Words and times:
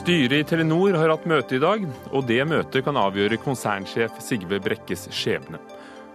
Styret 0.00 0.32
i 0.32 0.44
Telenor 0.48 0.94
har 0.96 1.10
hatt 1.12 1.26
møte 1.28 1.58
i 1.58 1.60
dag, 1.60 1.82
og 2.08 2.22
det 2.24 2.40
møtet 2.48 2.86
kan 2.86 2.96
avgjøre 2.96 3.36
konsernsjef 3.42 4.14
Sigve 4.24 4.56
Brekkes 4.64 5.10
skjebne. 5.12 5.58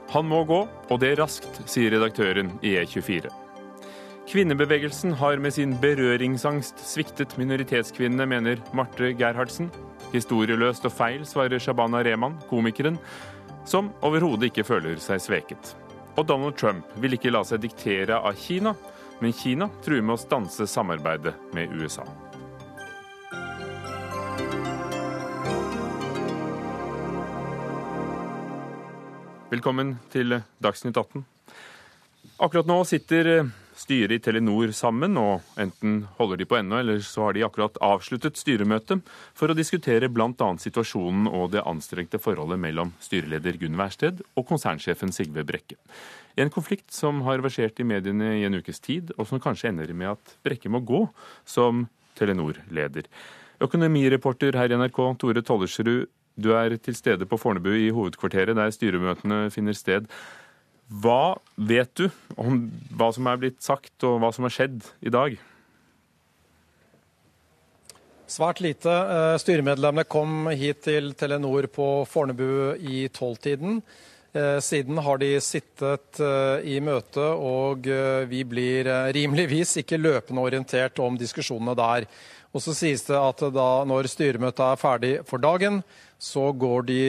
Han 0.09 0.25
må 0.25 0.39
gå, 0.49 0.57
og 0.65 1.01
det 1.03 1.11
raskt, 1.19 1.59
sier 1.69 1.93
redaktøren 1.93 2.49
i 2.65 2.71
E24. 2.81 3.29
Kvinnebevegelsen 4.25 5.13
har 5.21 5.37
med 5.37 5.53
sin 5.53 5.77
berøringsangst 5.83 6.81
sviktet 6.81 7.37
minoritetskvinnene, 7.37 8.25
mener 8.25 8.65
Marte 8.73 9.13
Gerhardsen. 9.13 9.69
Historieløst 10.15 10.89
og 10.89 10.97
feil, 10.97 11.21
svarer 11.29 11.61
Shabana 11.61 12.01
Rehman, 12.01 12.41
komikeren, 12.49 12.97
som 13.69 13.93
overhodet 14.01 14.49
ikke 14.49 14.65
føler 14.65 14.97
seg 14.97 15.21
sveket. 15.21 15.75
Og 16.17 16.25
Donald 16.25 16.57
Trump 16.57 16.89
vil 16.97 17.19
ikke 17.19 17.37
la 17.37 17.45
seg 17.45 17.61
diktere 17.69 18.17
av 18.17 18.33
Kina, 18.33 18.73
men 19.21 19.41
Kina 19.45 19.69
truer 19.85 20.01
med 20.01 20.17
å 20.17 20.23
stanse 20.25 20.65
samarbeidet 20.73 21.37
med 21.53 21.77
USA. 21.77 22.09
Velkommen 29.45 29.91
til 30.09 30.39
Dagsnytt 30.57 30.97
18. 30.97 31.21
Akkurat 32.41 32.65
nå 32.65 32.79
sitter 32.89 33.27
styret 33.77 34.15
i 34.15 34.23
Telenor 34.25 34.71
sammen, 34.73 35.19
og 35.21 35.45
enten 35.61 35.99
holder 36.17 36.39
de 36.41 36.47
på 36.49 36.57
ennå, 36.57 36.79
eller 36.81 37.03
så 37.05 37.27
har 37.27 37.37
de 37.37 37.43
akkurat 37.45 37.77
avsluttet 37.85 38.41
styremøtet 38.41 39.05
for 39.37 39.53
å 39.53 39.57
diskutere 39.57 40.09
bl.a. 40.09 40.49
situasjonen 40.63 41.29
og 41.29 41.53
det 41.53 41.61
anstrengte 41.61 42.17
forholdet 42.17 42.57
mellom 42.63 42.95
styreleder 43.05 43.61
Gunn 43.61 43.77
Wærsted 43.77 44.25
og 44.33 44.47
konsernsjefen 44.49 45.13
Sigve 45.13 45.45
Brekke. 45.45 45.77
En 46.41 46.49
konflikt 46.49 46.89
som 46.97 47.21
har 47.29 47.45
versert 47.45 47.77
i 47.77 47.85
mediene 47.85 48.39
i 48.39 48.49
en 48.49 48.57
ukes 48.57 48.81
tid, 48.81 49.13
og 49.13 49.29
som 49.29 49.43
kanskje 49.43 49.69
ender 49.69 49.93
med 49.93 50.15
at 50.15 50.37
Brekke 50.41 50.73
må 50.73 50.81
gå 50.81 51.05
som 51.45 51.85
Telenor-leder. 52.17 53.05
Økonomireporter 53.61 54.57
her 54.57 54.73
i 54.73 54.81
NRK, 54.81 55.03
Tore 55.21 55.45
Tollersrud, 55.45 56.09
du 56.35 56.51
er 56.55 56.75
til 56.77 56.95
stede 56.97 57.27
på 57.29 57.39
Fornebu 57.39 57.71
i 57.71 57.91
hovedkvarteret 57.95 58.57
der 58.57 58.73
styremøtene 58.75 59.47
finner 59.53 59.75
sted. 59.77 60.07
Hva 60.85 61.35
vet 61.57 61.91
du 61.97 62.09
om 62.37 62.67
hva 62.93 63.09
som 63.15 63.27
er 63.31 63.41
blitt 63.41 63.63
sagt 63.65 64.05
og 64.05 64.19
hva 64.21 64.31
som 64.35 64.45
har 64.45 64.53
skjedd 64.53 64.83
i 65.01 65.13
dag? 65.13 65.37
Svært 68.25 68.59
lite. 68.61 68.89
Eh, 68.89 69.37
styremedlemmene 69.41 70.07
kom 70.09 70.49
hit 70.57 70.81
til 70.87 71.11
Telenor 71.17 71.67
på 71.69 71.87
Fornebu 72.09 72.73
i 72.81 73.05
tolvtiden. 73.13 73.81
Eh, 74.33 74.57
siden 74.65 74.97
har 75.05 75.21
de 75.21 75.35
sittet 75.41 76.19
eh, 76.19 76.65
i 76.75 76.79
møte, 76.81 77.21
og 77.21 77.85
vi 78.29 78.41
blir 78.43 78.89
rimeligvis 79.13 79.77
ikke 79.83 80.01
løpende 80.01 80.41
orientert 80.41 80.99
om 81.05 81.19
diskusjonene 81.21 81.77
der. 81.77 82.09
Og 82.55 82.63
så 82.63 82.73
sies 82.73 83.05
det 83.05 83.19
at 83.19 83.45
da 83.53 83.69
når 83.85 84.09
styremøtet 84.09 84.65
er 84.65 84.81
ferdig 84.81 85.13
for 85.29 85.41
dagen, 85.43 85.83
så 86.19 86.49
går 86.55 86.87
de 86.89 86.99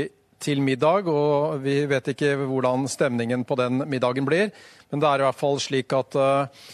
til 0.42 0.60
middag, 0.64 1.08
og 1.08 1.62
vi 1.64 1.78
vet 1.88 2.12
ikke 2.12 2.34
hvordan 2.42 2.86
stemningen 2.90 3.44
på 3.48 3.56
den 3.58 3.84
middagen 3.88 4.26
blir. 4.28 4.52
Men 4.90 5.02
det 5.02 5.08
er 5.08 5.22
i 5.22 5.26
hvert 5.26 5.40
fall 5.40 5.58
slik 5.62 5.94
at 5.96 6.18
uh, 6.20 6.68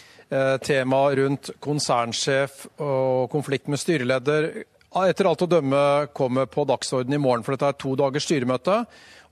temaet 0.65 1.19
rundt 1.21 1.53
konsernsjef 1.63 2.67
og 2.83 3.31
konflikt 3.33 3.71
med 3.73 3.81
styreleder 3.81 4.51
etter 4.93 5.25
alt 5.25 5.45
å 5.45 5.49
dømme 5.49 5.83
kommer 6.13 6.49
på 6.53 6.67
dagsordenen 6.69 7.17
i 7.17 7.23
morgen, 7.23 7.45
for 7.45 7.55
dette 7.55 7.71
er 7.71 7.79
to 7.81 7.95
dagers 7.97 8.27
styremøte. 8.29 8.83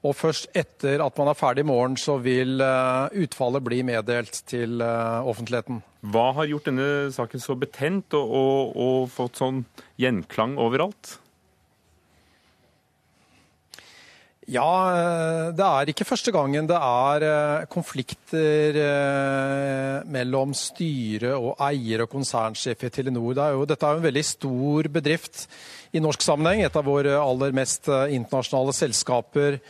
Og 0.01 0.15
først 0.17 0.47
etter 0.57 1.03
at 1.05 1.19
man 1.21 1.29
er 1.29 1.37
ferdig 1.37 1.67
i 1.67 1.69
morgen, 1.69 1.99
så 2.01 2.15
vil 2.25 2.63
uh, 2.65 3.13
utfallet 3.13 3.67
bli 3.67 3.83
meddelt 3.85 4.41
til 4.49 4.81
offentligheten. 4.81 5.83
Hva 6.01 6.31
har 6.39 6.49
gjort 6.49 6.71
denne 6.71 6.87
saken 7.13 7.43
så 7.45 7.59
betent 7.61 8.17
og, 8.17 8.31
og, 8.33 8.79
og 8.81 9.11
fått 9.13 9.43
sånn 9.43 9.67
gjenklang 10.01 10.57
overalt? 10.57 11.19
Ja, 14.51 14.67
eh, 14.91 15.49
det 15.55 15.63
er 15.63 15.91
ikke 15.93 16.07
første 16.09 16.33
gangen 16.35 16.67
det 16.67 16.75
er 16.75 17.25
eh, 17.27 17.67
konflikter 17.71 18.79
eh, 18.83 20.09
mellom 20.11 20.57
styre 20.59 21.37
og 21.39 21.61
eier 21.69 22.03
og 22.03 22.11
konsernsjef 22.11 22.83
i 22.89 22.91
Telenor. 22.91 23.37
Det 23.39 23.45
er 23.45 23.55
jo, 23.55 23.69
dette 23.71 23.87
er 23.87 23.95
jo 23.95 24.03
en 24.03 24.09
veldig 24.09 24.25
stor 24.27 24.89
bedrift 24.97 25.45
i 25.95 26.03
norsk 26.03 26.27
sammenheng. 26.27 26.65
Et 26.67 26.81
av 26.81 26.89
våre 26.89 27.15
aller 27.21 27.55
mest 27.55 27.87
internasjonale 27.87 28.75
selskaper. 28.75 29.61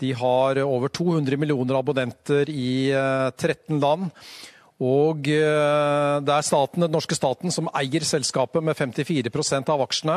De 0.00 0.14
har 0.16 0.62
over 0.64 0.88
200 0.88 1.36
millioner 1.40 1.82
abonnenter 1.82 2.48
i 2.48 2.94
13 2.96 3.76
land. 3.76 4.08
Og 4.82 5.22
det 5.28 6.32
er 6.34 6.42
staten, 6.42 6.82
den 6.82 6.90
norske 6.90 7.14
staten 7.14 7.52
som 7.54 7.68
eier 7.78 8.02
selskapet 8.02 8.64
med 8.64 8.74
54% 8.74 9.70
av 9.70 9.84
aksjene. 9.84 10.16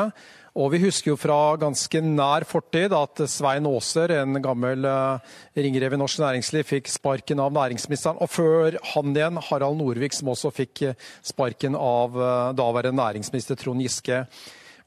Og 0.58 0.72
vi 0.72 0.80
husker 0.82 1.12
jo 1.12 1.18
fra 1.20 1.54
ganske 1.60 2.00
nær 2.02 2.42
fortid 2.48 2.94
at 2.96 3.22
Svein 3.30 3.68
Aaser, 3.70 4.16
en 4.18 4.40
gammel 4.42 4.82
uh, 4.82 5.22
ringrev 5.54 5.94
i 5.94 6.00
norsk 6.02 6.18
næringsliv, 6.24 6.66
fikk 6.66 6.90
sparken 6.90 7.38
av 7.44 7.54
næringsministeren. 7.54 8.18
Og 8.18 8.32
før 8.34 8.80
han 8.96 9.14
igjen, 9.14 9.38
Harald 9.46 9.78
Norvik, 9.78 10.16
som 10.18 10.32
også 10.34 10.50
fikk 10.56 10.82
eh, 10.88 11.10
sparken 11.22 11.78
av 11.78 12.18
daværende 12.58 12.98
næringsminister 12.98 13.60
Trond 13.62 13.86
Giske. 13.86 14.24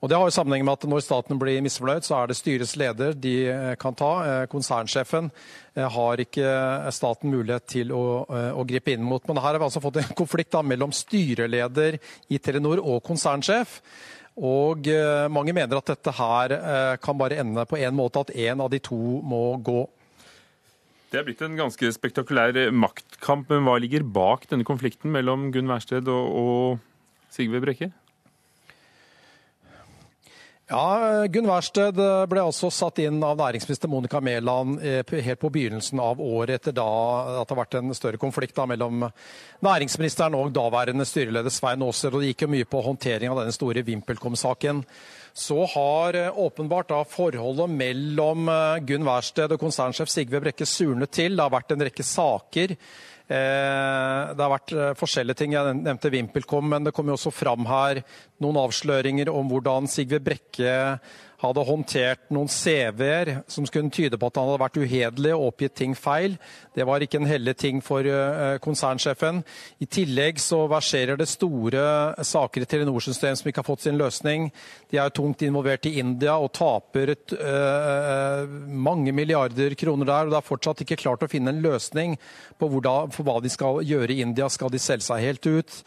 Og 0.02 0.10
Det 0.10 0.18
har 0.18 0.26
jo 0.26 0.34
sammenheng 0.34 0.64
med 0.66 0.80
at 0.80 0.86
når 0.90 1.04
staten 1.06 1.38
blir 1.38 1.62
misfornøyd, 1.62 2.06
så 2.08 2.16
er 2.18 2.32
det 2.32 2.38
styrets 2.40 2.74
leder 2.80 3.14
de 3.14 3.36
kan 3.78 3.94
ta. 3.94 4.46
Konsernsjefen 4.50 5.28
har 5.78 6.24
ikke 6.24 6.54
staten 6.90 7.30
mulighet 7.30 7.68
til 7.70 7.94
å, 7.94 8.26
å 8.58 8.66
gripe 8.66 8.96
inn 8.96 9.06
mot. 9.06 9.22
Men 9.30 9.38
her 9.38 9.54
har 9.54 9.62
vi 9.62 9.68
altså 9.68 9.84
fått 9.84 10.02
en 10.02 10.16
konflikt 10.24 10.56
da, 10.58 10.64
mellom 10.66 10.90
styreleder 10.90 12.00
i 12.34 12.42
Telenor 12.42 12.82
og 12.82 13.04
konsernsjef. 13.06 13.78
Og 14.40 14.88
eh, 14.88 15.28
mange 15.32 15.54
mener 15.54 15.78
at 15.78 15.90
dette 15.92 16.14
her 16.16 16.54
eh, 16.56 16.94
kan 17.04 17.18
bare 17.20 17.42
ende 17.44 17.66
på 17.68 17.80
én 17.82 17.96
måte, 17.96 18.24
at 18.24 18.32
én 18.32 18.64
av 18.64 18.72
de 18.72 18.80
to 18.80 18.98
må 18.98 19.58
gå. 19.62 19.84
Det 21.12 21.20
er 21.20 21.26
blitt 21.28 21.44
en 21.44 21.58
ganske 21.60 21.92
spektakulær 21.92 22.72
maktkamp, 22.72 23.52
men 23.52 23.68
hva 23.68 23.76
ligger 23.84 24.08
bak 24.08 24.48
denne 24.48 24.68
konflikten 24.68 25.12
mellom 25.12 25.50
Gunn 25.52 25.68
Wærsted 25.68 26.08
og, 26.08 26.32
og 26.32 27.34
Sigve 27.36 27.60
Brekke? 27.64 27.92
Ja, 30.72 31.28
Gunn 31.28 31.50
Wærsted 31.50 31.98
eh, 32.00 32.26
ble 32.32 32.44
også 32.48 32.70
satt 32.72 33.02
inn 33.04 33.18
av 33.28 33.36
næringsminister 33.36 33.90
Monica 33.92 34.22
Mæland 34.24 34.78
eh, 34.80 35.02
helt 35.26 35.42
på 35.42 35.50
begynnelsen 35.52 36.00
av 36.00 36.22
året, 36.24 36.62
etter 36.62 36.78
da 36.78 36.86
at 37.42 37.50
det 37.50 37.52
har 37.52 37.60
vært 37.60 37.76
en 37.82 37.92
større 37.98 38.22
konflikt 38.22 38.56
da, 38.56 38.64
mellom 38.72 39.04
næringsministeren 39.68 40.38
og 40.40 40.54
daværende 40.56 41.04
styreleder 41.04 41.52
Svein 41.52 41.84
Aaser. 41.84 42.16
og 42.16 42.24
Det 42.24 42.32
gikk 42.32 42.46
jo 42.46 42.52
mye 42.56 42.70
på 42.72 42.86
håndtering 42.88 43.34
av 43.34 43.42
denne 43.42 43.58
store 43.58 43.84
VimpelCom-saken. 43.84 44.80
Så 45.36 45.60
har 45.76 46.22
eh, 46.22 46.40
åpenbart 46.40 46.94
da 46.96 47.04
forholdet 47.04 47.76
mellom 47.76 48.48
Gunn 48.88 49.12
Wærsted 49.12 49.52
og 49.52 49.60
konsernsjef 49.68 50.14
Sigve 50.14 50.40
Brekke 50.40 50.64
surnet 50.64 51.12
til. 51.20 51.36
Det 51.36 51.50
har 51.50 51.58
vært 51.60 51.76
en 51.76 51.90
rekke 51.90 52.08
saker 52.16 52.78
det 53.32 54.44
har 54.44 54.54
vært 54.54 54.74
eh, 54.76 54.94
forskjellige 55.00 55.42
ting. 55.42 55.56
Jeg 55.56 55.80
nevnte 55.80 56.12
VimpelCom, 56.14 56.70
men 56.74 56.88
det 56.88 56.94
kom 56.96 57.12
jo 57.12 57.18
også 57.18 57.34
fram 57.34 57.68
her 57.70 58.04
noen 58.42 58.60
avsløringer 58.64 59.32
om 59.32 59.52
hvordan 59.52 59.90
Sigve 59.92 60.22
Brekke 60.24 60.78
hadde 61.42 61.64
håndtert 61.66 62.28
noen 62.34 62.50
CV-er 62.52 63.32
som 63.50 63.66
skulle 63.66 63.90
tyde 63.94 64.18
på 64.20 64.30
at 64.30 64.38
han 64.38 64.50
hadde 64.50 64.62
vært 64.62 64.80
uhederlig 64.82 65.32
og 65.34 65.48
oppgitt 65.50 65.76
ting 65.80 65.96
feil. 65.98 66.36
Det 66.76 66.86
var 66.88 67.02
ikke 67.02 67.18
en 67.22 67.30
heldig 67.30 67.56
ting 67.58 67.82
for 67.84 68.06
uh, 68.06 68.60
konsernsjefen. 68.62 69.42
I 69.82 69.88
tillegg 69.90 70.42
så 70.42 70.64
verserer 70.72 71.18
det 71.20 71.30
store 71.32 71.84
saker 72.28 72.66
i 72.66 72.70
Telenor-systemet 72.70 73.42
som 73.42 73.50
ikke 73.50 73.64
har 73.64 73.70
fått 73.72 73.88
sin 73.88 73.98
løsning. 74.00 74.52
De 74.92 75.00
er 75.00 75.10
jo 75.10 75.18
tungt 75.22 75.42
involvert 75.46 75.88
i 75.90 75.96
India 76.02 76.38
og 76.38 76.52
taper 76.58 77.14
et, 77.16 77.34
øh, 77.34 78.50
mange 78.68 79.14
milliarder 79.16 79.74
kroner 79.80 80.06
der. 80.06 80.28
og 80.28 80.32
Det 80.32 80.40
er 80.40 80.48
fortsatt 80.50 80.84
ikke 80.84 81.00
klart 81.00 81.24
å 81.26 81.30
finne 81.32 81.54
en 81.54 81.62
løsning 81.64 82.18
på 82.60 82.70
hvordan, 82.70 83.12
for 83.22 83.30
hva 83.30 83.44
de 83.44 83.52
skal 83.54 83.82
gjøre 83.86 84.16
i 84.16 84.22
India. 84.26 84.50
Skal 84.52 84.72
de 84.74 84.82
selge 84.82 85.06
seg 85.06 85.24
helt 85.24 85.48
ut? 85.48 85.78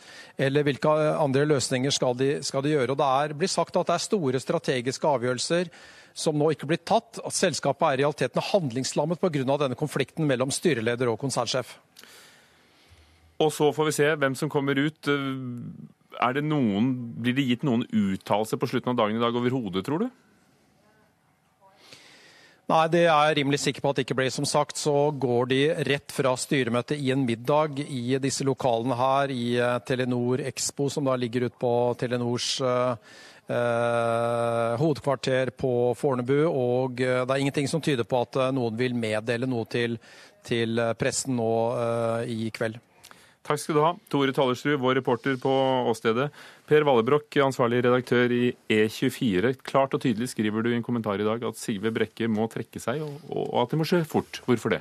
Eller 0.41 0.67
hvilke 0.67 0.95
andre 1.19 1.45
løsninger 1.51 1.95
skal 1.95 2.17
de, 2.19 2.31
skal 2.47 2.65
de 2.65 2.75
gjøre? 2.75 2.95
Og 2.95 3.01
Det 3.01 3.11
er, 3.11 3.37
blir 3.39 3.51
sagt 3.51 3.77
at 3.77 3.91
det 3.91 3.97
er 3.99 4.07
store 4.07 4.41
strategiske 4.43 5.11
avgjørelser 5.11 5.71
som 6.15 6.39
nå 6.39 6.53
ikke 6.55 6.69
blir 6.71 6.83
tatt. 6.87 7.19
At 7.21 7.37
selskapet 7.37 7.89
er 7.89 7.99
i 7.99 8.03
realiteten 8.05 8.49
handlingslammet 8.53 9.21
pga. 9.21 9.45
denne 9.59 9.79
konflikten 9.79 10.27
mellom 10.27 10.55
styreleder 10.55 11.11
og 11.11 11.19
konsernsjef. 11.19 11.77
Og 13.43 13.51
så 13.53 13.73
får 13.75 13.91
vi 13.91 13.97
se 13.99 14.11
hvem 14.15 14.35
som 14.39 14.49
kommer 14.49 14.79
ut. 14.79 15.03
Det 15.03 16.45
noen, 16.47 16.93
blir 17.19 17.35
det 17.35 17.49
gitt 17.49 17.65
noen 17.67 17.83
uttalelser 17.91 18.57
på 18.57 18.71
slutten 18.71 18.95
av 18.95 19.01
dagen 19.03 19.19
i 19.19 19.23
dag 19.23 19.35
overhodet, 19.35 19.83
tror 19.85 20.07
du? 20.07 20.11
Nei, 22.65 22.85
det 22.89 23.03
er 23.05 23.11
jeg 23.13 23.37
rimelig 23.43 23.59
sikker 23.61 23.85
på 23.85 23.91
at 23.93 23.99
det 23.99 24.07
ikke 24.07 24.17
blir. 24.17 24.31
Som 24.33 24.47
sagt 24.49 24.81
så 24.81 25.11
går 25.13 25.51
de 25.51 25.61
rett 25.85 26.15
fra 26.17 26.33
styremøtet 26.41 26.97
i 26.97 27.11
en 27.13 27.27
middag 27.29 27.83
i 27.85 28.17
disse 28.23 28.47
lokalene 28.49 28.97
her 28.97 29.35
i 29.35 29.45
eh, 29.61 29.77
Telenor 29.85 30.41
Expo, 30.49 30.89
som 30.89 31.05
da 31.05 31.19
ligger 31.21 31.51
ute 31.51 31.61
på 31.61 31.75
Telenors 32.01 32.55
uh, 32.65 32.97
eh, 33.49 34.77
hovedkvarter 34.81 35.51
på 35.51 35.95
Fornebu. 35.99 36.47
Og 36.49 37.01
eh, 37.01 37.23
det 37.25 37.35
er 37.35 37.43
ingenting 37.43 37.69
som 37.69 37.83
tyder 37.85 38.09
på 38.09 38.23
at 38.25 38.41
eh, 38.41 38.55
noen 38.57 38.79
vil 38.79 38.97
meddele 38.97 39.49
noe 39.51 39.69
til, 39.71 39.99
til 40.45 40.81
pressen 40.99 41.37
nå 41.39 41.53
eh, 41.77 42.33
i 42.33 42.51
kveld. 42.55 42.81
Takk 43.45 43.61
skal 43.61 43.77
du 43.77 43.83
ha, 43.85 43.91
Tore 44.09 44.33
Tallersrud, 44.33 44.79
vår 44.81 44.95
reporter 45.03 45.37
på 45.37 45.53
åstedet. 45.91 46.31
Per 46.65 46.87
Vallebrokk, 46.89 47.29
ansvarlig 47.45 47.83
redaktør 47.85 48.33
i 48.33 48.47
E24. 48.73 49.53
Klart 49.61 49.93
og 49.93 50.01
tydelig 50.01 50.31
skriver 50.33 50.65
du 50.65 50.71
i 50.73 50.79
en 50.79 50.87
kommentar 50.87 51.21
i 51.21 51.27
dag 51.27 51.45
at 51.45 51.61
Sigve 51.61 51.93
Brekke 51.93 52.31
må 52.33 52.49
trekke 52.49 52.81
seg, 52.81 53.05
og, 53.05 53.53
at 53.61 53.75
det 53.75 53.81
må 53.83 53.89
skje 53.89 54.01
fort. 54.09 54.41
Hvorfor 54.49 54.73
det? 54.73 54.81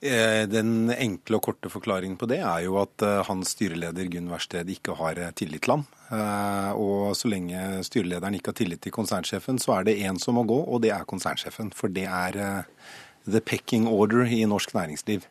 Eh, 0.00 0.46
den 0.48 0.88
enkle 0.94 1.36
og 1.36 1.44
korte 1.50 1.68
forklaringen 1.68 2.16
på 2.16 2.28
det 2.30 2.38
er 2.40 2.64
jo 2.64 2.76
at 2.80 3.02
eh, 3.02 3.20
hans 3.26 3.52
styreleder 3.56 4.08
Gunn 4.08 4.30
Wærsted 4.30 4.70
ikke 4.70 4.94
har 4.96 5.18
eh, 5.18 5.32
tillit 5.36 5.66
til 5.66 5.74
ham. 5.76 5.88
Og 6.78 7.12
så 7.18 7.28
lenge 7.28 7.82
styrelederen 7.84 8.38
ikke 8.38 8.54
har 8.54 8.60
tillit 8.62 8.80
til 8.80 8.94
konsernsjefen, 8.96 9.58
så 9.60 9.74
er 9.76 9.90
det 9.90 10.00
én 10.08 10.16
som 10.16 10.38
må 10.40 10.46
gå, 10.48 10.56
og 10.64 10.80
det 10.80 10.94
er 10.94 11.04
konsernsjefen. 11.04 11.68
For 11.76 11.92
det 11.92 12.06
er 12.08 12.62
the 13.28 13.42
pecking 13.44 13.84
order 13.84 14.24
i 14.24 14.46
norsk 14.48 14.72
næringsliv. 14.72 15.26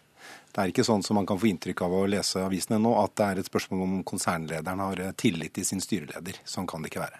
Det 0.58 0.64
er 0.64 0.72
ikke 0.72 0.88
sånn 0.88 1.04
som 1.06 1.20
man 1.20 1.28
kan 1.30 1.38
få 1.38 1.52
inntrykk 1.52 1.84
av 1.86 1.92
å 1.94 2.06
lese 2.10 2.42
avisene 2.42 2.80
nå, 2.82 2.96
at 2.98 3.12
det 3.20 3.26
er 3.28 3.40
et 3.44 3.50
spørsmål 3.50 3.82
om 3.86 3.92
konsernlederen 4.10 4.80
har 4.82 5.02
tillit 5.14 5.54
til 5.54 5.68
sin 5.68 5.84
styreleder. 5.84 6.40
Sånn 6.50 6.66
kan 6.66 6.82
det 6.82 6.90
ikke 6.90 7.04
være. 7.04 7.20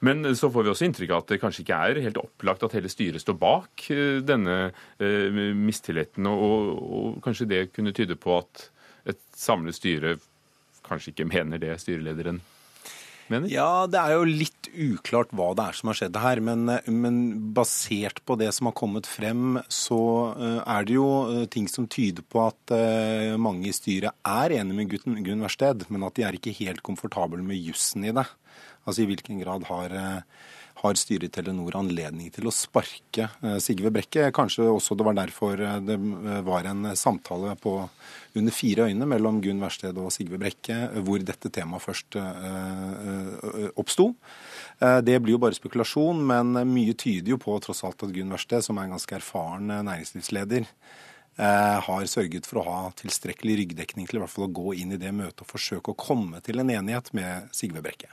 Men 0.00 0.24
så 0.32 0.48
får 0.48 0.64
vi 0.64 0.72
også 0.72 0.86
inntrykk 0.88 1.12
av 1.12 1.20
at 1.20 1.34
det 1.34 1.38
kanskje 1.42 1.60
ikke 1.60 1.80
er 1.90 2.00
helt 2.06 2.22
opplagt 2.22 2.64
at 2.64 2.78
hele 2.78 2.88
styret 2.88 3.20
står 3.20 3.36
bak 3.36 3.84
eh, 3.92 4.22
denne 4.24 4.56
eh, 4.96 5.44
mistilliten, 5.60 6.24
og, 6.32 6.72
og 6.80 7.20
kanskje 7.24 7.50
det 7.52 7.60
kunne 7.76 7.92
tyde 7.92 8.16
på 8.16 8.38
at 8.38 8.64
et 9.12 9.20
samlet 9.36 9.76
styre 9.76 10.16
kanskje 10.88 11.12
ikke 11.12 11.28
mener 11.28 11.60
det 11.60 11.76
styrelederen 11.84 12.40
mener? 13.34 13.52
Ja, 13.52 13.86
det 13.90 14.00
er 14.00 14.14
jo 14.16 14.28
litt 14.28 14.68
uklart 14.74 15.32
hva 15.34 15.50
det 15.56 15.66
er 15.68 15.78
som 15.78 15.90
har 15.90 15.98
skjedd 15.98 16.18
her. 16.22 16.40
Men, 16.44 16.64
men, 16.88 17.20
basert 17.56 18.22
på 18.26 18.36
det 18.40 18.50
som 18.56 18.70
har 18.70 18.76
kommet 18.78 19.08
frem, 19.08 19.58
så 19.72 20.00
eh, 20.34 20.60
er 20.60 20.88
det 20.88 20.96
jo 20.96 21.08
eh, 21.30 21.44
ting 21.52 21.68
som 21.70 21.88
tyder 21.90 22.26
på 22.26 22.42
at 22.46 22.74
eh, 22.74 23.34
mange 23.40 23.70
i 23.70 23.76
styret 23.76 24.16
er 24.26 24.56
enig 24.58 24.78
med 24.78 24.96
Gunn, 24.96 25.44
Versted, 25.44 25.86
men 25.92 26.06
at 26.06 26.18
de 26.18 26.26
er 26.26 26.38
ikke 26.38 26.56
helt 26.62 26.84
komfortable 26.86 27.42
med 27.44 27.60
jussen 27.60 28.06
i 28.06 28.14
det. 28.14 28.26
Altså 28.84 29.04
i 29.04 29.08
hvilken 29.08 29.40
grad 29.40 29.64
har 29.70 29.94
har 30.84 30.98
styret 31.00 31.30
i 31.30 31.32
Telenor 31.32 31.76
anledning 31.78 32.28
til 32.32 32.48
å 32.48 32.52
sparke 32.52 33.28
eh, 33.40 33.56
Sigve 33.62 33.92
Brekke. 33.94 34.28
Kanskje 34.36 34.66
også 34.68 34.96
det 34.98 35.06
var 35.06 35.16
derfor 35.16 35.60
eh, 35.60 35.78
det 35.84 35.96
eh, 35.96 36.40
var 36.44 36.68
en 36.68 36.90
samtale 36.98 37.54
på 37.60 37.76
under 38.36 38.54
fire 38.54 38.88
øyne 38.90 39.08
mellom 39.08 39.40
Gunn 39.42 39.62
Wærsted 39.62 39.96
og 40.00 40.12
Sigve 40.12 40.40
Brekke, 40.42 40.76
hvor 41.06 41.22
dette 41.22 41.52
temaet 41.54 41.84
først 41.84 42.16
oppsto. 43.78 44.08
Det 45.06 45.14
blir 45.22 45.36
jo 45.36 45.40
bare 45.44 45.54
spekulasjon, 45.54 46.18
men 46.26 46.50
mye 46.66 46.96
tyder 46.98 47.30
jo 47.30 47.38
på 47.38 47.54
tross 47.62 47.84
alt 47.86 48.02
at 48.02 48.10
Gunn 48.16 48.34
Wærsted, 48.34 48.66
som 48.66 48.80
er 48.80 48.88
en 48.88 48.96
ganske 48.96 49.16
erfaren 49.20 49.70
næringslivsleder, 49.70 50.66
har 51.86 52.10
sørget 52.10 52.50
for 52.50 52.64
å 52.64 52.66
ha 52.66 52.82
tilstrekkelig 52.98 53.60
ryggdekning 53.62 54.10
til 54.10 54.18
i 54.18 54.24
hvert 54.24 54.34
fall 54.34 54.48
å 54.48 54.54
gå 54.58 54.74
inn 54.82 54.98
i 54.98 55.00
det 55.00 55.14
møtet 55.14 55.46
og 55.46 55.54
forsøke 55.54 55.94
å 55.94 56.02
komme 56.08 56.42
til 56.42 56.58
en 56.58 56.74
enighet 56.74 57.14
med 57.14 57.54
Sigve 57.54 57.86
Brekke. 57.86 58.10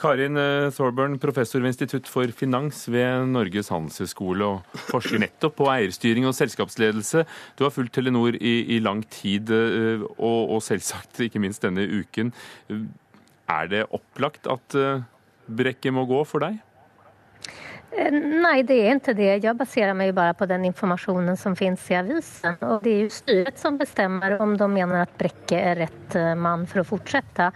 Karin 0.00 0.36
eh, 0.36 0.72
Thorburn, 0.74 1.18
professor 1.22 1.62
ved 1.62 1.70
Institutt 1.70 2.08
for 2.10 2.30
finans 2.34 2.82
ved 2.90 3.28
Norges 3.30 3.70
handelshøyskole 3.70 4.48
og 4.48 4.80
forsker 4.88 5.22
nettopp 5.22 5.54
på 5.60 5.68
eierstyring 5.70 6.26
og 6.26 6.34
selskapsledelse. 6.34 7.22
Du 7.54 7.64
har 7.66 7.72
fulgt 7.74 7.94
Telenor 7.94 8.34
i, 8.34 8.54
i 8.74 8.80
lang 8.82 9.04
tid, 9.06 9.52
eh, 9.54 10.02
og, 10.16 10.54
og, 10.56 10.60
selvsagt 10.66 11.22
ikke 11.28 11.42
minst 11.42 11.62
denne 11.62 11.86
uken. 11.86 12.34
Er 13.50 13.70
det 13.70 13.84
opplagt 13.94 14.50
at 14.50 14.78
eh, 14.78 15.04
brekket 15.46 15.94
må 15.94 16.08
gå 16.10 16.24
for 16.26 16.42
deg? 16.42 16.58
Eh, 17.96 18.12
nej, 18.12 18.62
det 18.62 18.74
är 18.74 18.90
inte 18.90 19.12
det. 19.12 19.36
Jag 19.36 19.56
baserar 19.56 19.94
mig 19.94 20.12
bara 20.12 20.34
på 20.34 20.46
den 20.46 20.64
informationen 20.64 21.36
som 21.36 21.56
finns 21.56 21.90
i 21.90 21.96
avisen. 21.96 22.54
Och 22.56 22.82
det 22.82 22.90
är 22.90 22.98
ju 22.98 23.10
styret 23.10 23.58
som 23.58 23.78
bestämmer 23.78 24.40
om 24.40 24.56
de 24.56 24.74
menar 24.74 25.02
att 25.02 25.18
Bräcke 25.18 25.60
är 25.60 25.76
rätt 25.76 26.14
eh, 26.14 26.34
man 26.34 26.66
för 26.66 26.80
att 26.80 26.86
fortsätta. 26.86 27.52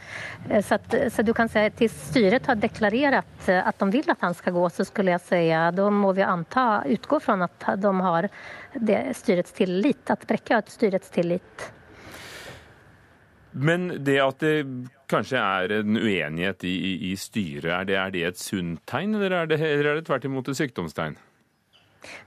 Eh, 0.51 0.65
så, 0.65 0.75
att, 0.75 0.95
så 1.11 1.23
du 1.23 1.35
kan 1.35 1.49
säga 1.49 1.67
att 1.67 1.77
tills 1.77 2.09
styret 2.11 2.47
har 2.47 2.55
deklarerat 2.55 3.49
att 3.65 3.79
de 3.79 3.91
vill 3.91 4.11
att 4.11 4.21
han 4.21 4.35
ska 4.35 4.51
gå 4.51 4.71
så 4.71 4.85
skulle 4.85 5.11
jag 5.11 5.21
säga 5.21 5.73
då 5.73 5.91
må 5.91 6.13
vi 6.13 6.23
anta, 6.23 6.83
utgå 6.87 7.21
från 7.21 7.43
att 7.43 7.65
de 7.77 8.01
har 8.01 8.29
det, 8.75 9.17
styrets 9.17 9.53
tillit, 9.53 10.11
att 10.11 10.27
Bräcke 10.27 10.55
har 10.55 10.59
ett 10.59 10.71
styrets 10.71 11.11
tillit. 11.11 11.73
Men 13.51 14.05
det 14.05 14.21
at 14.21 14.39
det 14.39 14.65
kanskje 15.11 15.41
er 15.41 15.75
en 15.81 15.99
uenighet 16.01 16.65
i, 16.69 16.75
i, 16.75 16.93
i 17.11 17.15
styret, 17.19 17.71
er 17.73 17.89
det, 17.89 17.97
er 17.97 18.15
det 18.15 18.27
et 18.29 18.41
sunt 18.41 18.83
tegn, 18.89 19.17
eller 19.17 19.43
er 19.43 19.51
det, 19.51 19.61
eller 19.61 19.93
er 19.93 20.01
det 20.01 20.07
tvert 20.09 20.29
imot 20.29 20.51
et 20.53 20.61
sykdomstegn? 20.61 21.19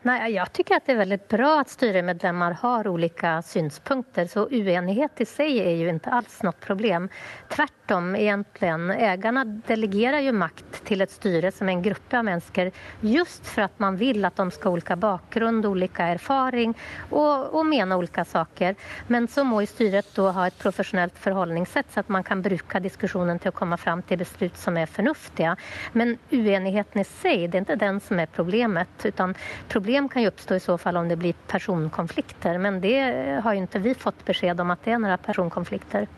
Nej, 0.01 0.33
jag 0.33 0.53
tycker 0.53 0.75
att 0.75 0.85
det 0.85 0.91
är 0.91 0.97
väldigt 0.97 1.27
bra 1.27 1.59
att 1.59 1.69
styremedlemmar 1.69 2.51
har 2.51 2.87
olika 2.87 3.41
synspunkter 3.41 4.25
så 4.25 4.45
oenighet 4.45 5.21
i 5.21 5.25
sig 5.25 5.59
är 5.59 5.75
ju 5.75 5.89
inte 5.89 6.09
alls 6.09 6.43
något 6.43 6.59
problem. 6.59 7.09
Tvärtom 7.49 8.15
egentligen. 8.15 8.91
Ägarna 8.91 9.45
delegerar 9.45 10.19
ju 10.19 10.31
makt 10.31 10.85
till 10.85 11.01
ett 11.01 11.11
styre 11.11 11.51
som 11.51 11.69
är 11.69 11.73
en 11.73 11.81
grupp 11.81 12.13
av 12.13 12.25
människor 12.25 12.71
just 13.01 13.47
för 13.47 13.61
att 13.61 13.79
man 13.79 13.97
vill 13.97 14.25
att 14.25 14.35
de 14.35 14.51
ska 14.51 14.69
ha 14.69 14.73
olika 14.73 14.95
bakgrund, 14.95 15.65
olika 15.65 16.03
erfaring 16.03 16.77
och, 17.09 17.59
och 17.59 17.65
mena 17.65 17.97
olika 17.97 18.25
saker. 18.25 18.75
Men 19.07 19.27
så 19.27 19.43
må 19.43 19.61
ju 19.61 19.67
styret 19.67 20.15
då 20.15 20.29
ha 20.29 20.47
ett 20.47 20.59
professionellt 20.59 21.17
förhållningssätt 21.17 21.85
så 21.93 21.99
att 21.99 22.09
man 22.09 22.23
kan 22.23 22.41
bruka 22.41 22.79
diskussionen 22.79 23.39
till 23.39 23.49
att 23.49 23.55
komma 23.55 23.77
fram 23.77 24.01
till 24.01 24.17
beslut 24.17 24.57
som 24.57 24.77
är 24.77 24.85
förnuftiga. 24.85 25.57
Men 25.91 26.17
oenigheten 26.31 27.01
i 27.01 27.03
sig, 27.03 27.47
det 27.47 27.57
är 27.57 27.59
inte 27.59 27.75
den 27.75 27.99
som 27.99 28.19
är 28.19 28.25
problemet 28.25 29.05
utan 29.05 29.35
Problem 29.71 30.09
kan 30.09 30.21
ju 30.21 30.27
uppstå 30.27 30.55
i 30.55 30.59
så 30.59 30.77
fall 30.77 30.97
om 30.97 31.07
det 31.07 31.15
blir 31.15 31.33
personkonflikter, 31.47 32.57
men 32.57 32.81
det 32.81 32.97
har 33.43 33.53
ju 33.53 33.59
inte 33.59 33.79
vi 33.79 33.93
fått 33.95 34.25
beskjed 34.25 34.59
om 34.59 34.73
at 34.73 34.83
det 34.83 34.97
er 34.97 34.99
noen 34.99 35.21
personkonflikter. 35.23 36.09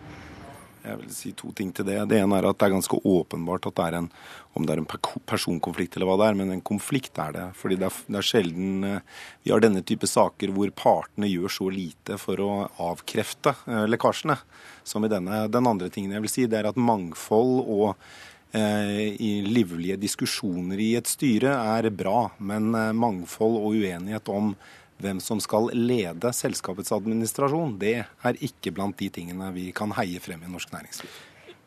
Jeg 0.83 0.99
vil 0.99 1.11
si 1.15 1.31
to 1.37 1.51
ting 1.55 1.69
til 1.71 1.85
det. 1.87 1.99
Det 2.11 2.17
ene 2.19 2.39
er 2.41 2.47
at 2.49 2.57
det 2.59 2.65
er 2.65 2.73
ganske 2.73 2.97
åpenbart 3.07 3.69
at 3.69 3.77
det 3.77 3.85
er 3.85 3.99
en 4.01 4.09
om 4.53 4.65
det 4.67 4.73
er 4.75 4.81
en 4.81 4.89
personkonflikt 5.29 5.95
eller 5.95 6.09
hva 6.09 6.17
det 6.19 6.25
er, 6.31 6.35
men 6.37 6.51
en 6.53 6.65
konflikt 6.65 7.17
er 7.21 7.31
det. 7.33 7.45
Fordi 7.57 7.77
det 7.79 7.87
er, 7.87 8.01
det 8.09 8.19
er 8.19 8.27
sjelden 8.27 8.83
eh, 8.89 9.23
vi 9.45 9.53
har 9.53 9.63
denne 9.63 9.85
type 9.85 10.09
saker 10.09 10.51
hvor 10.53 10.73
partene 10.77 11.29
gjør 11.29 11.55
så 11.55 11.69
lite 11.73 12.19
for 12.21 12.41
å 12.43 12.51
avkrefte 12.89 13.55
eh, 13.69 13.85
lekkasjene 13.89 14.37
som 14.85 15.05
i 15.05 15.13
denne. 15.13 15.45
Den 15.53 15.69
andre 15.69 15.89
tingen 15.93 16.13
jeg 16.17 16.25
vil 16.25 16.35
si, 16.35 16.45
det 16.49 16.59
er 16.59 16.69
at 16.73 16.77
mangfold 16.77 17.63
og 17.63 17.89
Eh, 17.93 18.32
i 18.53 19.41
livlige 19.45 19.97
diskusjoner 19.97 20.77
i 20.77 20.93
et 20.99 21.09
styre 21.09 21.55
er 21.73 21.89
bra, 21.89 22.27
men 22.37 22.69
eh, 22.77 22.93
mangfold 22.93 23.57
og 23.57 23.73
uenighet 23.79 24.29
om 24.29 24.53
hvem 25.01 25.19
som 25.23 25.41
skal 25.41 25.71
lede 25.73 26.29
selskapets 26.37 26.93
administrasjon, 26.95 27.75
det 27.81 28.03
er 28.05 28.41
ikke 28.45 28.71
blant 28.75 28.99
de 29.01 29.09
tingene 29.11 29.49
vi 29.55 29.71
kan 29.75 29.91
heie 29.97 30.21
frem 30.23 30.45
i 30.45 30.51
norsk 30.51 30.71
næringsliv. 30.75 31.21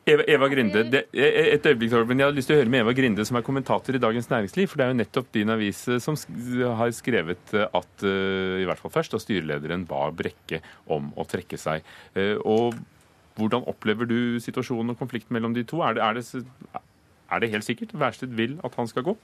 Eva, 0.06 0.22
Eva 0.30 0.46
Grinde, 0.46 0.84
det, 0.86 1.02
et 1.10 1.64
øyeblikk, 1.66 1.90
Torben. 1.90 2.20
Jeg 2.22 2.28
har 2.28 2.34
lyst 2.36 2.46
til 2.46 2.54
å 2.54 2.60
høre 2.60 2.70
med 2.70 2.84
Eva 2.84 2.94
Grinde, 2.94 3.24
som 3.26 3.40
er 3.40 3.42
kommentator 3.42 3.98
i 3.98 4.00
Dagens 4.00 4.28
Næringsliv. 4.30 4.68
For 4.70 4.78
det 4.78 4.84
er 4.84 4.92
jo 4.92 4.98
nettopp 5.00 5.32
din 5.34 5.50
avis 5.50 5.80
eh, 5.90 5.98
som 5.98 6.14
har 6.78 6.92
skrevet 6.94 7.56
at 7.66 8.06
i 8.06 8.68
hvert 8.68 8.78
fall 8.78 8.94
først, 8.94 9.18
at 9.18 9.26
styrelederen 9.26 9.82
ba 9.90 10.06
Brekke 10.14 10.62
om 10.94 11.10
å 11.18 11.26
trekke 11.26 11.58
seg. 11.58 11.82
Og 12.46 12.78
hvordan 13.36 13.66
opplever 13.68 14.08
du 14.08 14.18
situasjonen 14.42 14.94
og 14.94 15.00
konflikten 15.00 15.36
mellom 15.36 15.54
de 15.56 15.64
to? 15.68 15.82
Er 15.84 15.96
det, 15.96 16.02
er 16.02 16.18
det, 16.18 16.82
er 17.30 17.42
det 17.42 17.52
helt 17.52 17.66
sikkert? 17.66 17.94
Wærsted 17.94 18.36
vil 18.36 18.58
at 18.64 18.74
han 18.78 18.88
skal 18.88 19.06
gå? 19.10 19.16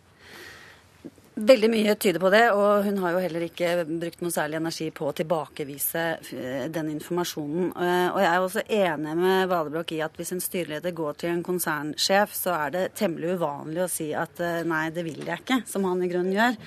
Veldig 1.32 1.68
mye 1.72 1.94
tyder 1.96 2.20
på 2.20 2.28
det, 2.28 2.42
og 2.52 2.82
hun 2.84 2.98
har 3.00 3.14
jo 3.14 3.20
heller 3.24 3.46
ikke 3.46 3.86
brukt 3.88 4.20
noe 4.20 4.34
særlig 4.34 4.58
energi 4.58 4.90
på 4.92 5.06
å 5.08 5.14
tilbakevise 5.16 6.02
eh, 6.36 6.66
den 6.68 6.90
informasjonen. 6.92 7.70
Eh, 7.72 8.08
og 8.10 8.18
jeg 8.20 8.28
er 8.28 8.44
også 8.44 8.64
enig 8.76 9.14
med 9.16 9.48
Valebrokk 9.48 9.94
i 9.96 10.02
at 10.04 10.20
hvis 10.20 10.34
en 10.36 10.44
styreleder 10.44 10.92
går 10.92 11.16
til 11.22 11.32
en 11.32 11.40
konsernsjef, 11.46 12.36
så 12.36 12.52
er 12.58 12.74
det 12.74 12.84
temmelig 13.00 13.38
uvanlig 13.38 13.80
å 13.80 13.88
si 13.88 14.10
at 14.12 14.44
eh, 14.44 14.60
nei, 14.68 14.90
det 14.92 15.06
vil 15.08 15.24
jeg 15.24 15.40
ikke, 15.40 15.62
som 15.72 15.88
han 15.88 16.04
i 16.04 16.10
grunnen 16.12 16.36
gjør. 16.36 16.60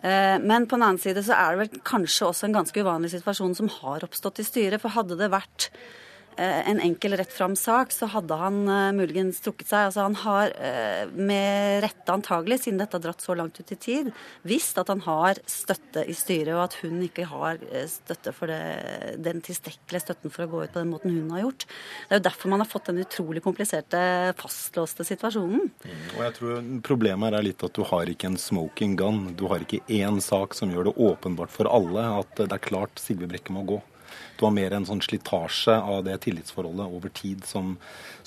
Men 0.00 0.64
på 0.64 0.78
den 0.78 0.82
annen 0.86 0.98
side 0.98 1.20
så 1.20 1.34
er 1.36 1.52
det 1.52 1.60
vel 1.60 1.80
kanskje 1.84 2.30
også 2.30 2.46
en 2.46 2.54
ganske 2.54 2.80
uvanlig 2.80 3.10
situasjon 3.12 3.52
som 3.58 3.68
har 3.68 4.06
oppstått 4.06 4.40
i 4.40 4.46
styret. 4.46 4.80
For 4.80 4.94
hadde 4.94 5.18
det 5.20 5.28
vært 5.28 5.66
en 6.40 6.80
enkel, 6.80 7.16
rett 7.18 7.32
fram 7.32 7.56
sak, 7.58 7.92
så 7.92 8.08
hadde 8.10 8.36
han 8.40 8.62
uh, 8.68 8.90
muligens 8.96 9.40
trukket 9.44 9.68
seg. 9.68 9.88
Altså 9.90 10.06
Han 10.06 10.16
har, 10.22 10.54
uh, 10.56 11.12
med 11.14 11.82
rette 11.84 12.14
antagelig, 12.14 12.62
siden 12.64 12.80
dette 12.80 12.96
har 12.96 13.04
dratt 13.04 13.24
så 13.24 13.36
langt 13.38 13.60
ut 13.60 13.72
i 13.74 13.78
tid, 13.80 14.10
visst 14.48 14.78
at 14.80 14.92
han 14.92 15.02
har 15.04 15.40
støtte 15.48 16.04
i 16.08 16.16
styret, 16.16 16.54
og 16.56 16.64
at 16.68 16.78
hun 16.82 17.00
ikke 17.06 17.26
har 17.30 17.60
støtte 17.90 18.34
for 18.36 18.50
det, 18.50 19.16
den 19.22 19.42
tilstrekkelige 19.44 20.04
støtten 20.06 20.32
for 20.32 20.46
å 20.46 20.50
gå 20.50 20.64
ut 20.64 20.74
på 20.74 20.82
den 20.82 20.92
måten 20.94 21.14
hun 21.14 21.34
har 21.34 21.44
gjort. 21.44 21.66
Det 22.08 22.16
er 22.16 22.22
jo 22.22 22.26
derfor 22.28 22.54
man 22.54 22.64
har 22.64 22.70
fått 22.70 22.90
den 22.90 23.02
utrolig 23.04 23.44
kompliserte, 23.44 24.00
fastlåste 24.40 25.06
situasjonen. 25.06 25.68
Mm, 25.84 26.06
og 26.16 26.24
jeg 26.24 26.36
tror 26.38 26.66
Problemet 26.86 27.30
her 27.30 27.38
er 27.38 27.46
litt 27.46 27.62
at 27.66 27.76
du 27.76 27.84
har 27.86 28.08
ikke 28.10 28.30
en 28.30 28.40
smoking 28.40 28.96
gun. 28.98 29.22
Du 29.38 29.46
har 29.50 29.62
ikke 29.62 29.82
én 29.92 30.20
sak 30.24 30.56
som 30.56 30.72
gjør 30.72 30.90
det 30.90 30.96
åpenbart 31.00 31.52
for 31.52 31.70
alle 31.70 32.04
at 32.20 32.34
det 32.40 32.50
er 32.50 32.62
klart 32.62 33.00
Sigve 33.00 33.28
Brekke 33.30 33.54
må 33.54 33.64
gå. 33.68 33.80
Du 34.38 34.46
var 34.46 34.54
mer 34.56 34.74
en 34.76 34.86
sånn 34.88 35.02
slitasje 35.04 35.76
av 35.76 36.02
det 36.06 36.16
tillitsforholdet 36.26 36.96
over 36.98 37.12
tid 37.16 37.44
som, 37.48 37.76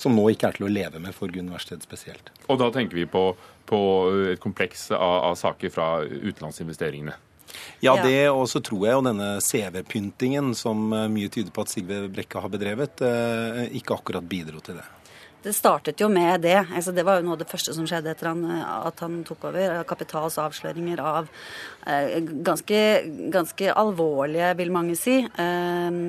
som 0.00 0.16
nå 0.16 0.28
ikke 0.32 0.50
er 0.50 0.58
til 0.58 0.68
å 0.68 0.72
leve 0.72 1.02
med 1.02 1.16
for 1.16 1.32
Gunn 1.32 1.52
Wærsted 1.52 1.84
spesielt. 1.86 2.32
Og 2.48 2.60
da 2.62 2.70
tenker 2.74 2.98
vi 2.98 3.06
på, 3.10 3.28
på 3.70 3.80
et 4.34 4.42
kompleks 4.42 4.90
av, 4.94 5.30
av, 5.30 5.38
saker 5.40 5.72
fra 5.74 5.88
utenlandsinvesteringene? 6.04 7.16
Ja, 7.84 7.94
det, 8.02 8.30
og 8.32 8.48
så 8.50 8.58
tror 8.64 8.86
jeg 8.86 8.96
jo 8.96 9.04
denne 9.04 9.28
CV-pyntingen, 9.44 10.54
som 10.58 10.88
mye 10.90 11.30
tyder 11.30 11.52
på 11.54 11.62
at 11.62 11.70
Sigve 11.70 12.00
Brekke 12.10 12.40
har 12.42 12.50
bedrevet, 12.50 13.02
ikke 13.78 13.94
akkurat 13.94 14.26
bidro 14.26 14.62
til 14.64 14.80
det. 14.80 14.86
Det 15.44 15.52
startet 15.52 16.00
jo 16.00 16.08
med 16.08 16.40
det. 16.40 16.56
Altså, 16.72 16.92
det 16.96 17.04
var 17.04 17.18
jo 17.18 17.26
noe 17.26 17.36
av 17.36 17.42
det 17.42 17.50
første 17.50 17.74
som 17.76 17.84
skjedde 17.88 18.14
etter 18.14 18.30
han, 18.30 18.46
at 18.64 19.02
han 19.04 19.18
tok 19.28 19.50
over. 19.50 19.82
Kapitals 19.88 20.38
avsløringer 20.40 21.02
av 21.04 21.28
eh, 21.84 22.16
ganske, 22.46 22.80
ganske, 23.34 23.68
alvorlige, 23.84 24.54
vil 24.56 24.72
mange 24.72 24.96
si, 24.96 25.18
eh, 25.20 26.00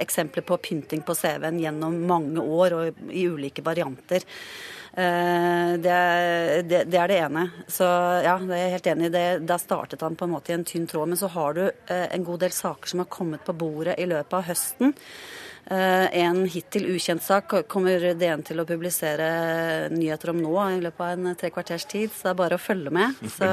eksempler 0.00 0.46
på 0.48 0.56
pynting 0.64 1.04
på 1.04 1.16
CV-en 1.18 1.60
gjennom 1.60 2.00
mange 2.08 2.40
år 2.40 2.78
og 2.78 3.04
i 3.12 3.28
ulike 3.28 3.64
varianter. 3.66 4.24
Eh, 4.98 5.72
det, 5.84 5.98
det, 6.70 6.84
det, 6.88 6.98
er 6.98 7.12
det 7.12 7.18
ene. 7.26 7.44
Så 7.68 7.84
ja, 8.24 8.38
det 8.40 8.56
er 8.56 8.62
jeg 8.64 8.76
helt 8.78 8.88
enig 8.94 9.10
i. 9.10 9.26
Da 9.46 9.58
startet 9.60 10.00
han 10.02 10.16
på 10.16 10.26
en 10.26 10.32
måte 10.32 10.54
i 10.54 10.56
en 10.56 10.64
tynn 10.66 10.88
tråd. 10.88 11.12
Men 11.12 11.20
så 11.20 11.28
har 11.36 11.58
du 11.60 11.66
eh, 11.68 12.06
en 12.08 12.24
god 12.24 12.40
del 12.46 12.56
saker 12.56 12.90
som 12.90 13.04
har 13.04 13.12
kommet 13.12 13.44
på 13.44 13.52
bordet 13.52 13.98
i 14.00 14.08
løpet 14.08 14.40
av 14.40 14.48
høsten. 14.48 14.96
Eh, 15.70 16.20
en 16.24 16.46
hittil 16.48 16.86
ukjent 16.94 17.22
sak 17.22 17.52
kommer 17.68 18.14
DN 18.16 18.44
til 18.46 18.62
å 18.62 18.64
publisere 18.68 19.26
nyheter 19.92 20.32
om 20.32 20.38
nå 20.40 20.54
i 20.70 20.78
løpet 20.80 21.02
av 21.04 21.10
en 21.12 21.36
tre 21.36 21.50
kvarters 21.52 21.84
tid, 21.90 22.14
så 22.14 22.30
det 22.30 22.32
er 22.32 22.38
bare 22.38 22.56
å 22.56 22.62
følge 22.62 22.92
med. 22.94 23.18
Så, 23.36 23.50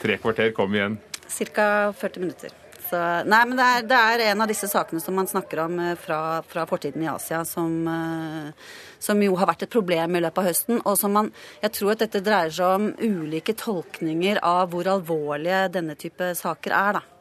tre 0.00 0.16
kvarter, 0.22 0.54
kom 0.56 0.72
igjen. 0.78 0.96
Ca. 1.28 1.92
40 1.92 2.24
minutter. 2.24 2.56
Så, 2.88 2.96
nei, 3.28 3.42
men 3.44 3.58
det 3.58 3.66
er, 3.66 3.84
det 3.84 3.96
er, 3.98 4.22
en 4.30 4.40
av 4.40 4.48
disse 4.48 4.68
sakene 4.70 5.02
som 5.04 5.18
man 5.18 5.28
snakker 5.28 5.60
om 5.66 5.76
eh, 5.82 5.92
fra, 6.00 6.40
fra 6.48 6.64
fortiden 6.70 7.04
i 7.04 7.10
Asia, 7.12 7.42
som, 7.44 7.74
eh, 7.92 8.72
som, 8.96 9.20
jo 9.20 9.36
har 9.36 9.50
vært 9.50 9.66
et 9.66 9.74
problem 9.74 10.16
i 10.16 10.22
løpet 10.24 10.40
av 10.40 10.48
høsten. 10.48 10.80
Og 10.88 10.96
som 10.96 11.12
man 11.12 11.28
Jeg 11.60 11.74
tror 11.76 11.92
at 11.92 12.06
dette 12.06 12.24
dreier 12.24 12.54
seg 12.54 12.78
om 12.78 12.88
ulike 12.96 13.52
tolkninger 13.60 14.40
av 14.40 14.72
hvor 14.72 14.88
alvorlige 14.88 15.66
denne 15.76 15.98
type 16.00 16.32
saker 16.38 16.78
er, 16.80 17.00
da. 17.02 17.17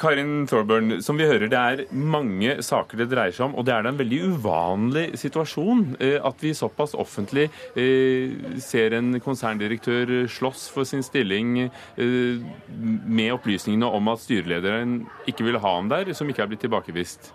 Karin 0.00 0.46
Thorburn, 0.48 0.96
som 1.04 1.18
vi 1.20 1.26
hører, 1.28 1.48
det 1.50 1.58
er 1.58 1.82
mange 1.92 2.56
saker 2.64 3.02
det 3.02 3.08
dreier 3.12 3.34
seg 3.34 3.48
om, 3.48 3.56
og 3.58 3.66
det 3.66 3.74
er 3.74 3.84
da 3.84 3.92
en 3.92 4.00
veldig 4.00 4.20
uvanlig 4.32 5.04
situasjon 5.20 5.84
eh, 6.00 6.16
at 6.22 6.42
vi 6.42 6.54
såpass 6.56 6.96
offentlig 6.98 7.48
eh, 7.78 8.32
ser 8.62 8.96
en 8.98 9.14
konserndirektør 9.22 10.14
slåss 10.32 10.68
for 10.74 10.88
sin 10.88 11.04
stilling 11.06 11.66
eh, 11.66 12.42
med 12.72 13.36
opplysningene 13.36 13.92
om 13.92 14.10
at 14.12 14.24
styrelederen 14.24 15.02
ikke 15.30 15.46
vil 15.50 15.60
ha 15.62 15.76
ham 15.78 15.92
der, 15.92 16.14
som 16.16 16.30
ikke 16.30 16.46
er 16.46 16.52
blitt 16.52 16.64
tilbakevist. 16.66 17.32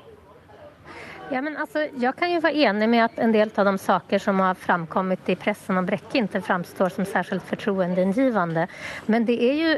Ja, 1.27 1.41
men 1.43 1.57
altså, 1.59 1.81
jeg 1.99 2.15
kan 2.15 2.31
jo 2.31 2.39
være 2.39 2.61
enig 2.69 2.87
med 2.87 3.01
at 3.03 3.17
en 3.19 3.33
del 3.35 3.49
av 3.59 3.67
de 3.67 3.73
saker 3.83 4.21
som 4.23 4.39
har 4.39 4.55
framkommet 4.55 5.27
i 5.27 5.35
pressen 5.35 5.75
om 5.75 5.83
Brekke, 5.83 6.21
ikke 6.21 6.39
framstår 6.39 6.93
som 6.95 7.07
særskilt 7.09 7.43
fortroendegivende. 7.49 8.63
Men 9.11 9.25
det 9.27 9.35
er 9.43 9.57
jo 9.59 9.73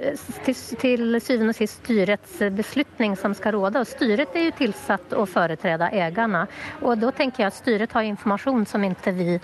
til, 0.46 0.60
til 0.84 1.18
syvende 1.18 1.56
og 1.56 1.58
sist 1.58 1.82
styrets 1.82 2.36
beslutning 2.54 3.18
som 3.18 3.34
skal 3.34 3.58
råde, 3.58 3.82
og 3.82 3.90
styret 3.90 4.38
er 4.38 4.52
jo 4.52 4.58
tilsatt 4.62 5.18
å 5.18 5.26
foretrede 5.26 5.90
eierne. 5.90 6.46
Og 6.84 7.02
da 7.02 7.10
tenker 7.18 7.48
jeg 7.48 7.50
at 7.50 7.58
styret 7.58 7.98
har 7.98 8.06
informasjon 8.06 8.70
som 8.70 8.86
ikke 8.86 9.16
vi 9.18 9.40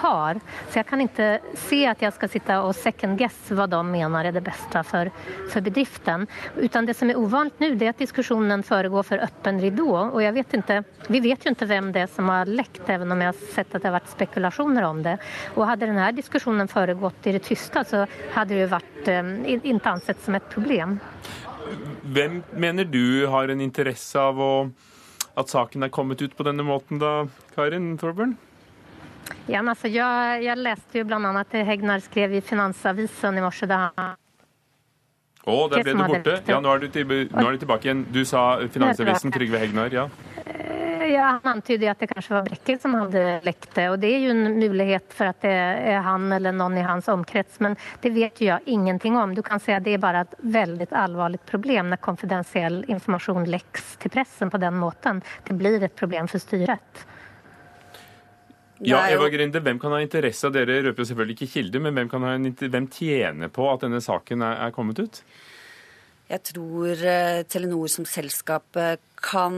har. 0.00 0.40
Så 0.68 0.80
jeg 0.80 0.86
kan 0.88 1.02
ikke 1.04 1.28
se 1.58 1.80
at 1.88 2.02
jeg 2.04 2.14
skal 2.16 2.32
sitte 2.32 2.58
og 2.62 2.74
second 2.76 3.18
guess 3.20 3.50
hva 3.54 3.66
de 3.70 3.80
mener 3.86 4.28
er 4.28 4.36
det 4.36 4.44
beste 4.46 4.82
for, 4.86 5.10
for 5.50 5.66
bedriften. 5.66 6.26
Utan 6.60 6.88
det 6.88 6.96
som 6.98 7.10
er 7.10 7.20
ovanligt 7.20 7.78
det 7.80 7.88
er 7.88 7.94
at 7.94 8.02
diskusjonen 8.02 8.64
foregår 8.66 9.06
for 9.06 9.24
åpen 9.26 9.60
ridå. 9.62 9.88
Og 10.10 10.20
jeg 10.24 10.36
vet 10.36 10.56
ikke, 10.60 10.80
vi 11.08 11.22
vet 11.24 11.44
jo 11.44 11.54
ikke 11.54 11.70
hvem 11.70 11.90
det 11.94 12.04
er 12.04 12.12
som 12.12 12.30
har 12.32 12.50
lekt, 12.50 12.82
even 12.88 13.12
om 13.12 13.24
jeg 13.24 13.32
har 13.32 13.44
sett 13.56 13.74
at 13.74 13.80
det 13.80 13.90
har 13.90 13.98
vært 13.98 14.14
spekulasjoner 14.14 14.88
om 14.88 15.02
det. 15.06 15.16
Og 15.56 15.66
hadde 15.68 15.88
denne 15.90 16.10
diskusjonen 16.16 16.70
foregått 16.70 17.30
i 17.30 17.36
det 17.36 17.44
tyste, 17.46 17.84
så 17.86 18.06
hadde 18.34 18.54
det 18.54 18.64
jo 18.64 18.72
vært 18.74 19.10
eh, 19.12 19.32
ikke 19.58 19.94
ansett 19.94 20.22
som 20.24 20.36
et 20.38 20.50
problem. 20.52 20.98
Hvem 22.10 22.40
mener 22.58 22.88
du 22.88 23.26
har 23.30 23.50
en 23.50 23.60
interesse 23.62 24.18
av 24.18 24.40
å, 24.40 24.52
at 25.38 25.52
saken 25.52 25.86
er 25.86 25.92
kommet 25.94 26.22
ut 26.22 26.34
på 26.36 26.46
denne 26.46 26.66
måten 26.66 26.98
da, 27.02 27.28
Karin 27.54 27.92
Thorburn? 28.00 28.36
Ja, 29.46 29.60
men 29.62 29.72
altså, 29.74 29.90
jeg, 29.92 30.42
jeg 30.46 30.60
leste 30.60 31.00
jo 31.00 31.06
bl.a. 31.08 31.44
det 31.52 31.64
Hegnar 31.68 32.02
skrev 32.04 32.34
i 32.38 32.42
Finansavisen 32.44 33.38
i 33.38 33.44
morse. 33.44 33.68
da 33.70 33.90
å, 35.48 35.68
der 35.72 35.84
ble 35.84 35.94
du 35.96 36.02
borte. 36.04 36.40
Ja, 36.48 36.60
nå 36.60 36.72
er, 36.74 36.82
du, 36.82 36.90
til, 36.92 37.06
nå 37.08 37.44
er, 37.46 37.54
du 37.56 37.62
tilbake 37.62 37.88
igjen. 37.88 38.04
Du 38.12 38.20
sa 38.28 38.60
Finansavisen, 38.72 39.32
Trygve 39.32 39.60
Hegnar. 39.62 39.92
ja. 39.94 40.08
Eh, 40.44 41.06
ja, 41.14 41.38
Han 41.42 41.56
antyder 41.56 41.90
at 41.90 42.02
det 42.02 42.10
kanskje 42.10 42.34
var 42.34 42.44
Brekke 42.44 42.76
som 42.82 42.94
hadde 42.98 43.22
lekt 43.46 43.70
det. 43.74 43.86
og 43.88 43.98
Det 44.02 44.10
er 44.12 44.26
jo 44.26 44.34
en 44.34 44.58
mulighet 44.58 45.14
for 45.16 45.30
at 45.32 45.40
det 45.40 45.54
er 45.94 46.02
han 46.04 46.28
eller 46.36 46.52
noen 46.52 46.76
i 46.76 46.84
hans 46.84 47.08
omkrets, 47.08 47.56
men 47.64 47.76
det 48.04 48.12
vet 48.14 48.42
jo 48.42 48.50
jeg 48.50 48.76
ingenting 48.76 49.16
om. 49.16 49.32
Du 49.34 49.42
kan 49.46 49.62
si 49.62 49.72
at 49.72 49.86
det 49.86 49.96
er 49.96 50.02
bare 50.02 50.26
et 50.26 50.36
veldig 50.44 50.90
alvorlig 50.92 51.40
problem 51.48 51.88
når 51.90 52.04
konfidensiell 52.04 52.82
informasjon 52.88 53.48
leks 53.48 53.94
til 54.02 54.12
pressen 54.12 54.52
på 54.52 54.60
den 54.60 54.76
måten. 54.76 55.24
Det 55.48 55.56
blir 55.56 55.80
et 55.82 55.96
problem 55.96 56.28
for 56.28 56.42
styret. 56.42 57.06
Ja, 58.86 59.02
Eva 59.12 59.28
Grinde, 59.28 59.60
Hvem 59.60 59.78
kan 59.80 59.92
ha 59.92 60.00
interesse 60.00 60.48
av 60.48 60.54
dere 60.56 60.80
røper 60.86 61.04
selvfølgelig 61.04 61.36
ikke 61.36 61.52
kilde, 61.58 61.82
men 61.84 61.96
hvem, 61.96 62.08
kan 62.08 62.24
ha 62.24 62.34
en, 62.38 62.48
hvem 62.56 62.88
tjener 62.92 63.52
på 63.52 63.66
at 63.68 63.84
denne 63.84 64.00
saken 64.00 64.44
er, 64.46 64.56
er 64.66 64.74
kommet 64.76 65.02
ut? 65.02 65.22
Jeg 66.30 66.44
tror 66.52 67.02
uh, 67.02 67.40
Telenor 67.50 67.90
som 67.90 68.06
selskap 68.08 68.78
uh, 68.78 68.94
kan 69.20 69.56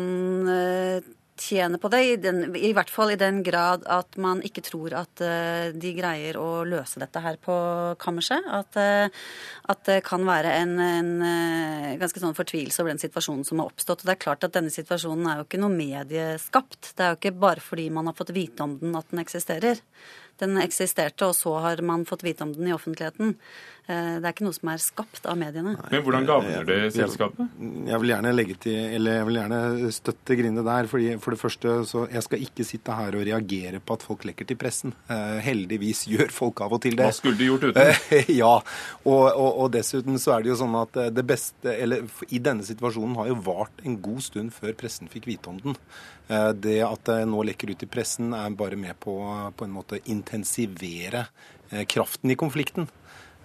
uh, 0.49 1.11
tjene 1.41 1.79
på 1.81 1.89
det, 1.93 2.01
i, 2.05 2.17
den, 2.21 2.45
i, 2.57 2.73
hvert 2.77 2.91
fall 2.93 3.13
i 3.13 3.19
den 3.19 3.41
grad 3.45 3.85
at 3.91 4.17
man 4.21 4.43
ikke 4.45 4.65
tror 4.67 4.95
at 5.01 5.23
uh, 5.25 5.73
de 5.73 5.93
greier 5.97 6.37
å 6.41 6.63
løse 6.69 7.01
dette 7.01 7.23
her 7.25 7.39
på 7.43 7.55
kammerset. 8.03 8.47
At, 8.53 8.77
uh, 8.77 9.25
at 9.73 9.85
det 9.89 10.01
kan 10.07 10.27
være 10.29 10.55
en, 10.61 10.75
en 10.83 11.13
uh, 11.25 11.93
ganske 12.01 12.23
sånn 12.23 12.37
fortvilelse 12.37 12.83
over 12.83 12.93
den 12.93 13.03
situasjonen 13.03 13.47
som 13.49 13.63
har 13.63 13.73
oppstått. 13.73 14.05
Og 14.05 14.11
det 14.11 14.17
er 14.17 14.25
klart 14.27 14.47
at 14.47 14.57
denne 14.57 14.73
situasjonen 14.73 15.29
er 15.31 15.41
jo 15.41 15.49
ikke 15.49 15.63
noe 15.63 15.75
medieskapt. 15.75 16.93
Det 16.97 17.07
er 17.07 17.15
jo 17.15 17.21
ikke 17.21 17.37
bare 17.47 17.65
fordi 17.65 17.89
man 17.95 18.11
har 18.11 18.19
fått 18.19 18.35
vite 18.37 18.67
om 18.67 18.77
den 18.83 18.99
at 18.99 19.09
den 19.13 19.25
eksisterer. 19.25 19.81
Den 20.43 20.57
eksisterte, 20.61 21.29
og 21.29 21.37
så 21.39 21.59
har 21.65 21.83
man 21.87 22.07
fått 22.09 22.25
vite 22.27 22.45
om 22.45 22.55
den 22.57 22.71
i 22.71 22.75
offentligheten. 22.75 23.37
Eh, 23.91 24.19
det 24.23 24.29
er 24.29 24.31
ikke 24.31 24.45
noe 24.47 24.55
som 24.55 24.69
er 24.71 24.83
skapt 24.83 25.25
av 25.27 25.39
mediene. 25.39 25.73
Men 25.91 26.03
hvordan 26.07 26.27
gagner 26.29 26.67
det 26.67 26.79
selskapet? 26.95 27.51
Jeg 27.59 27.99
vil 27.99 28.13
gjerne 28.13 28.35
legge 28.35 28.55
til, 28.63 28.77
eller 28.95 29.19
jeg 29.19 29.27
vil 29.27 29.39
gjerne 29.41 29.91
støtte 29.97 30.37
Grinde 30.39 30.63
der. 30.69 30.87
fordi 30.91 31.17
For 31.23 31.35
det 31.35 31.41
første, 31.41 31.75
så 31.91 32.05
jeg 32.13 32.23
skal 32.29 32.45
ikke 32.47 32.67
sitte 32.69 32.95
her 32.95 33.19
og 33.19 33.27
reagere 33.27 33.81
på 33.83 33.97
at 33.99 34.07
folk 34.07 34.27
lekker 34.29 34.47
til 34.47 34.61
pressen. 34.61 34.95
Eh, 35.11 35.41
heldigvis 35.43 36.05
gjør 36.13 36.31
folk 36.31 36.63
av 36.63 36.77
og 36.79 36.83
til 36.87 36.95
det. 37.01 37.09
Hva 37.11 37.19
skulle 37.19 37.41
de 37.41 37.51
gjort 37.51 37.67
uten? 37.73 37.93
ja, 38.43 38.55
og, 39.03 39.25
og, 39.27 39.51
og, 39.51 39.67
dessuten 39.75 40.23
så 40.23 40.37
er 40.37 40.47
det 40.47 40.53
jo 40.53 40.61
sånn 40.63 40.79
at 40.79 41.03
eh, 41.03 41.11
det 41.11 41.27
beste, 41.27 41.75
eller 41.75 42.07
i 42.31 42.39
denne 42.39 42.67
situasjonen 42.67 43.19
har 43.19 43.33
jo 43.33 43.41
vart 43.43 43.83
en 43.83 43.99
god 44.05 44.23
stund 44.23 44.55
før 44.55 44.79
pressen 44.79 45.11
fikk 45.11 45.27
vite 45.33 45.51
om 45.51 45.59
den. 45.63 45.79
Det 46.63 46.79
at 46.87 47.03
det 47.09 47.25
nå 47.29 47.43
lekker 47.45 47.75
ut 47.75 47.83
i 47.85 47.89
pressen, 47.91 48.31
er 48.33 48.55
bare 48.57 48.79
med 48.79 48.95
på 49.03 49.13
på 49.59 49.67
en 49.67 49.75
måte 49.75 49.99
intensivere 50.09 51.27
kraften 51.91 52.31
i 52.33 52.37
konflikten. 52.39 52.87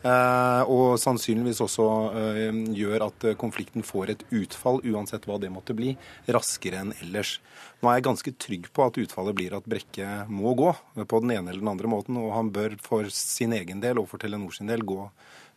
Eh, 0.05 0.63
og 0.69 0.99
sannsynligvis 1.01 1.59
også 1.63 1.85
eh, 2.19 2.59
gjør 2.77 3.07
at 3.07 3.25
eh, 3.25 3.37
konflikten 3.39 3.85
får 3.85 4.13
et 4.13 4.25
utfall, 4.29 4.79
uansett 4.85 5.25
hva 5.25 5.39
det 5.41 5.49
måtte 5.53 5.75
bli, 5.77 5.95
raskere 6.29 6.83
enn 6.83 6.93
ellers. 7.01 7.37
Nå 7.81 7.89
er 7.89 7.97
jeg 7.97 8.07
ganske 8.09 8.33
trygg 8.45 8.69
på 8.73 8.85
at 8.85 8.99
utfallet 9.01 9.37
blir 9.37 9.57
at 9.57 9.67
Brekke 9.69 10.27
må 10.29 10.53
gå 10.57 10.73
på 11.01 11.21
den 11.23 11.33
ene 11.33 11.51
eller 11.51 11.65
den 11.65 11.73
andre 11.73 11.91
måten, 11.91 12.19
og 12.21 12.35
han 12.35 12.53
bør 12.53 12.77
for 12.83 13.09
sin 13.13 13.55
egen 13.57 13.81
del 13.83 14.01
og 14.01 14.09
for 14.11 14.21
Telenor 14.21 14.53
sin 14.53 14.69
del 14.69 14.85
gå 14.85 15.09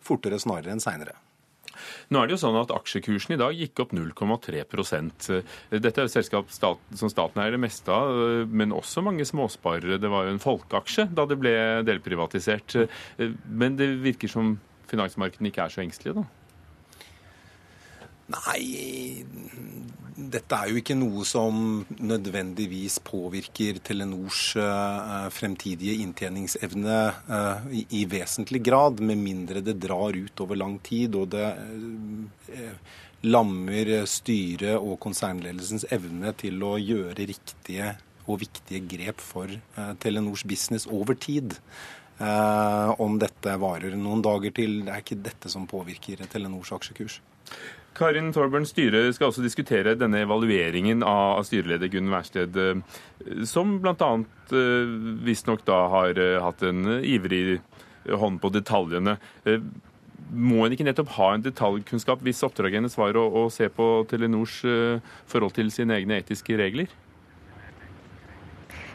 fortere 0.04 0.40
snarere 0.40 0.72
enn 0.72 0.82
seinere. 0.82 1.18
Nå 2.10 2.20
er 2.20 2.28
det 2.28 2.36
jo 2.36 2.42
sånn 2.44 2.58
at 2.60 2.72
Aksjekursen 2.74 3.36
i 3.36 3.40
dag 3.40 3.56
gikk 3.56 3.84
opp 3.84 3.94
0,3% 3.96 5.28
Dette 5.70 5.92
er 5.94 6.06
et 6.06 6.14
selskap 6.14 6.50
som 6.52 7.12
staten 7.12 7.42
er 7.42 7.54
det 7.54 7.62
meste 7.62 7.92
av, 7.94 8.46
men 8.50 8.74
også 8.76 9.04
mange 9.04 9.26
småsparere. 9.28 10.00
Det 10.00 10.10
var 10.10 10.26
jo 10.26 10.34
en 10.34 10.42
folkeaksje 10.42 11.08
da 11.16 11.26
det 11.28 11.38
ble 11.40 11.54
delprivatisert. 11.86 12.76
Men 13.46 13.78
det 13.78 13.92
virker 14.04 14.30
som 14.30 14.56
finansmarkedene 14.90 15.50
ikke 15.52 15.64
er 15.64 15.74
så 15.74 15.84
engstelige, 15.84 16.22
da? 16.22 16.39
Nei, 18.30 19.24
dette 20.30 20.56
er 20.56 20.70
jo 20.70 20.80
ikke 20.80 20.96
noe 20.98 21.24
som 21.26 21.80
nødvendigvis 21.98 22.98
påvirker 23.06 23.80
Telenors 23.84 24.42
uh, 24.58 25.26
fremtidige 25.34 25.96
inntjeningsevne 26.04 26.98
uh, 27.30 27.68
i, 27.72 28.04
vesentlig 28.10 28.62
grad, 28.66 29.00
med 29.02 29.20
mindre 29.20 29.62
det 29.64 29.78
drar 29.82 30.16
ut 30.16 30.44
over 30.44 30.60
lang 30.60 30.78
tid 30.86 31.16
og 31.18 31.30
det 31.34 31.48
uh, 31.56 33.00
lammer 33.26 33.90
styret 34.08 34.78
og 34.78 34.98
konsernledelsens 35.02 35.88
evne 35.92 36.32
til 36.40 36.62
å 36.64 36.76
gjøre 36.80 37.26
riktige 37.28 37.94
og 38.30 38.38
viktige 38.40 38.84
grep 38.86 39.20
for 39.20 39.50
Telenors 40.00 40.44
business 40.46 40.86
over 40.86 41.16
tid. 41.18 41.56
om 43.04 43.18
dette 43.18 43.56
varer 43.60 43.96
noen 43.96 44.22
dager 44.22 44.54
til, 44.56 44.84
det 44.86 44.92
er 44.94 45.02
ikke 45.02 45.18
dette 45.24 45.50
som 45.52 45.66
påvirker 45.68 46.22
Telenors 46.32 46.72
aksjekurs. 46.72 47.18
Karin 47.98 48.30
Thorburn, 48.32 48.66
styret 48.68 49.14
skal 49.16 49.30
også 49.30 49.42
diskutere 49.44 49.96
denne 49.98 50.22
evalueringen 50.24 51.02
av 51.06 51.42
styreleder 51.48 51.90
Gunn 51.92 52.10
Wærsted, 52.12 52.56
eh, 52.56 53.44
som 53.48 53.78
bl.a. 53.82 54.10
Eh, 54.54 54.94
visstnok 55.26 55.64
da 55.68 55.82
har 55.92 56.20
eh, 56.20 56.38
hatt 56.42 56.62
en 56.66 56.86
ivrig 57.02 57.60
hånd 58.08 58.40
på 58.40 58.48
detaljene. 58.54 59.18
må 60.30 60.64
en 60.64 60.72
ikke 60.72 60.86
nettopp 60.86 61.10
ha 61.18 61.34
en 61.34 61.42
detaljkunnskap 61.44 62.22
hvis 62.24 62.42
oppdraget 62.46 62.78
hennes 62.80 62.96
var 62.96 63.16
å, 63.18 63.26
å 63.42 63.42
se 63.52 63.68
på 63.68 64.06
Telenors 64.08 64.60
forhold 65.28 65.52
til 65.58 65.68
sine 65.74 65.98
egne 65.98 66.20
etiske 66.22 66.56
regler? 66.56 66.88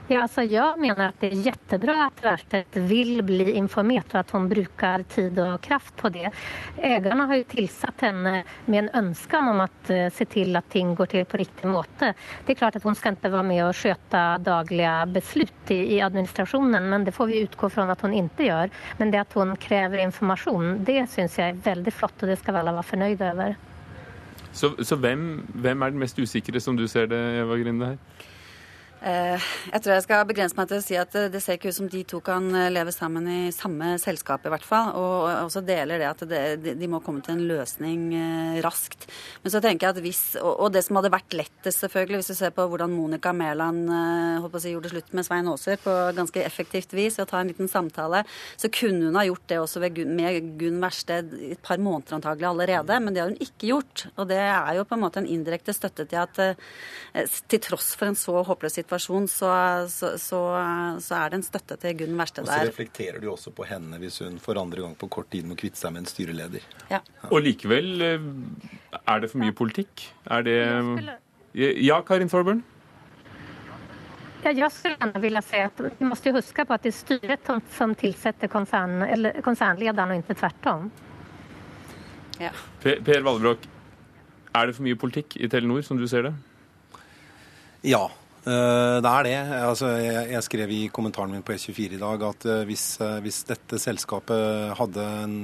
Ja, 0.07 0.21
alltså 0.21 0.41
jag 0.41 0.79
menar 0.79 1.07
att 1.07 1.19
det 1.19 1.27
är 1.27 1.31
jättebra 1.31 2.05
att 2.05 2.25
Wärstedt 2.25 2.77
vill 2.77 3.23
bli 3.23 3.51
informert 3.51 4.13
och 4.13 4.19
att 4.19 4.31
hon 4.31 4.49
brukar 4.49 5.03
tid 5.03 5.39
och 5.39 5.61
kraft 5.61 5.95
på 5.95 6.09
det. 6.09 6.31
Ägarna 6.77 7.25
har 7.25 7.35
ju 7.35 7.43
tillsatt 7.43 8.01
henne 8.01 8.43
med 8.65 8.79
en 8.79 8.89
önskan 8.93 9.47
om 9.47 9.59
att 9.59 9.89
uh, 9.89 10.09
se 10.09 10.25
till 10.25 10.55
att 10.55 10.69
ting 10.69 10.95
går 10.95 11.05
till 11.05 11.25
på 11.25 11.37
riktig 11.37 11.67
måte. 11.67 12.13
Det 12.45 12.51
är 12.51 12.55
klart 12.55 12.75
att 12.75 12.83
hon 12.83 12.95
ska 12.95 13.09
inte 13.09 13.29
vara 13.29 13.43
med 13.43 13.65
och 13.65 13.75
sköta 13.75 14.37
dagliga 14.37 15.05
beslut 15.05 15.71
i, 15.71 15.95
i 15.95 16.01
administrationen 16.01 16.89
men 16.89 17.05
det 17.05 17.11
får 17.11 17.27
vi 17.27 17.39
utgå 17.39 17.69
från 17.69 17.89
att 17.89 18.01
hon 18.01 18.13
inte 18.13 18.43
gör. 18.43 18.69
Men 18.97 19.11
det 19.11 19.17
att 19.17 19.33
hon 19.33 19.55
kräver 19.55 19.97
information, 19.97 20.83
det 20.83 21.07
syns 21.09 21.37
jag 21.37 21.49
är 21.49 21.53
väldigt 21.53 21.93
flott 21.93 22.21
och 22.23 22.27
det 22.27 22.35
ska 22.35 22.51
vi 22.51 22.57
alla 22.57 22.71
vara 22.71 22.83
förnöjda 22.83 23.25
över. 23.25 23.55
Så, 24.51 24.83
så 24.83 24.95
hvem, 24.95 25.47
hvem 25.53 25.83
er 25.83 25.91
den 25.91 25.99
mest 25.99 26.19
usikre, 26.19 26.61
som 26.61 26.75
du 26.75 26.87
ser 26.87 27.07
det, 27.07 27.17
Eva 27.39 27.57
Grinde? 27.57 27.85
her? 27.85 27.97
Eh, 29.03 29.43
jeg 29.73 29.83
tror 29.83 29.91
jeg 29.91 30.03
skal 30.05 30.23
begrense 30.25 30.55
meg 30.57 30.69
til 30.69 30.79
å 30.79 30.83
si 30.83 30.95
at 30.97 31.13
det 31.29 31.41
ser 31.43 31.59
ikke 31.59 31.69
ut 31.69 31.77
som 31.77 31.89
de 31.91 31.99
to 32.07 32.21
kan 32.25 32.47
eh, 32.55 32.71
leve 32.71 32.93
sammen 32.95 33.27
i 33.29 33.51
samme 33.53 33.95
selskap, 34.01 34.45
i 34.47 34.51
hvert 34.53 34.65
fall. 34.65 34.93
Og 34.97 35.27
også 35.43 35.61
deler 35.67 36.01
det 36.01 36.07
at 36.07 36.23
de 36.79 36.89
må 36.89 37.01
komme 37.03 37.21
til 37.25 37.35
en 37.35 37.43
løsning 37.49 38.07
eh, 38.17 38.59
raskt. 38.65 39.05
Men 39.43 39.53
så 39.53 39.61
tenker 39.63 39.87
jeg 39.87 39.97
at 39.97 40.01
hvis 40.05 40.23
Og 40.39 40.71
det 40.73 40.81
som 40.85 40.97
hadde 40.97 41.11
vært 41.13 41.35
lettest, 41.37 41.83
selvfølgelig, 41.83 42.21
hvis 42.21 42.31
du 42.31 42.39
ser 42.39 42.55
på 42.55 42.65
hvordan 42.71 42.93
Monica 42.95 43.33
Mæland 43.35 43.91
si, 44.55 44.71
gjorde 44.71 44.93
slutt 44.93 45.13
med 45.13 45.27
Svein 45.27 45.49
Aaser 45.51 45.77
på 45.81 45.93
ganske 46.15 46.41
effektivt 46.41 46.95
vis 46.95 47.19
ved 47.19 47.27
å 47.27 47.29
ta 47.33 47.43
en 47.43 47.51
liten 47.51 47.69
samtale, 47.69 48.23
så 48.57 48.71
kunne 48.73 49.09
hun 49.09 49.19
ha 49.19 49.25
gjort 49.27 49.45
det 49.51 49.59
også 49.59 49.83
med 49.83 50.57
Gunn 50.59 50.81
Wærsted 50.81 51.35
et 51.51 51.61
par 51.65 51.81
måneder 51.81 52.17
antagelig 52.17 52.49
allerede. 52.49 52.99
Men 53.03 53.13
det 53.13 53.21
har 53.21 53.33
hun 53.33 53.43
ikke 53.43 53.73
gjort. 53.73 54.07
Og 54.15 54.29
det 54.31 54.39
er 54.39 54.73
jo 54.79 54.87
på 54.87 54.97
en 54.97 55.03
måte 55.03 55.21
en 55.21 55.29
indirekte 55.29 55.75
støtte 55.75 56.07
til 56.09 56.23
at 56.23 56.41
til 57.51 57.61
tross 57.63 57.93
for 57.99 58.09
en 58.09 58.17
så 58.19 58.41
håpløs 58.45 58.79
situasjon 58.79 58.94
situasjon, 58.95 59.27
så, 59.27 59.49
så, 59.89 60.17
så, 60.17 60.39
så, 61.01 61.15
er 61.15 61.29
det 61.31 61.39
en 61.39 61.45
støtte 61.45 61.77
til 61.81 61.97
Gunn 61.99 62.19
Wærsted 62.19 62.45
der. 62.45 62.51
Og 62.51 62.65
så 62.65 62.69
reflekterer 62.69 63.19
du 63.21 63.29
også 63.31 63.51
på 63.55 63.65
henne 63.67 63.99
hvis 64.01 64.19
hun 64.23 64.39
for 64.39 64.57
andre 64.59 64.81
gang 64.81 64.95
på 64.97 65.07
kort 65.07 65.29
tid 65.31 65.45
må 65.45 65.55
kvitte 65.55 65.79
seg 65.79 65.93
med 65.93 66.05
en 66.05 66.09
styreleder. 66.09 66.63
Ja. 66.91 67.01
Og 67.29 67.41
likevel, 67.45 68.01
eh, 68.01 68.29
er 69.01 69.19
det 69.19 69.31
for 69.31 69.43
mye 69.43 69.55
politikk? 69.55 70.07
Er 70.25 70.41
det 70.45 70.57
Ja, 71.55 72.01
Karin 72.01 72.29
Thorburn? 72.29 72.63
Ja, 74.43 74.51
jag 74.51 74.71
skulle 74.71 74.95
gärna 74.99 75.19
vilja 75.19 75.41
säga 75.41 75.65
att 75.65 75.81
vi 75.97 76.05
måste 76.05 76.31
huska 76.31 76.65
på 76.65 76.73
at 76.73 76.83
det 76.83 76.91
er 76.91 76.97
styret 76.97 77.47
som 77.71 77.95
tillsätter 77.95 78.47
koncern, 78.47 79.01
eller 79.01 79.41
koncernledaren 79.41 80.09
och 80.09 80.15
inte 80.15 80.33
tvärtom. 80.33 80.91
Ja. 82.39 82.51
Per, 82.81 82.99
per 83.01 83.21
Valbrok, 83.21 83.63
er 84.53 84.67
det 84.67 84.75
for 84.75 84.83
mye 84.83 84.99
politikk 84.99 85.37
i 85.39 85.49
Telenor, 85.49 85.81
som 85.81 85.97
du 85.97 86.07
ser 86.07 86.27
det? 86.27 86.33
Ja, 87.81 88.11
det 88.45 89.09
er 89.09 89.25
det. 89.25 89.37
Altså, 89.57 89.87
jeg, 89.97 90.41
skrev 90.45 90.69
i 90.69 90.81
kommentaren 90.93 91.31
min 91.33 91.43
på 91.45 91.55
E24 91.55 91.95
i 91.97 92.01
dag 92.01 92.25
at 92.27 92.45
eh, 92.45 92.63
hvis, 92.69 92.83
eh, 93.01 93.17
hvis 93.25 93.39
dette 93.49 93.79
selskapet 93.81 94.75
hadde 94.77 95.05
en, 95.23 95.37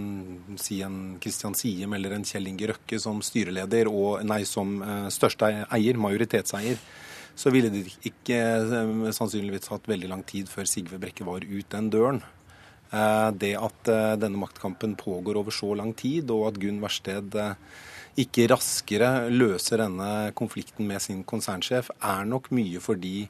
si 0.62 0.82
en 0.86 1.00
Christian 1.22 1.58
Siem 1.58 1.96
eller 1.98 2.14
en 2.14 2.26
Kjell 2.28 2.52
Inge 2.52 2.70
Røkke 2.70 3.00
som 3.02 3.24
styreleder 3.26 3.90
og 3.90 4.22
nei, 4.30 4.44
som 4.46 4.78
største 5.10 5.50
eier, 5.66 5.98
majoritetseier, 5.98 6.78
så 7.34 7.50
ville 7.50 7.72
det 7.74 7.88
ikke 8.06 8.38
sannsynligvis 9.16 9.72
hatt 9.72 9.90
veldig 9.90 10.12
lang 10.12 10.22
tid 10.28 10.52
før 10.52 10.70
Sigve 10.70 11.00
Brekke 11.02 11.26
var 11.26 11.42
ut 11.42 11.74
den 11.74 11.90
døren. 11.90 12.20
Det 12.92 13.54
at 13.56 13.88
denne 14.20 14.38
maktkampen 14.38 14.98
pågår 15.00 15.40
over 15.40 15.56
så 15.56 15.72
lang 15.80 15.94
tid, 15.98 16.30
og 16.36 16.50
at 16.50 16.60
Gunn 16.60 16.82
Versted 16.84 17.40
ikke 18.20 18.50
raskere 18.52 19.30
løser 19.32 19.86
denne 19.86 20.32
konflikten 20.38 20.88
med 20.90 21.02
sin 21.04 21.24
konsernsjef, 21.28 21.92
er 22.04 22.28
nok 22.28 22.52
mye 22.56 22.82
fordi 22.84 23.26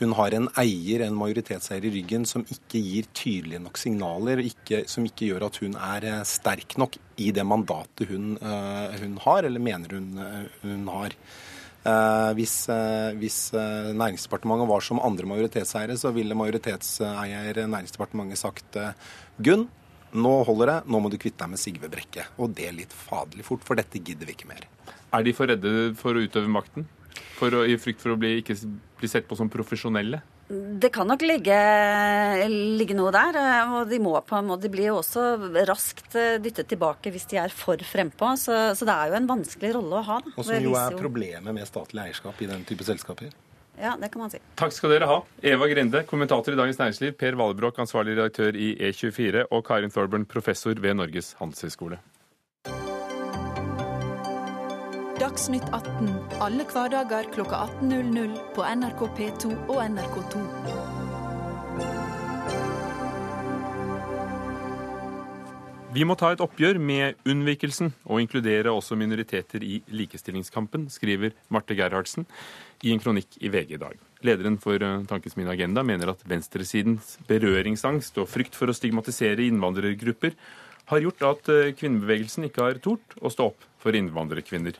hun 0.00 0.14
har 0.18 0.34
en 0.34 0.48
eier, 0.58 1.04
en 1.04 1.14
majoritetseier 1.14 1.84
i 1.86 1.92
ryggen, 1.94 2.24
som 2.26 2.42
ikke 2.50 2.80
gir 2.82 3.06
tydelige 3.14 3.62
nok 3.62 3.78
signaler, 3.78 4.42
ikke, 4.42 4.82
som 4.90 5.06
ikke 5.06 5.28
gjør 5.28 5.46
at 5.46 5.58
hun 5.62 5.76
er 5.78 6.06
eh, 6.10 6.22
sterk 6.26 6.74
nok 6.82 6.98
i 7.22 7.30
det 7.34 7.44
mandatet 7.46 8.10
hun, 8.10 8.32
uh, 8.42 8.90
hun 8.98 9.12
har, 9.22 9.46
eller 9.46 9.62
mener 9.62 9.94
hun, 9.94 10.08
uh, 10.18 10.48
hun 10.64 10.88
har. 10.90 11.18
Hvis, 12.34 12.62
hvis 13.20 13.38
Næringsdepartementet 13.52 14.70
var 14.70 14.80
som 14.80 15.02
andre 15.04 15.28
majoritetseiere, 15.28 15.98
så 16.00 16.14
ville 16.16 16.32
majoritetseier 16.32 17.58
Næringsdepartementet 17.68 18.40
sagt 18.40 18.78
Gunn, 19.36 19.66
nå 20.14 20.34
holder 20.46 20.70
det, 20.70 20.76
nå 20.90 21.00
må 21.02 21.10
du 21.10 21.18
kvitte 21.20 21.42
deg 21.42 21.54
med 21.54 21.60
Sigve 21.60 21.90
Brekke. 21.90 22.28
Og 22.38 22.54
det 22.56 22.70
litt 22.76 22.94
faderlig 22.94 23.46
fort, 23.46 23.64
for 23.66 23.78
dette 23.78 24.02
gidder 24.02 24.28
vi 24.28 24.36
ikke 24.36 24.50
mer. 24.50 24.68
Er 25.14 25.26
de 25.26 25.34
for 25.36 25.50
redde 25.50 25.94
for 25.98 26.14
å 26.14 26.22
utøve 26.22 26.50
makten? 26.50 26.86
For 27.34 27.54
å, 27.54 27.64
I 27.66 27.76
frykt 27.78 28.02
for 28.02 28.14
å 28.14 28.18
bli, 28.18 28.36
ikke 28.40 28.56
bli 29.00 29.10
sett 29.10 29.26
på 29.30 29.38
som 29.38 29.50
profesjonelle? 29.50 30.22
Det 30.44 30.90
kan 30.92 31.08
nok 31.08 31.22
ligge, 31.24 31.56
ligge, 32.76 32.94
noe 32.96 33.10
der. 33.14 33.38
og 33.72 33.88
De 33.88 33.98
må 34.02 34.12
på 34.26 34.36
en 34.36 34.50
måte, 34.50 34.66
de 34.66 34.72
blir 34.74 34.90
jo 34.90 34.98
også 35.00 35.24
raskt 35.64 36.18
eh, 36.20 36.36
dyttet 36.42 36.68
tilbake 36.68 37.10
hvis 37.14 37.24
de 37.30 37.40
er 37.40 37.54
for 37.54 37.80
frempå. 37.80 38.34
Så, 38.40 38.58
så 38.76 38.86
det 38.86 38.94
er 38.94 39.10
jo 39.10 39.18
en 39.18 39.30
vanskelig 39.30 39.72
rolle 39.78 40.02
å 40.02 40.04
ha. 40.10 40.20
Da. 40.20 40.34
Og 40.36 40.46
som 40.46 40.68
jo 40.68 40.76
er 40.78 40.98
problemet 41.00 41.56
med 41.56 41.70
statlig 41.70 42.04
eierskap 42.04 42.44
i 42.44 42.50
den 42.50 42.66
type 42.68 42.86
selskaper. 42.86 43.32
Ja, 43.80 43.96
det 44.00 44.08
kan 44.12 44.20
man 44.22 44.30
si. 44.30 44.38
Takk 44.58 44.72
skal 44.72 44.94
dere 44.94 45.08
ha. 45.10 45.20
Eva 45.42 45.68
Grinde, 45.70 46.04
kommentator 46.06 46.54
i 46.54 46.58
Dagens 46.58 46.78
Næringsliv, 46.78 47.12
Per 47.18 47.38
Valbrok, 47.40 47.78
ansvarlig 47.82 48.16
redaktør 48.18 48.56
i 48.56 48.74
E24, 48.90 49.46
og 49.50 49.64
Karin 49.66 49.90
Thorburn, 49.90 50.26
professor 50.26 50.78
ved 50.80 50.94
Norges 50.94 51.34
handelshøyskole. 51.40 51.98
Dagsnytt 55.18 55.68
18 55.72 56.08
alle 56.42 56.64
hverdager 56.66 57.28
kl 57.34 57.46
18.00 57.46 58.34
på 58.56 58.66
NRK 58.66 59.04
P2 59.18 59.52
og 59.68 59.78
NRK2. 59.86 60.42
Vi 65.94 66.02
må 66.02 66.16
ta 66.18 66.32
et 66.34 66.40
oppgjør 66.42 66.80
med 66.82 67.20
unnvikelsen 67.30 67.92
og 68.10 68.18
inkludere 68.18 68.72
også 68.74 68.96
minoriteter 68.98 69.62
i 69.62 69.76
likestillingskampen, 69.94 70.88
skriver 70.90 71.36
Marte 71.54 71.76
Gerhardsen 71.78 72.26
i 72.82 72.90
en 72.90 73.02
kronikk 73.02 73.36
i 73.38 73.50
VG 73.52 73.76
i 73.76 73.78
dag. 73.78 74.00
Lederen 74.26 74.56
for 74.58 74.82
eh, 74.82 75.04
Tankens 75.06 75.36
Min 75.38 75.52
Agenda 75.52 75.84
mener 75.86 76.10
at 76.10 76.24
venstresidens 76.26 77.14
berøringsangst 77.28 78.18
og 78.18 78.26
frykt 78.32 78.58
for 78.58 78.72
å 78.72 78.74
stigmatisere 78.74 79.46
innvandrergrupper 79.46 80.34
har 80.90 81.04
gjort 81.04 81.28
at 81.30 81.52
eh, 81.54 81.70
kvinnebevegelsen 81.78 82.48
ikke 82.48 82.66
har 82.66 82.82
tort 82.82 83.14
å 83.22 83.30
stå 83.30 83.52
opp 83.52 83.68
for 83.84 83.94
innvandrerkvinner. 83.94 84.74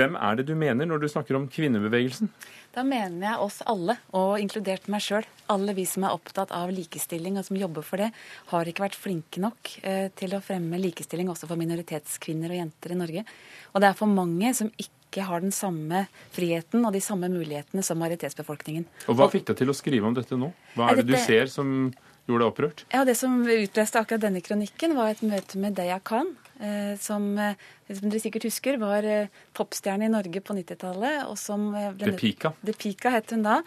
Hvem 0.00 0.16
er 0.16 0.38
det 0.38 0.46
du 0.48 0.54
mener 0.56 0.88
når 0.88 1.02
du 1.02 1.08
snakker 1.12 1.36
om 1.36 1.46
kvinnebevegelsen? 1.52 2.30
Da 2.72 2.84
mener 2.86 3.24
jeg 3.26 3.42
oss 3.42 3.58
alle, 3.68 3.96
og 4.16 4.38
inkludert 4.40 4.86
meg 4.92 5.02
sjøl. 5.04 5.26
Alle 5.52 5.74
vi 5.76 5.84
som 5.88 6.06
er 6.06 6.14
opptatt 6.14 6.54
av 6.56 6.70
likestilling 6.72 7.36
og 7.36 7.44
som 7.48 7.58
jobber 7.58 7.84
for 7.84 8.00
det, 8.00 8.08
har 8.52 8.70
ikke 8.70 8.84
vært 8.86 8.96
flinke 8.96 9.42
nok 9.42 9.72
eh, 9.82 10.06
til 10.16 10.36
å 10.36 10.40
fremme 10.44 10.80
likestilling 10.80 11.28
også 11.32 11.50
for 11.50 11.60
minoritetskvinner 11.60 12.54
og 12.54 12.62
jenter 12.62 12.94
i 12.94 13.00
Norge. 13.02 13.26
Og 13.74 13.82
det 13.82 13.90
er 13.90 13.98
for 13.98 14.14
mange 14.14 14.54
som 14.56 14.70
ikke 14.78 15.26
har 15.26 15.42
den 15.42 15.52
samme 15.52 16.04
friheten 16.32 16.86
og 16.86 16.94
de 16.94 17.02
samme 17.04 17.28
mulighetene 17.32 17.84
som 17.84 17.98
majoritetsbefolkningen. 18.00 18.86
Og 19.10 19.18
Hva 19.18 19.28
fikk 19.32 19.50
deg 19.50 19.60
til 19.60 19.74
å 19.74 19.76
skrive 19.76 20.06
om 20.06 20.16
dette 20.16 20.38
nå? 20.38 20.52
Hva 20.78 20.92
er 20.92 21.02
det 21.02 21.10
du 21.10 21.18
ser 21.18 21.50
som 21.50 21.90
gjorde 22.30 22.46
deg 22.46 22.52
opprørt? 22.54 22.84
Ja, 22.94 23.04
Det 23.04 23.16
som 23.18 23.42
utløste 23.44 24.00
akkurat 24.00 24.22
denne 24.22 24.44
kronikken, 24.44 24.96
var 24.98 25.12
et 25.12 25.24
møte 25.26 25.58
med 25.58 25.76
Deya 25.78 26.00
Khan, 26.02 26.34
Eh, 26.60 26.96
som, 27.00 27.38
eh, 27.38 27.54
som 27.88 28.10
dere 28.10 28.20
sikkert 28.20 28.44
husker, 28.44 28.76
var 28.76 29.06
eh, 29.08 29.32
popstjerne 29.56 30.04
i 30.04 30.12
Norge 30.12 30.42
på 30.44 30.52
90-tallet. 30.52 31.24
og 31.24 31.38
som 31.40 31.70
ble, 31.72 32.12
Pika. 32.20 32.52
The 32.60 32.74
Pika 32.76 33.14
het 33.14 33.32
hun 33.32 33.46
da. 33.46 33.62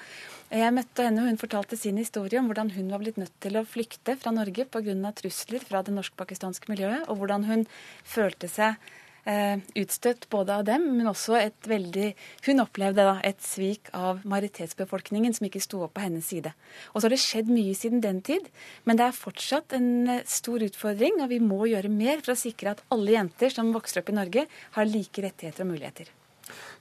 Jeg 0.54 0.76
møtte 0.76 1.08
henne, 1.08 1.24
og 1.24 1.32
hun 1.32 1.42
fortalte 1.42 1.80
sin 1.80 1.98
historie 1.98 2.38
om 2.38 2.52
hvordan 2.52 2.70
hun 2.76 2.92
var 2.94 3.02
blitt 3.02 3.18
nødt 3.18 3.34
til 3.42 3.58
å 3.58 3.66
flykte 3.66 4.14
fra 4.22 4.30
Norge 4.36 4.68
pga. 4.70 5.14
trusler 5.18 5.66
fra 5.66 5.82
det 5.82 5.96
norsk-pakistanske 5.96 6.70
miljøet, 6.70 7.10
og 7.10 7.18
hvordan 7.18 7.50
hun 7.50 7.66
følte 8.06 8.48
seg 8.48 8.78
utstøtt 9.24 10.26
både 10.34 10.52
av 10.60 10.66
dem, 10.68 10.84
men 10.98 11.08
også 11.08 11.38
et 11.40 11.68
veldig 11.70 12.10
Hun 12.44 12.60
opplevde 12.60 13.06
da 13.08 13.14
et 13.24 13.40
svik 13.40 13.88
av 13.96 14.20
majoritetsbefolkningen 14.28 15.36
som 15.38 15.48
ikke 15.48 15.62
sto 15.64 15.80
opp 15.86 15.94
på 15.96 16.04
hennes 16.04 16.28
side. 16.28 16.52
Og 16.92 17.00
så 17.00 17.08
har 17.08 17.16
det 17.16 17.22
skjedd 17.24 17.52
mye 17.54 17.76
siden 17.78 18.04
den 18.04 18.20
tid, 18.26 18.50
men 18.84 19.00
det 19.00 19.08
er 19.08 19.16
fortsatt 19.16 19.76
en 19.78 20.10
eh, 20.12 20.26
stor 20.28 20.66
utfordring, 20.68 21.22
og 21.24 21.32
vi 21.32 21.40
må 21.44 21.64
gjøre 21.72 21.92
mer 21.94 22.20
for 22.24 22.36
å 22.36 22.40
sikre 22.40 22.76
at 22.76 22.84
alle 22.94 23.16
jenter 23.16 23.54
som 23.54 23.72
vokser 23.76 24.04
opp 24.04 24.12
i 24.12 24.18
Norge, 24.18 24.46
har 24.76 24.92
like 24.92 25.24
rettigheter 25.24 25.64
og 25.64 25.72
muligheter. 25.72 26.12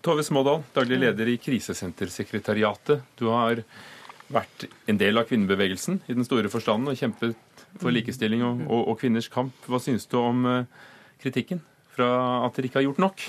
Tove 0.02 0.24
Smådal, 0.26 0.64
daglig 0.74 0.98
leder 0.98 1.30
i 1.30 1.38
Krisesentersekretariatet. 1.38 3.04
Du 3.18 3.28
har 3.30 3.62
vært 4.32 4.66
en 4.90 4.98
del 4.98 5.20
av 5.20 5.28
kvinnebevegelsen 5.28 6.02
i 6.08 6.16
den 6.16 6.26
store 6.26 6.50
forstanden 6.52 6.90
og 6.90 6.98
kjempet 6.98 7.36
for 7.78 7.94
likestilling 7.94 8.42
og, 8.46 8.64
og, 8.66 8.88
og 8.92 8.98
kvinners 9.00 9.30
kamp. 9.32 9.54
Hva 9.68 9.80
synes 9.82 10.08
du 10.10 10.18
om 10.20 10.46
uh, 10.48 10.88
kritikken? 11.22 11.62
Fra 11.96 12.10
at 12.46 12.56
dere 12.56 12.70
ikke 12.70 12.80
har 12.80 12.88
gjort 12.88 13.02
nok? 13.02 13.24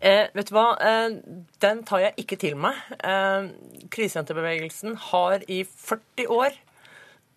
Eh, 0.00 0.26
vet 0.32 0.48
du 0.48 0.54
hva, 0.56 0.68
eh, 0.80 1.16
Den 1.60 1.82
tar 1.84 2.00
jeg 2.00 2.14
ikke 2.22 2.38
til 2.40 2.56
meg. 2.56 2.76
Eh, 3.04 3.50
krisesenterbevegelsen 3.92 4.96
har 5.10 5.44
i 5.46 5.62
40 5.64 6.26
år 6.28 6.56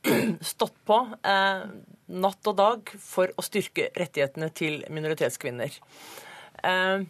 stått 0.53 0.77
på 0.87 0.99
eh, 1.23 1.65
natt 2.07 2.47
og 2.47 2.55
dag 2.55 2.93
for 2.99 3.31
å 3.35 3.43
styrke 3.43 3.89
rettighetene 3.97 4.49
til 4.55 4.83
minoritetskvinner. 4.89 5.75
Eh, 6.63 7.03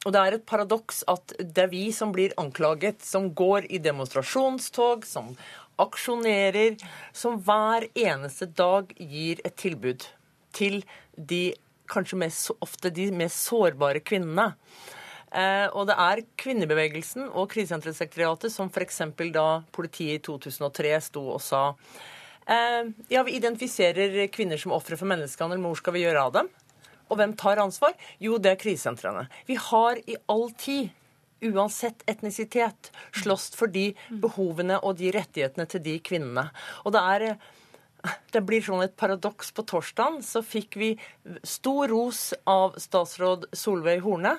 og 0.00 0.14
det 0.14 0.20
er 0.20 0.34
et 0.38 0.46
paradoks 0.48 1.02
at 1.12 1.34
det 1.38 1.66
er 1.66 1.72
vi 1.72 1.90
som 1.92 2.12
blir 2.14 2.32
anklaget, 2.40 3.02
som 3.04 3.28
går 3.36 3.66
i 3.68 3.82
demonstrasjonstog, 3.84 5.04
som 5.04 5.34
aksjonerer, 5.80 6.78
som 7.12 7.36
hver 7.44 7.86
eneste 7.94 8.48
dag 8.48 8.94
gir 8.96 9.42
et 9.44 9.58
tilbud 9.60 10.06
til 10.56 10.80
de 11.14 11.50
kanskje 11.90 12.18
mest, 12.20 12.52
ofte 12.62 12.92
de 12.94 13.10
mest 13.14 13.44
sårbare 13.48 14.02
kvinnene. 14.04 14.52
Eh, 15.30 15.66
og 15.78 15.86
det 15.86 15.94
er 15.94 16.24
kvinnebevegelsen 16.42 17.28
og 17.28 17.52
Krisesentersekretariatet 17.52 18.50
som 18.50 18.70
f.eks. 18.70 19.02
da 19.30 19.48
politiet 19.70 20.18
i 20.18 20.24
2003 20.26 20.96
sto 21.06 21.22
og 21.36 21.38
sa 21.44 21.68
eh, 22.50 22.88
ja, 23.12 23.22
vi 23.22 23.36
identifiserer 23.38 24.24
kvinner 24.34 24.58
som 24.58 24.74
ofre 24.74 24.98
for 24.98 25.10
menneskehandel, 25.10 25.60
men 25.60 25.70
hvor 25.70 25.78
skal 25.78 25.94
vi 25.94 26.02
gjøre 26.02 26.24
av 26.26 26.34
dem? 26.40 26.50
Og 27.10 27.18
hvem 27.18 27.36
tar 27.38 27.62
ansvar? 27.62 27.94
Jo, 28.22 28.38
det 28.42 28.54
er 28.54 28.58
krisesentrene. 28.58 29.28
Vi 29.46 29.58
har 29.58 30.02
i 30.02 30.18
all 30.30 30.50
tid 30.58 30.90
uansett 31.40 32.02
etnisitet, 32.10 32.90
slåss 33.22 33.50
for 33.56 33.70
de 33.72 33.90
behovene 34.10 34.76
og 34.84 34.98
de 34.98 35.12
rettighetene 35.14 35.66
til 35.70 35.82
de 35.84 35.96
kvinnene. 36.04 36.48
Og 36.84 36.94
det 36.94 37.02
er 37.14 37.26
det 38.34 38.42
blir 38.46 38.64
sånn 38.64 38.84
et 38.84 38.96
paradoks. 38.98 39.52
På 39.56 39.64
torsdag 39.66 40.20
så 40.26 40.42
fikk 40.44 40.78
vi 40.80 40.90
stor 41.46 41.90
ros 41.92 42.30
av 42.48 42.78
statsråd 42.80 43.48
Solveig 43.56 44.04
Horne 44.06 44.38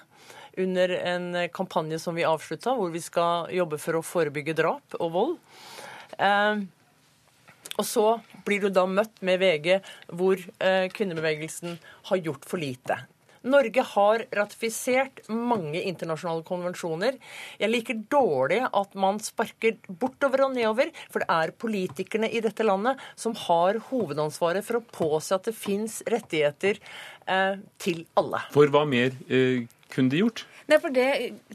under 0.60 0.90
en 0.90 1.32
kampanje 1.54 2.00
som 2.00 2.18
vi 2.18 2.28
avslutta, 2.28 2.76
hvor 2.76 2.92
vi 2.92 3.02
skal 3.04 3.52
jobbe 3.56 3.80
for 3.80 3.98
å 3.98 4.04
forebygge 4.06 4.58
drap 4.58 4.98
og 5.00 5.12
vold. 5.16 5.38
Eh, 6.18 6.64
og 7.78 7.88
så 7.88 8.06
blir 8.46 8.66
du 8.66 8.70
da 8.74 8.84
møtt 8.90 9.22
med 9.24 9.40
VG 9.42 9.78
hvor 10.12 10.40
eh, 10.60 10.88
kvinnebevegelsen 10.92 11.78
har 12.10 12.24
gjort 12.26 12.48
for 12.48 12.62
lite. 12.62 13.00
Norge 13.48 13.84
har 13.94 14.26
ratifisert 14.38 15.24
mange 15.30 15.82
internasjonale 15.82 16.46
konvensjoner. 16.48 17.18
Jeg 17.62 17.72
liker 17.72 18.02
dårlig 18.12 18.62
at 18.68 18.96
man 19.00 19.20
sparker 19.24 19.80
bortover 19.88 20.46
og 20.46 20.56
nedover, 20.56 20.92
for 21.14 21.24
det 21.24 21.30
er 21.34 21.56
politikerne 21.64 22.30
i 22.30 22.44
dette 22.44 22.66
landet 22.68 23.02
som 23.20 23.36
har 23.48 23.82
hovedansvaret 23.90 24.66
for 24.68 24.80
å 24.80 24.86
påse 24.94 25.36
at 25.36 25.50
det 25.50 25.58
fins 25.58 26.02
rettigheter 26.12 26.80
eh, 27.26 27.60
til 27.82 28.06
alle. 28.20 28.44
For 28.54 28.70
hva 28.72 28.86
mer 28.90 29.16
eh, 29.28 29.66
kunne 29.92 30.14
de 30.14 30.24
gjort? 30.24 30.46
Nei, 30.70 30.78
for, 30.82 30.94
det, 30.94 31.06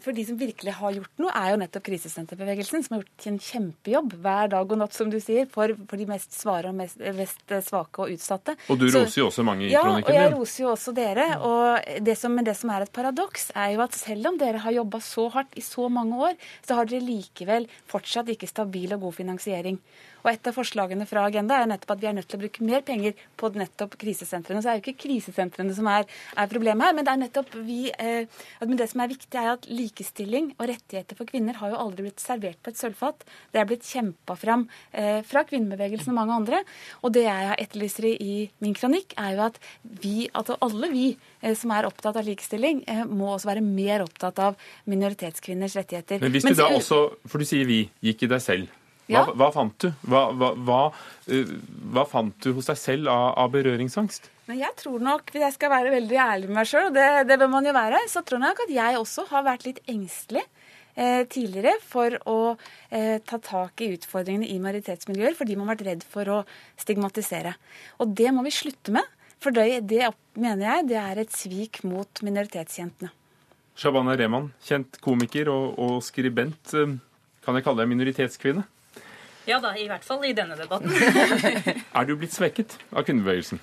for, 0.03 0.17
de 0.17 0.25
som 0.27 0.39
virkelig 0.41 0.75
har 0.79 0.95
gjort 0.97 1.23
noe, 1.23 1.33
er 1.37 1.53
jo 1.53 1.61
nettopp 1.61 1.85
krisesenterbevegelsen, 1.87 2.85
som 2.85 2.97
har 2.97 3.05
gjort 3.05 3.27
en 3.31 3.39
kjempejobb 3.47 4.17
hver 4.25 4.51
dag 4.57 4.75
og 4.75 4.81
natt, 4.81 4.97
som 4.97 5.13
du 5.13 5.19
sier, 5.23 5.47
for, 5.53 5.75
for 5.87 6.01
de 6.01 6.09
mest 6.11 6.35
svare 6.37 6.73
og 6.73 6.79
mest, 6.81 6.99
mest, 7.17 7.45
svake 7.69 8.03
og 8.03 8.17
utsatte. 8.17 8.57
Og 8.73 8.81
du 8.81 8.89
roser 8.89 9.23
jo 9.23 9.29
også 9.31 9.47
mange 9.47 9.69
i 9.69 9.71
ja, 9.73 9.85
kronikken 9.85 10.11
din. 10.11 10.19
Ja, 10.19 10.25
og 10.27 10.33
jeg 10.33 10.35
roser 10.37 10.65
jo 10.65 10.73
også 10.73 10.97
dere. 10.97 11.29
Og 11.47 12.03
det 12.09 12.19
som, 12.19 12.37
det 12.47 12.57
som 12.59 12.75
er 12.75 12.87
et 12.87 12.95
paradoks, 12.97 13.51
er 13.55 13.77
jo 13.77 13.85
at 13.87 13.97
selv 13.97 14.33
om 14.33 14.41
dere 14.41 14.65
har 14.65 14.77
jobba 14.81 15.03
så 15.05 15.29
hardt 15.39 15.57
i 15.57 15.65
så 15.65 15.89
mange 15.93 16.19
år, 16.31 16.37
så 16.67 16.81
har 16.81 16.91
dere 16.91 17.07
likevel 17.07 17.71
fortsatt 17.91 18.35
ikke 18.35 18.51
stabil 18.51 18.97
og 18.97 19.09
god 19.09 19.19
finansiering. 19.23 19.81
Og 20.27 20.33
et 20.33 20.49
av 20.51 20.57
forslagene 20.57 21.07
fra 21.07 21.23
Agenda 21.29 21.61
er 21.63 21.69
nettopp 21.71 21.95
at 21.95 22.03
vi 22.03 22.09
er 22.11 22.17
nødt 22.17 22.27
til 22.27 22.41
å 22.41 22.43
bruke 22.43 22.67
mer 22.67 22.83
penger 22.87 23.15
på 23.39 23.51
nettopp 23.55 23.95
krisesentrene. 24.01 24.59
Så 24.65 24.73
er 24.73 24.81
jo 24.81 24.83
ikke 24.83 25.05
krisesentrene 25.07 25.75
som 25.77 25.87
er, 25.93 26.09
er 26.35 26.51
problemet 26.51 26.89
her, 26.89 26.97
men 26.97 27.07
det 27.07 27.13
er 27.13 27.21
nettopp 27.21 27.55
vi 27.67 27.93
eh, 27.95 28.27
Men 28.61 28.81
det 28.81 28.89
som 28.91 29.05
er 29.05 29.13
viktig, 29.13 29.39
er 29.39 29.53
at 29.53 29.69
likestilling 29.71 30.51
og 30.57 30.67
rettigheter 30.73 31.19
for 31.19 31.31
kvinner 31.31 31.61
har 31.61 31.71
jo 31.71 31.79
aldri 31.79 32.09
blitt 32.09 32.23
servert 32.23 32.59
på 32.59 32.73
et 32.73 32.81
sølvfat. 32.81 33.23
Det 33.55 33.61
er 33.61 33.69
blitt 33.71 33.87
kjempa 33.87 34.35
fram 34.39 34.67
eh, 34.91 35.23
fra 35.27 35.45
kvinnebevegelsen 35.47 36.11
og 36.11 36.19
mange 36.19 36.41
andre. 36.41 36.63
Og 37.07 37.15
det 37.15 37.27
jeg 37.29 37.59
etterlyser 37.63 38.09
i 38.11 38.49
min 38.65 38.75
kronikk, 38.75 39.15
er 39.21 39.37
jo 39.37 39.45
at 39.47 39.61
vi, 40.03 40.27
altså 40.33 40.59
alle 40.67 40.91
vi 40.91 41.07
eh, 41.13 41.55
som 41.59 41.71
er 41.77 41.87
opptatt 41.87 42.19
av 42.19 42.27
likestilling, 42.27 42.83
eh, 42.91 43.05
må 43.07 43.31
også 43.35 43.53
være 43.53 43.63
mer 43.63 44.03
opptatt 44.07 44.43
av 44.43 44.59
minoritetskvinners 44.91 45.79
rettigheter. 45.79 46.19
Men 46.25 46.35
hvis 46.35 46.51
du 46.51 46.57
da 46.59 46.73
også, 46.75 47.05
for 47.31 47.43
du 47.43 47.49
sier 47.49 47.69
vi, 47.69 47.85
gikk 48.03 48.27
i 48.27 48.33
deg 48.35 48.43
selv. 48.43 48.75
Hva, 49.07 49.21
ja. 49.21 49.25
hva 49.39 49.51
fant 49.55 49.75
du? 49.85 49.91
Hva, 50.11 50.23
hva, 50.35 50.81
uh, 51.31 51.51
hva, 51.95 52.05
fant 52.11 52.35
du 52.43 52.57
hos 52.57 52.67
deg 52.73 52.79
selv 52.81 53.11
av, 53.13 53.29
av 53.39 53.53
berøringsangst? 53.55 54.31
Men 54.51 54.61
jeg 54.61 54.75
tror 54.79 55.03
nok, 55.03 55.31
hvis 55.31 55.45
jeg 55.45 55.55
skal 55.55 55.73
være 55.73 55.93
veldig 55.95 56.19
ærlig 56.23 56.51
med 56.51 56.59
meg 56.61 56.71
sjøl, 56.71 56.89
og 56.91 56.97
det, 56.97 57.07
det, 57.31 57.39
bør 57.39 57.51
man 57.55 57.67
jo 57.67 57.75
være, 57.77 58.03
så 58.11 58.23
tror 58.27 58.41
jeg 58.41 58.47
nok 58.47 58.63
at 58.67 58.73
jeg 58.75 58.99
også 58.99 59.27
har 59.31 59.47
vært 59.47 59.67
litt 59.67 59.81
engstelig 59.91 60.43
eh, 60.43 61.23
tidligere 61.31 61.75
for 61.87 62.19
å 62.31 62.39
eh, 62.91 63.19
ta 63.27 63.41
tak 63.43 63.83
i 63.83 63.93
utfordringene 63.95 64.51
i 64.51 64.59
majoritetsmiljøer, 64.63 65.35
fordi 65.39 65.59
man 65.59 65.67
har 65.67 65.75
vært 65.77 65.87
redd 65.91 66.07
for 66.11 66.31
å 66.31 66.41
stigmatisere. 66.83 67.57
Og 68.03 68.15
det 68.19 68.31
må 68.35 68.47
vi 68.47 68.55
slutte 68.55 68.95
med, 68.95 69.15
for 69.43 69.55
det, 69.55 69.83
det 69.91 70.11
mener 70.39 70.67
jeg 70.67 70.91
det 70.95 71.01
er 71.03 71.23
et 71.23 71.35
svik 71.35 71.83
mot 71.87 72.23
minoritetsjentene. 72.27 73.11
Shabana 73.77 74.15
Rehman, 74.17 74.53
kjent 74.65 75.03
komiker 75.05 75.51
og, 75.53 75.75
og 75.77 75.99
skribent. 76.07 76.71
Kan 77.45 77.59
jeg 77.59 77.67
kalle 77.67 77.83
deg 77.83 77.91
minoritetskvinne? 77.93 78.63
Ja 79.47 79.61
da, 79.63 79.73
i 79.79 79.87
hvert 79.87 80.05
fall 80.05 80.25
i 80.27 80.33
denne 80.35 80.57
debatten. 80.59 80.91
er 81.99 82.09
du 82.09 82.17
blitt 82.19 82.35
svekket 82.35 82.79
av 82.91 83.07
kvinnebevegelsen? 83.07 83.61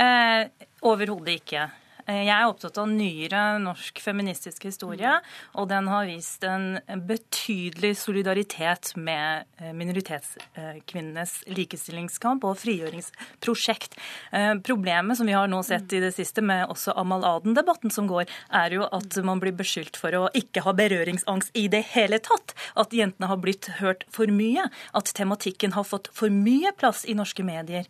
Eh, 0.00 0.48
Overhodet 0.88 1.34
ikke. 1.42 1.66
Eh, 2.10 2.24
jeg 2.26 2.34
er 2.34 2.48
opptatt 2.48 2.78
av 2.80 2.88
nyere 2.90 3.42
norsk 3.62 4.00
feministisk 4.02 4.66
historie, 4.66 5.12
og 5.58 5.68
den 5.70 5.88
har 5.90 6.08
vist 6.08 6.44
en 6.46 6.80
betydelig 7.06 7.92
solidaritet 8.00 8.92
med 8.98 9.46
eh, 9.60 9.72
minoritetskvinnenes 9.76 11.36
likestillingskamp 11.54 12.46
og 12.48 12.58
frigjøringsprosjekt. 12.62 13.98
Eh, 14.34 14.54
problemet 14.66 15.20
som 15.20 15.30
vi 15.30 15.36
har 15.36 15.50
nå 15.50 15.62
sett 15.66 15.92
i 15.96 16.02
det 16.02 16.12
siste 16.16 16.44
med 16.44 16.66
også 16.72 16.96
Amal 17.00 17.26
Aden-debatten 17.28 17.94
som 17.94 18.10
går, 18.10 18.26
er 18.62 18.78
jo 18.78 18.88
at 18.90 19.20
man 19.26 19.42
blir 19.42 19.54
beskyldt 19.56 19.98
for 20.00 20.16
å 20.16 20.26
ikke 20.36 20.64
ha 20.66 20.74
berøringsangst 20.76 21.54
i 21.58 21.66
det 21.72 21.84
hele 21.94 22.20
tatt. 22.22 22.56
At 22.80 22.94
jentene 22.96 23.30
har 23.30 23.40
blitt 23.42 23.70
hørt 23.80 24.06
for 24.12 24.30
mye. 24.32 24.66
At 24.96 25.12
tematikken 25.16 25.76
har 25.76 25.86
fått 25.86 26.10
for 26.16 26.32
mye 26.32 26.72
plass 26.78 27.04
i 27.06 27.14
norske 27.18 27.44
medier. 27.46 27.86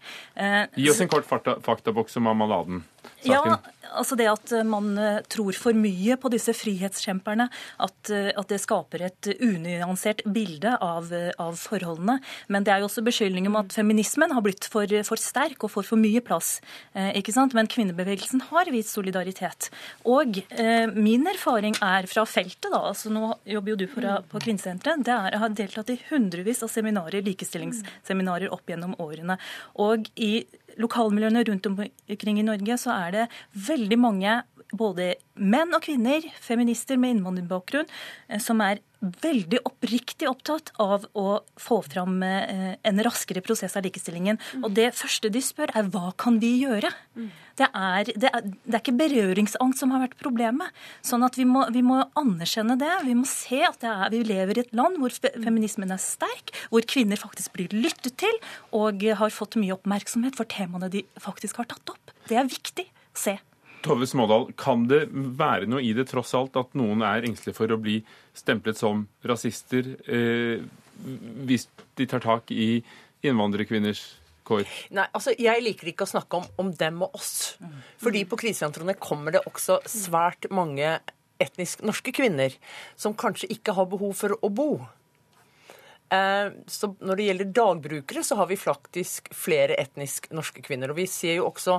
Gi 0.76 0.90
oss 0.90 1.00
en 1.02 1.11
kort 1.11 1.28
faktaboks 1.28 2.18
om 2.20 2.28
Amal 2.30 2.54
Aden. 2.56 2.83
Ja, 3.26 3.58
altså 3.92 4.16
det 4.16 4.26
at 4.30 4.52
man 4.64 4.94
eh, 4.98 5.20
tror 5.28 5.56
for 5.56 5.76
mye 5.76 6.16
på 6.20 6.30
disse 6.32 6.54
frihetskjemperne, 6.56 7.48
at, 7.84 8.10
eh, 8.12 8.30
at 8.38 8.48
det 8.48 8.60
skaper 8.62 9.04
et 9.04 9.28
unyansert 9.36 10.22
bilde 10.32 10.72
av, 10.80 11.10
eh, 11.12 11.28
av, 11.40 11.58
forholdene. 11.60 12.18
Men 12.48 12.64
det 12.64 12.72
er 12.72 12.80
jo 12.80 12.88
også 12.88 13.04
beskyldning 13.04 13.50
om 13.50 13.58
at 13.60 13.74
feminismen 13.76 14.32
har 14.32 14.44
blitt 14.44 14.68
for, 14.72 14.88
for 15.06 15.20
sterk 15.20 15.66
og 15.66 15.74
får 15.74 15.88
for 15.90 16.00
mye 16.00 16.22
plass. 16.24 16.58
Eh, 16.94 17.12
ikke 17.20 17.34
sant? 17.36 17.56
Men 17.56 17.68
kvinnebevegelsen 17.70 18.46
har 18.48 18.70
vist 18.72 18.94
solidaritet. 18.96 19.68
Og 20.08 20.40
eh, 20.48 20.86
min 20.94 21.28
erfaring 21.28 21.76
er 21.84 22.08
fra 22.10 22.24
feltet, 22.28 22.70
da, 22.70 22.86
altså 22.92 23.12
nå 23.12 23.34
jobber 23.48 23.74
jo 23.74 23.80
du 23.82 23.86
på, 23.90 24.04
på 24.30 24.44
Kvinnesenteret, 24.46 25.04
det 25.04 25.12
er, 25.12 25.34
jeg 25.34 25.42
har 25.44 25.58
deltatt 25.60 25.92
i 25.92 26.00
hundrevis 26.08 26.64
av 26.64 26.72
seminarer, 26.72 27.20
likestillingsseminarer 27.26 28.52
opp 28.54 28.70
gjennom 28.70 28.96
årene. 29.02 29.36
Og 29.84 30.08
i 30.16 30.32
lokalmiljøene 30.78 31.44
rundt 31.48 31.66
omkring 31.66 32.38
i 32.38 32.46
Norge, 32.46 32.78
så 32.78 32.94
er 33.09 33.16
det 33.16 33.26
veldig 33.68 33.98
mange 34.00 34.40
både 34.76 35.14
menn 35.35 35.74
og 35.76 35.85
kvinner, 35.87 36.24
feminister 36.42 37.00
med 37.00 37.16
innvandrerbakgrunn, 37.16 37.90
eh, 38.28 38.40
som 38.42 38.62
er 38.64 38.83
veldig 39.00 39.62
oppriktig 39.64 40.28
opptatt 40.28 40.74
av 40.83 41.06
å 41.16 41.40
få 41.61 41.78
fram 41.87 42.20
eh, 42.22 42.74
en 42.85 43.00
raskere 43.04 43.40
prosess 43.44 43.76
av 43.78 43.87
likestillingen. 43.87 44.37
Mm. 44.52 44.66
Og 44.66 44.74
det 44.76 44.90
første 44.98 45.30
de 45.33 45.40
spør, 45.44 45.72
er 45.76 45.88
hva 45.92 46.12
kan 46.20 46.37
vi 46.42 46.52
gjøre? 46.61 46.90
Mm. 47.16 47.30
Det, 47.61 47.68
er, 47.76 48.11
det, 48.12 48.28
er, 48.28 48.44
det, 48.44 48.74
er, 48.74 48.78
ikke 48.83 48.96
berøringsangst 49.00 49.83
som 49.83 49.94
har 49.94 50.04
vært 50.04 50.20
problemet. 50.20 50.76
Sånn 51.06 51.24
at 51.24 51.37
vi 51.40 51.48
må, 51.48 51.64
vi 51.72 51.85
må 51.85 52.02
anerkjenne 52.20 52.76
det. 52.80 52.92
Vi 53.09 53.16
må 53.16 53.26
se 53.28 53.62
at 53.66 53.85
er, 53.88 54.06
vi 54.12 54.22
lever 54.28 54.61
i 54.61 54.64
et 54.66 54.76
land 54.76 55.00
hvor 55.00 55.16
fe, 55.16 55.33
mm. 55.33 55.48
feminismen 55.48 55.96
er 55.96 56.04
sterk, 56.04 56.52
hvor 56.72 56.85
kvinner 56.88 57.20
faktisk 57.20 57.56
blir 57.56 57.72
lyttet 57.72 58.20
til 58.20 58.40
og 58.76 59.00
har 59.00 59.33
fått 59.33 59.56
mye 59.61 59.78
oppmerksomhet 59.78 60.37
for 60.37 60.48
temaene 60.48 60.92
de 60.92 61.06
faktisk 61.20 61.62
har 61.62 61.72
tatt 61.72 61.96
opp. 61.96 62.18
Det 62.28 62.37
er 62.37 62.48
viktig 62.48 62.85
å 62.85 63.24
se. 63.24 63.40
Tove 63.84 64.06
Smådal, 64.08 64.50
kan 64.60 64.84
det 64.90 65.06
være 65.10 65.68
noe 65.70 65.82
i 65.84 65.92
det 65.96 66.08
tross 66.10 66.34
alt 66.36 66.56
at 66.60 66.74
noen 66.78 67.04
er 67.06 67.24
engstelige 67.28 67.56
for 67.56 67.72
å 67.72 67.80
bli 67.80 68.00
stemplet 68.36 68.78
som 68.78 69.06
rasister 69.26 69.94
eh, 70.04 70.64
hvis 71.48 71.66
de 71.96 72.06
tar 72.08 72.22
tak 72.24 72.52
i 72.52 72.82
innvandrerkvinners 73.24 74.02
kår? 74.48 74.66
Nei, 74.96 75.06
altså 75.16 75.34
Jeg 75.38 75.64
liker 75.64 75.92
ikke 75.92 76.06
å 76.06 76.12
snakke 76.12 76.42
om, 76.42 76.46
om 76.60 76.74
dem 76.76 77.00
og 77.06 77.16
oss. 77.16 77.56
Fordi 78.02 78.26
på 78.28 78.38
krisesentrene 78.40 78.96
kommer 79.00 79.36
det 79.36 79.44
også 79.48 79.80
svært 79.88 80.50
mange 80.52 80.98
etnisk 81.40 81.84
norske 81.86 82.12
kvinner 82.12 82.52
som 83.00 83.16
kanskje 83.16 83.48
ikke 83.54 83.74
har 83.76 83.88
behov 83.90 84.12
for 84.18 84.36
å 84.36 84.52
bo. 84.52 84.70
Eh, 86.11 86.53
så 86.66 86.94
når 86.99 87.16
det 87.16 87.25
gjelder 87.29 87.51
dagbrukere, 87.55 88.23
så 88.27 88.37
har 88.40 88.51
vi 88.51 88.59
faktisk 88.59 89.31
flere 89.35 89.79
etnisk 89.79 90.27
norske 90.35 90.62
kvinner. 90.66 90.90
Og 90.90 90.99
vi 90.99 91.07
ser 91.11 91.38
jo 91.38 91.49
også 91.51 91.79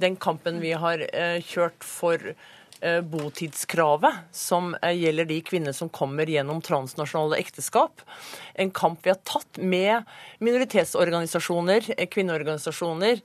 den 0.00 0.18
kampen 0.20 0.60
vi 0.60 0.74
har 0.76 1.04
eh, 1.08 1.40
kjørt 1.40 1.86
for 1.86 2.20
eh, 2.28 3.00
botidskravet, 3.00 4.26
som 4.36 4.74
gjelder 4.84 5.30
de 5.30 5.40
kvinner 5.46 5.76
som 5.76 5.92
kommer 5.92 6.28
gjennom 6.28 6.60
transnasjonale 6.64 7.40
ekteskap. 7.40 8.04
En 8.54 8.72
kamp 8.76 9.00
vi 9.06 9.14
har 9.14 9.22
tatt 9.24 9.62
med 9.62 10.04
minoritetsorganisasjoner, 10.44 11.94
kvinneorganisasjoner. 12.12 13.24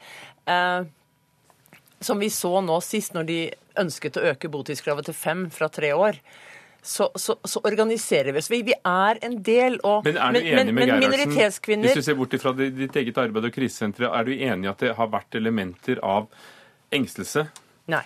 Som 2.05 2.19
vi 2.21 2.27
så 2.29 2.59
nå 2.61 2.75
sist, 2.85 3.15
når 3.15 3.27
de 3.27 3.39
ønsket 3.81 4.19
å 4.19 4.27
øke 4.29 4.51
botidskravet 4.51 5.07
til 5.09 5.17
fem 5.17 5.47
fra 5.51 5.67
tre 5.73 5.89
år 5.95 6.19
så, 6.85 7.09
så, 7.15 7.37
så, 7.43 7.59
organiserer 7.65 8.31
vi 8.31 8.39
oss. 8.39 8.49
Vi, 8.51 8.61
vi, 8.67 8.75
er 8.85 9.19
en 9.25 9.39
del. 9.43 9.79
Og, 9.81 10.05
men 10.05 10.19
er 10.21 10.35
du 10.35 10.39
enig 10.41 10.65
men, 10.69 10.75
med 10.77 10.91
Gerhardsen, 11.01 11.81
hvis 11.81 11.97
du 11.97 12.05
ser 12.05 12.17
bort 12.19 12.35
fra 12.41 12.53
ditt 12.57 12.99
eget 13.01 13.17
arbeid 13.21 13.49
og 13.49 13.55
krisesenteret, 13.55 14.11
er 14.13 14.27
du 14.27 14.35
enig 14.35 14.69
i 14.69 14.71
at 14.71 14.85
det 14.85 14.93
har 14.99 15.09
vært 15.11 15.37
elementer 15.39 16.01
av 16.05 16.29
engstelse? 16.93 17.47
Nei. 17.91 18.05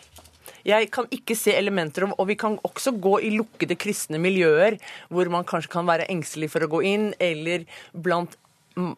Jeg 0.67 0.89
kan 0.91 1.07
ikke 1.13 1.37
se 1.39 1.53
elementer 1.55 2.03
om 2.03 2.11
Og 2.19 2.25
vi 2.27 2.35
kan 2.35 2.57
også 2.67 2.91
gå 2.99 3.13
i 3.23 3.29
lukkede 3.31 3.77
kristne 3.79 4.19
miljøer 4.19 4.75
hvor 5.07 5.29
man 5.31 5.45
kanskje 5.47 5.71
kan 5.71 5.87
være 5.87 6.09
engstelig 6.11 6.49
for 6.51 6.65
å 6.65 6.71
gå 6.71 6.81
inn, 6.89 7.05
eller 7.19 7.63
blant 7.93 8.35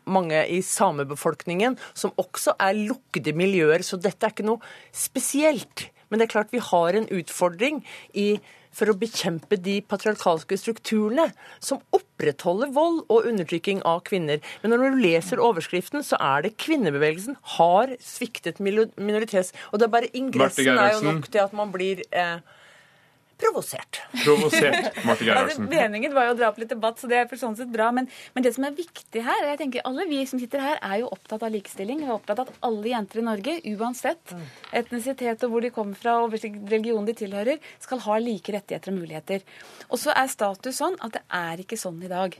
mange 0.06 0.40
i 0.52 0.62
samebefolkningen 0.66 1.78
som 1.98 2.14
også 2.22 2.56
er 2.62 2.78
lukkede 2.78 3.34
miljøer. 3.38 3.86
Så 3.86 3.98
dette 4.02 4.28
er 4.28 4.34
ikke 4.36 4.48
noe 4.48 4.62
spesielt. 4.94 5.90
Men 6.10 6.20
det 6.20 6.28
er 6.28 6.34
klart 6.36 6.54
vi 6.54 6.62
har 6.62 6.98
en 6.98 7.08
utfordring 7.14 7.82
i 8.14 8.36
for 8.76 8.92
å 8.92 8.98
bekjempe 8.98 9.60
de 9.60 9.80
patriarkalske 9.84 10.58
strukturene 10.60 11.28
som 11.60 11.82
opprettholder 11.96 12.72
vold 12.76 13.04
og 13.12 13.28
undertrykking 13.30 13.84
av 13.88 14.04
kvinner. 14.08 14.42
Men 14.64 14.74
når 14.74 14.96
du 14.96 15.02
leser 15.04 15.44
overskriften, 15.44 16.06
så 16.06 16.20
er 16.22 16.48
det 16.48 16.56
kvinnebevegelsen 16.62 17.38
har 17.58 17.96
sviktet 18.04 18.62
minoritets... 18.64 19.54
Og 19.72 19.82
det 19.82 19.88
er 19.88 19.96
bare 19.98 20.12
ingressen 20.18 20.72
er 20.72 20.96
jo 20.96 21.06
nok 21.10 21.30
til 21.32 21.44
at 21.44 21.56
man 21.58 21.74
blir 21.74 22.04
eh, 22.16 22.40
provosert. 23.42 24.02
Provosert, 24.24 24.90
Marte 25.08 25.26
Gerhardsen. 25.26 25.66
altså, 25.66 25.68
meningen 25.70 26.16
var 26.16 26.30
jo 26.30 26.36
å 26.36 26.38
dra 26.40 26.52
opp 26.52 26.60
litt 26.62 26.72
debatt, 26.72 27.00
så 27.02 27.10
det 27.12 27.20
er 27.22 27.30
for 27.30 27.42
sånn 27.42 27.58
sett 27.60 27.72
bra. 27.74 27.90
Men, 27.96 28.08
men, 28.36 28.46
det 28.46 28.54
som 28.56 28.68
er 28.68 28.76
viktig 28.78 29.24
her, 29.26 29.46
jeg 29.52 29.62
tenker 29.64 29.86
alle 29.88 30.06
vi 30.10 30.22
som 30.30 30.42
sitter 30.42 30.64
her, 30.64 30.80
er 30.82 31.02
jo 31.04 31.12
opptatt 31.14 31.46
av 31.48 31.54
likestilling. 31.54 32.04
Vi 32.04 32.10
er 32.10 32.16
opptatt 32.16 32.44
av 32.44 32.52
at 32.52 32.66
alle 32.68 32.94
jenter 32.94 33.22
i 33.22 33.26
Norge, 33.28 33.58
uansett 33.74 34.36
mm. 34.36 34.46
etnisitet 34.82 35.46
og 35.48 35.54
hvor 35.56 35.66
de 35.66 35.74
kommer 35.74 36.00
fra 36.00 36.18
og 36.22 36.32
hvilken 36.34 36.62
religion 36.72 37.08
de 37.08 37.18
tilhører, 37.18 37.62
skal 37.82 38.04
ha 38.06 38.20
like 38.22 38.56
rettigheter 38.56 38.94
og 38.94 39.02
muligheter. 39.02 39.46
Og 39.90 40.00
så 40.02 40.16
er 40.16 40.32
status 40.32 40.80
sånn 40.82 40.98
at 41.04 41.18
det 41.18 41.24
er 41.42 41.64
ikke 41.64 41.80
sånn 41.80 42.00
i 42.06 42.12
dag. 42.12 42.38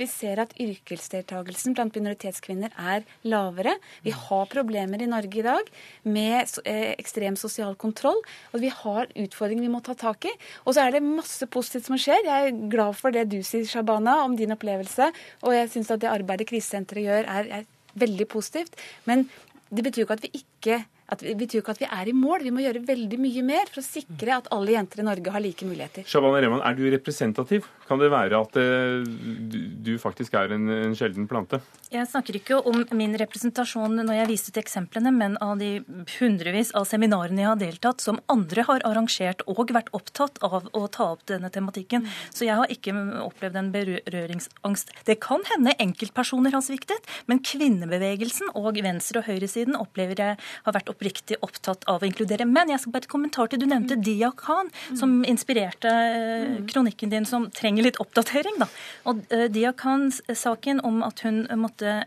Vi 0.00 0.06
ser 0.08 0.42
at 0.42 0.52
yrkesdeltakelsen 0.60 1.74
blant 1.76 1.96
minoritetskvinner 1.96 2.74
er 2.76 3.06
lavere. 3.28 3.76
Vi 4.04 4.12
har 4.16 4.50
problemer 4.52 5.00
i 5.00 5.08
Norge 5.08 5.40
i 5.40 5.44
dag 5.44 5.70
med 6.04 6.60
eh, 6.64 6.92
ekstrem 7.00 7.36
sosial 7.40 7.76
kontroll, 7.80 8.20
og 8.52 8.60
vi 8.62 8.70
har 8.72 9.08
utfordringer 9.08 9.64
vi 9.64 9.72
må 9.72 9.80
ta 9.84 9.96
tak 9.98 10.28
i. 10.28 10.34
Og 10.64 10.76
så 10.76 10.84
er 10.84 10.96
det 10.96 11.02
masse 11.04 11.46
positivt 11.50 11.88
som 11.88 11.98
skjer. 12.00 12.24
Jeg 12.26 12.50
er 12.50 12.62
glad 12.72 12.96
for 12.98 13.14
det 13.14 13.28
du 13.32 13.40
sier, 13.46 13.66
Shabana, 13.68 14.20
om 14.24 14.36
din 14.38 14.54
opplevelse. 14.54 15.10
Og 15.44 15.56
jeg 15.56 15.70
syns 15.72 15.92
at 15.94 16.02
det 16.02 16.12
arbeidet 16.12 16.48
krisesenteret 16.50 17.06
gjør, 17.06 17.30
er, 17.30 17.52
er 17.60 18.00
veldig 18.00 18.28
positivt. 18.30 18.76
Men 19.08 19.28
det 19.70 19.86
betyr 19.86 20.02
jo 20.02 20.08
ikke 20.08 20.18
at 20.18 20.26
vi 20.26 20.32
ikke 20.42 20.80
at 21.10 21.24
vi, 21.24 21.34
betyr 21.38 21.62
ikke 21.62 21.74
at 21.74 21.82
vi 21.82 21.88
er 21.90 22.10
i 22.10 22.14
mål. 22.16 22.44
Vi 22.46 22.52
må 22.54 22.62
gjøre 22.64 22.82
veldig 22.86 23.18
mye 23.20 23.44
mer 23.46 23.70
for 23.70 23.82
å 23.82 23.86
sikre 23.86 24.36
at 24.38 24.48
alle 24.54 24.76
jenter 24.76 25.02
i 25.02 25.06
Norge 25.06 25.34
har 25.34 25.42
like 25.42 25.66
muligheter. 25.66 26.06
Shabana 26.08 26.42
Rehman, 26.42 26.62
er 26.64 26.78
du 26.78 26.84
representativ? 26.92 27.66
Kan 27.90 27.98
det 27.98 28.10
være 28.12 28.38
at 28.38 28.54
uh, 28.54 29.02
du 29.82 29.96
faktisk 29.98 30.36
er 30.38 30.54
en, 30.54 30.68
en, 30.70 30.94
sjelden 30.94 31.26
plante? 31.30 31.58
Jeg 31.90 32.06
snakker 32.06 32.38
ikke 32.38 32.60
om 32.70 32.84
min 32.94 33.16
representasjon 33.18 33.98
når 33.98 34.20
jeg 34.20 34.30
viste 34.30 34.54
til 34.54 34.62
eksemplene, 34.62 35.10
men 35.14 35.34
av 35.42 35.56
de 35.58 35.80
hundrevis 36.20 36.70
av 36.78 36.86
seminarene 36.86 37.42
jeg 37.42 37.50
har 37.50 37.58
deltatt, 37.58 38.04
som 38.04 38.20
andre 38.30 38.62
har 38.68 38.86
arrangert 38.86 39.42
og 39.50 39.72
vært 39.74 39.90
opptatt 39.96 40.38
av 40.46 40.68
å 40.70 40.84
ta 40.92 41.08
opp 41.16 41.26
denne 41.30 41.50
tematikken. 41.50 42.06
Så 42.30 42.46
jeg 42.46 42.58
har 42.60 42.70
ikke 42.70 42.94
opplevd 43.24 43.58
en 43.58 43.72
berøringsangst. 43.74 44.94
Det 45.08 45.18
kan 45.22 45.42
hende 45.50 45.74
enkeltpersoner 45.82 46.54
har 46.54 46.62
sviktet, 46.64 47.10
men 47.26 47.42
kvinnebevegelsen 47.42 48.54
og 48.54 48.78
venstre- 48.84 49.24
og 49.24 49.26
høyresiden 49.26 49.78
opplever 49.78 50.22
jeg 50.22 50.38
har 50.38 50.76
vært 50.76 50.94
oppriktig 51.00 51.36
opptatt 51.40 51.86
av 51.88 52.02
å 52.02 52.06
inkludere. 52.06 52.44
Men 52.44 52.68
jeg 52.68 52.82
skal 52.82 52.92
bare 52.92 53.08
et 53.08 53.12
kommentar 53.12 53.48
til 53.48 53.62
du 53.62 53.66
nevnte 53.66 53.96
mm. 53.96 54.02
Dia 54.04 54.30
Khan, 54.36 54.68
som 54.98 55.22
inspirerte 55.24 55.88
eh, 55.88 56.58
mm. 56.60 56.66
kronikken 56.68 57.12
din, 57.12 57.24
som 57.24 57.48
trenger 57.50 57.88
litt 57.88 58.00
oppdatering. 58.02 58.60
da. 58.60 58.68
Og 59.08 59.24
uh, 59.32 59.46
Dia 59.48 59.72
Khan-saken 59.72 60.84
om 60.84 61.00
at 61.06 61.24
hun 61.24 61.46
måtte 61.60 62.02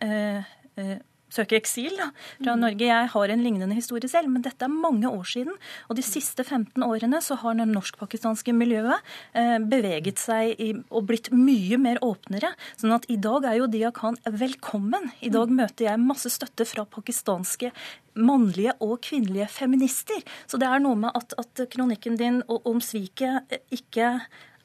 søke 1.33 1.57
eksil 1.57 1.95
da, 1.97 2.09
fra 2.39 2.55
mm. 2.55 2.61
Norge. 2.63 2.87
Jeg 2.89 3.09
har 3.13 3.33
en 3.33 3.43
lignende 3.45 3.77
historie 3.77 4.09
selv, 4.11 4.29
men 4.31 4.45
dette 4.45 4.67
er 4.67 4.73
mange 4.73 5.09
år 5.09 5.25
siden. 5.29 5.57
Og 5.89 5.97
de 5.97 6.05
siste 6.05 6.45
15 6.45 6.85
årene 6.85 7.21
så 7.23 7.37
har 7.41 7.57
det 7.57 7.67
norsk-pakistanske 7.71 8.55
miljøet 8.55 9.01
eh, 9.37 9.57
beveget 9.59 10.21
seg 10.21 10.61
i, 10.61 10.71
og 10.93 11.09
blitt 11.09 11.31
mye 11.33 11.79
mer 11.81 12.01
åpnere. 12.05 12.53
Sånn 12.79 12.95
at 12.95 13.09
i 13.11 13.19
dag 13.21 13.49
er 13.49 13.59
jo 13.61 13.71
Dia 13.71 13.91
Khan 13.95 14.19
velkommen. 14.29 15.11
I 15.25 15.33
dag 15.33 15.51
mm. 15.51 15.59
møter 15.63 15.89
jeg 15.89 16.03
masse 16.03 16.31
støtte 16.33 16.67
fra 16.69 16.85
pakistanske 16.89 17.73
mannlige 18.13 18.75
og 18.83 18.99
kvinnelige 19.05 19.49
feminister. 19.49 20.21
Så 20.45 20.59
det 20.61 20.69
er 20.69 20.81
noe 20.83 20.99
med 20.99 21.13
at, 21.17 21.33
at 21.39 21.65
kronikken 21.73 22.17
din 22.19 22.41
om 22.45 22.81
sviket 22.83 23.57
ikke 23.73 24.19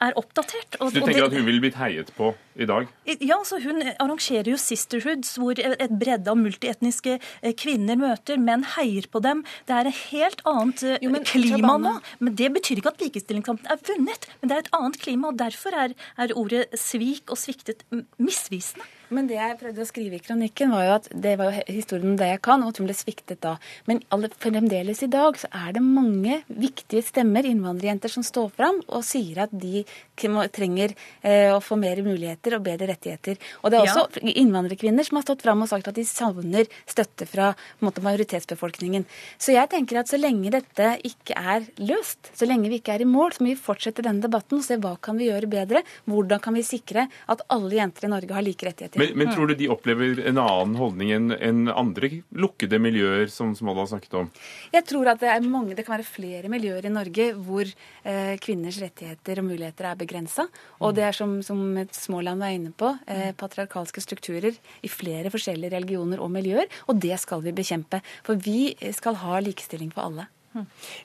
er 0.05 0.17
oppdatert. 0.19 0.79
Og, 0.79 0.93
du 0.93 1.01
tenker 1.01 1.15
det, 1.17 1.27
at 1.29 1.37
hun 1.37 1.47
ville 1.47 1.63
blitt 1.63 1.79
heiet 1.79 2.11
på 2.17 2.33
i 2.59 2.67
dag? 2.69 2.89
Ja, 3.09 3.39
altså 3.39 3.61
Hun 3.63 3.83
arrangerer 3.99 4.51
jo 4.53 4.59
sisterhoods, 4.61 5.37
hvor 5.41 5.59
et 5.59 5.95
bredde 6.01 6.31
av 6.31 6.39
multietniske 6.39 7.19
eh, 7.19 7.55
kvinner 7.59 7.99
møter. 8.01 8.39
Menn 8.43 8.67
heier 8.77 9.09
på 9.11 9.23
dem. 9.25 9.45
Det 9.69 9.77
er 9.77 9.91
et 9.91 10.03
helt 10.13 10.45
annet 10.49 10.85
eh, 10.87 11.01
jo, 11.05 11.13
men, 11.15 11.27
klima 11.29 11.77
nå. 11.83 11.97
Men 12.23 12.39
Det 12.39 12.53
betyr 12.59 12.83
ikke 12.83 12.95
at 12.95 13.03
likestillingskampen 13.07 13.71
er 13.71 13.83
vunnet, 13.91 14.29
men 14.41 14.51
det 14.51 14.59
er 14.59 14.67
et 14.67 14.77
annet 14.79 15.01
klima. 15.03 15.33
og 15.33 15.41
Derfor 15.41 15.77
er, 15.87 15.97
er 16.19 16.37
ordet 16.39 16.69
svik 16.79 17.31
og 17.35 17.41
sviktet 17.41 17.85
misvisende. 18.19 18.87
Men 19.15 19.29
det 19.31 19.39
jeg 19.39 19.57
prøvde 19.61 19.85
å 19.85 19.89
skrive 19.89 20.19
i 20.19 20.23
kronikken, 20.23 20.73
var 20.75 20.85
jo 20.85 20.95
at 20.99 21.09
det 21.13 21.35
var 21.41 21.53
jo 21.53 21.63
historien 21.73 22.13
om 22.13 22.19
det 22.21 22.29
jeg 22.33 22.43
kan, 22.45 22.63
og 22.65 22.73
at 22.73 22.81
hun 22.81 22.89
ble 22.89 22.97
sviktet 22.97 23.41
da. 23.45 23.55
Men 23.89 24.03
fremdeles 24.41 25.03
i 25.05 25.11
dag 25.13 25.39
så 25.41 25.51
er 25.55 25.77
det 25.77 25.83
mange 25.85 26.43
viktige 26.49 27.05
stemmer, 27.07 27.47
innvandrerjenter, 27.49 28.13
som 28.13 28.27
står 28.27 28.51
fram 28.57 28.83
og 28.87 29.05
sier 29.07 29.45
at 29.47 29.55
de 29.55 29.85
trenger 30.19 30.95
eh, 31.23 31.49
å 31.55 31.61
få 31.63 31.79
mer 31.81 32.03
muligheter 32.05 32.59
og 32.59 32.67
bedre 32.67 32.91
rettigheter. 32.93 33.39
Og 33.63 33.73
det 33.73 33.81
er 33.81 33.89
også 33.89 34.21
ja. 34.21 34.35
innvandrerkvinner 34.43 35.07
som 35.07 35.21
har 35.21 35.27
stått 35.27 35.45
fram 35.47 35.65
og 35.65 35.71
sagt 35.71 35.89
at 35.91 35.97
de 35.99 36.05
savner 36.09 36.69
støtte 36.89 37.29
fra 37.29 37.53
måte, 37.85 38.03
majoritetsbefolkningen. 38.05 39.07
Så 39.41 39.55
jeg 39.55 39.71
tenker 39.73 40.03
at 40.03 40.11
så 40.11 40.21
lenge 40.21 40.53
dette 40.53 40.95
ikke 41.07 41.39
er 41.39 41.69
løst, 41.81 42.33
så 42.37 42.49
lenge 42.49 42.71
vi 42.73 42.83
ikke 42.83 42.97
er 42.97 43.05
i 43.05 43.09
mål, 43.09 43.37
så 43.37 43.45
må 43.45 43.53
vi 43.53 43.61
fortsette 43.61 44.05
denne 44.05 44.25
debatten 44.25 44.61
og 44.61 44.67
se 44.67 44.79
hva 44.83 44.97
kan 45.01 45.19
vi 45.19 45.31
gjøre 45.31 45.51
bedre. 45.51 45.85
Hvordan 46.09 46.43
kan 46.45 46.57
vi 46.59 46.67
sikre 46.67 47.07
at 47.31 47.45
alle 47.53 47.79
jenter 47.79 48.09
i 48.09 48.13
Norge 48.13 48.35
har 48.35 48.45
like 48.45 48.67
rettigheter. 48.67 48.98
Men, 48.99 49.13
men, 49.19 49.31
tror 49.35 49.51
du 49.51 49.55
de 49.59 49.69
opplever 49.71 50.21
en 50.27 50.41
annen 50.43 50.77
holdning 50.79 51.13
enn 51.15 51.33
en 51.35 51.61
andre 51.71 52.11
lukkede 52.35 52.81
miljøer, 52.83 53.29
som 53.33 53.55
Smolla 53.57 53.85
har 53.85 53.91
snakket 53.93 54.17
om? 54.21 54.31
Jeg 54.75 54.87
tror 54.89 55.13
at 55.13 55.23
det, 55.23 55.31
er 55.33 55.47
mange, 55.47 55.77
det 55.79 55.85
kan 55.87 55.97
være 55.97 56.09
flere 56.09 56.51
miljøer 56.53 56.89
i 56.89 56.93
Norge 56.93 57.29
hvor 57.37 57.69
eh, 57.69 58.35
kvinners 58.43 58.81
rettigheter 58.83 59.43
og 59.43 59.49
muligheter 59.51 59.91
er 59.91 60.01
begrensa. 60.01 60.49
Og 60.83 60.97
det 60.99 61.07
er 61.09 61.17
som, 61.17 61.39
som 61.47 61.63
Småland 61.95 62.43
var 62.45 62.57
inne 62.57 62.75
på, 62.75 62.91
eh, 63.07 63.31
patriarkalske 63.39 64.03
strukturer 64.05 64.59
i 64.83 64.91
flere 64.93 65.33
forskjellige 65.35 65.75
religioner 65.77 66.23
og 66.25 66.33
miljøer. 66.35 66.67
Og 66.91 66.99
det 67.03 67.21
skal 67.23 67.45
vi 67.47 67.55
bekjempe. 67.57 68.03
For 68.27 68.41
vi 68.43 68.75
skal 68.97 69.21
ha 69.23 69.39
likestilling 69.45 69.95
for 69.95 70.09
alle. 70.09 70.29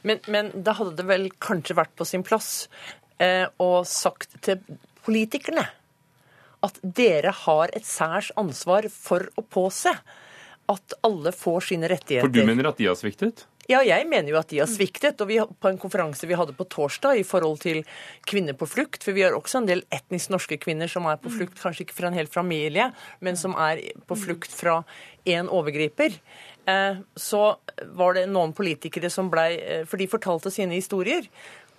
Men, 0.07 0.19
men 0.31 0.49
da 0.65 0.73
hadde 0.77 0.95
det 0.97 1.05
vel 1.05 1.27
kanskje 1.43 1.75
vært 1.77 1.93
på 1.99 2.07
sin 2.07 2.23
plass 2.25 2.65
eh, 3.21 3.45
å 3.61 3.71
sagt 3.85 4.39
til 4.41 4.61
politikerne 5.03 5.67
at 6.63 6.79
dere 6.83 7.33
har 7.43 7.73
et 7.75 7.87
særs 7.87 8.31
ansvar 8.39 8.87
for 8.91 9.27
å 9.35 9.43
påse 9.43 9.91
at 10.71 10.95
alle 11.03 11.33
får 11.35 11.67
sine 11.73 11.89
rettigheter. 11.91 12.29
For 12.29 12.33
du 12.33 12.47
mener 12.47 12.69
at 12.69 12.79
de 12.79 12.87
har 12.87 12.95
sviktet? 12.99 13.45
Ja, 13.71 13.79
jeg 13.85 14.03
mener 14.11 14.33
jo 14.33 14.37
at 14.41 14.49
de 14.51 14.59
har 14.59 14.67
sviktet. 14.67 15.21
Og 15.23 15.29
vi, 15.29 15.37
på 15.39 15.69
en 15.69 15.79
konferanse 15.79 16.27
vi 16.27 16.35
hadde 16.35 16.55
på 16.55 16.67
torsdag 16.71 17.21
i 17.21 17.25
forhold 17.27 17.61
til 17.63 17.81
kvinner 18.27 18.55
på 18.59 18.67
flukt, 18.67 19.03
for 19.05 19.15
vi 19.15 19.23
har 19.23 19.35
også 19.37 19.61
en 19.61 19.69
del 19.69 19.85
etnisk 19.93 20.33
norske 20.33 20.57
kvinner 20.59 20.91
som 20.91 21.07
er 21.07 21.19
på 21.21 21.31
flukt, 21.31 21.59
kanskje 21.61 21.85
ikke 21.85 21.95
fra 21.95 22.09
en 22.09 22.17
hel 22.17 22.27
familie, 22.31 22.89
men 23.23 23.39
som 23.39 23.55
er 23.55 23.79
på 24.07 24.17
flukt 24.19 24.51
fra 24.51 24.81
én 25.29 25.51
overgriper. 25.51 26.17
Eh, 26.67 26.99
så 27.15 27.43
var 27.95 28.19
det 28.19 28.27
noen 28.31 28.55
politikere 28.55 29.11
som 29.11 29.27
blei 29.31 29.49
eh, 29.59 29.81
For 29.87 29.99
de 29.99 30.07
fortalte 30.11 30.51
sine 30.51 30.75
historier. 30.79 31.27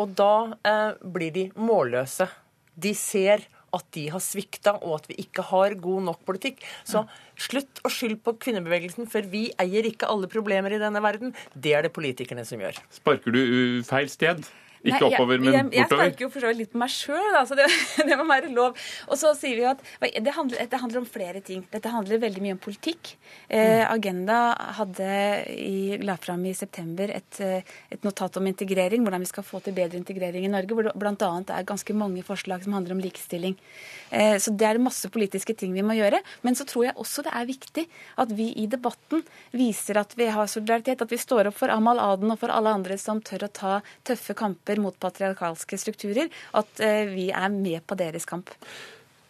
Og 0.00 0.16
da 0.16 0.56
eh, 0.64 0.90
blir 1.00 1.32
de 1.36 1.46
målløse. 1.56 2.28
De 2.74 2.92
ser 2.96 3.44
at 3.74 3.86
de 3.96 4.06
har 4.14 4.22
svikta, 4.22 4.76
og 4.80 5.00
at 5.00 5.08
vi 5.10 5.18
ikke 5.26 5.44
har 5.50 5.76
god 5.82 6.08
nok 6.08 6.24
politikk. 6.28 6.62
Så 6.86 7.04
slutt 7.34 7.82
å 7.84 7.92
skylde 7.92 8.20
på 8.24 8.36
kvinnebevegelsen, 8.46 9.08
for 9.10 9.26
vi 9.30 9.48
eier 9.60 9.88
ikke 9.88 10.10
alle 10.10 10.30
problemer 10.30 10.74
i 10.74 10.82
denne 10.82 11.02
verden. 11.04 11.34
Det 11.54 11.74
er 11.76 11.86
det 11.86 11.94
politikerne 11.96 12.46
som 12.48 12.62
gjør. 12.62 12.78
Sparker 12.94 13.34
du 13.34 13.42
feil 13.86 14.10
sted? 14.12 14.46
Ikke 14.84 15.00
Nei, 15.00 15.14
oppover, 15.16 15.40
men 15.40 15.48
jeg, 15.48 15.64
jeg 15.72 15.86
bortover. 15.86 16.10
snakker 16.10 16.24
jo 16.26 16.28
for 16.34 16.44
så 16.44 16.50
vidt 16.50 16.58
litt 16.60 16.72
på 16.74 16.80
meg 16.82 16.92
sjøl, 16.92 17.36
så 17.48 17.56
det, 17.56 17.68
det 18.08 18.18
må 18.20 18.26
være 18.28 18.50
lov. 18.52 18.82
Og 19.08 19.16
så 19.16 19.30
sier 19.38 19.56
vi 19.56 19.64
jo 19.64 19.70
at 19.70 19.80
det 20.12 20.34
handler, 20.36 20.66
det 20.68 20.80
handler 20.82 21.00
om 21.00 21.06
flere 21.08 21.40
ting. 21.44 21.62
Dette 21.72 21.92
handler 21.92 22.20
veldig 22.20 22.42
mye 22.44 22.56
om 22.56 22.60
politikk. 22.60 23.14
Eh, 23.48 23.80
Agenda 23.88 24.40
hadde 24.76 25.08
i, 25.54 25.96
la 26.04 26.18
fram 26.20 26.44
i 26.44 26.52
september 26.56 27.14
et, 27.16 27.40
eh, 27.40 27.74
et 27.96 28.04
notat 28.04 28.36
om 28.40 28.50
integrering, 28.50 29.06
hvordan 29.06 29.24
vi 29.24 29.30
skal 29.30 29.46
få 29.46 29.62
til 29.64 29.76
bedre 29.76 30.00
integrering 30.00 30.44
i 30.44 30.52
Norge, 30.52 30.76
hvor 30.76 30.84
det 30.84 30.94
bl.a. 31.00 31.32
er 31.56 31.68
ganske 31.68 31.96
mange 31.96 32.24
forslag 32.26 32.66
som 32.66 32.76
handler 32.76 32.98
om 32.98 33.02
likestilling. 33.04 33.56
Eh, 34.10 34.36
så 34.36 34.52
det 34.52 34.68
er 34.68 34.82
masse 34.82 35.08
politiske 35.12 35.56
ting 35.56 35.72
vi 35.72 35.86
må 35.86 35.96
gjøre. 35.96 36.20
Men 36.44 36.58
så 36.58 36.68
tror 36.68 36.90
jeg 36.90 36.98
også 37.00 37.24
det 37.24 37.32
er 37.32 37.48
viktig 37.48 37.86
at 38.20 38.36
vi 38.36 38.50
i 38.60 38.68
debatten 38.70 39.24
viser 39.56 40.02
at 40.02 40.12
vi 40.18 40.28
har 40.28 40.50
solidaritet, 40.50 41.00
at 41.00 41.12
vi 41.12 41.20
står 41.20 41.48
opp 41.50 41.58
for 41.62 41.72
Amal 41.72 42.02
Aden 42.02 42.36
og 42.36 42.40
for 42.42 42.52
alle 42.52 42.76
andre 42.76 43.00
som 43.00 43.22
tør 43.24 43.48
å 43.48 43.52
ta 43.54 43.74
tøffe 44.04 44.36
kamper 44.36 44.73
mot 44.82 44.96
patriarkalske 45.00 45.78
strukturer, 45.80 46.30
at 46.54 46.82
eh, 46.84 47.04
vi 47.12 47.28
er 47.30 47.50
med 47.52 47.84
på 47.86 47.98
deres 47.98 48.26
kamp. 48.28 48.52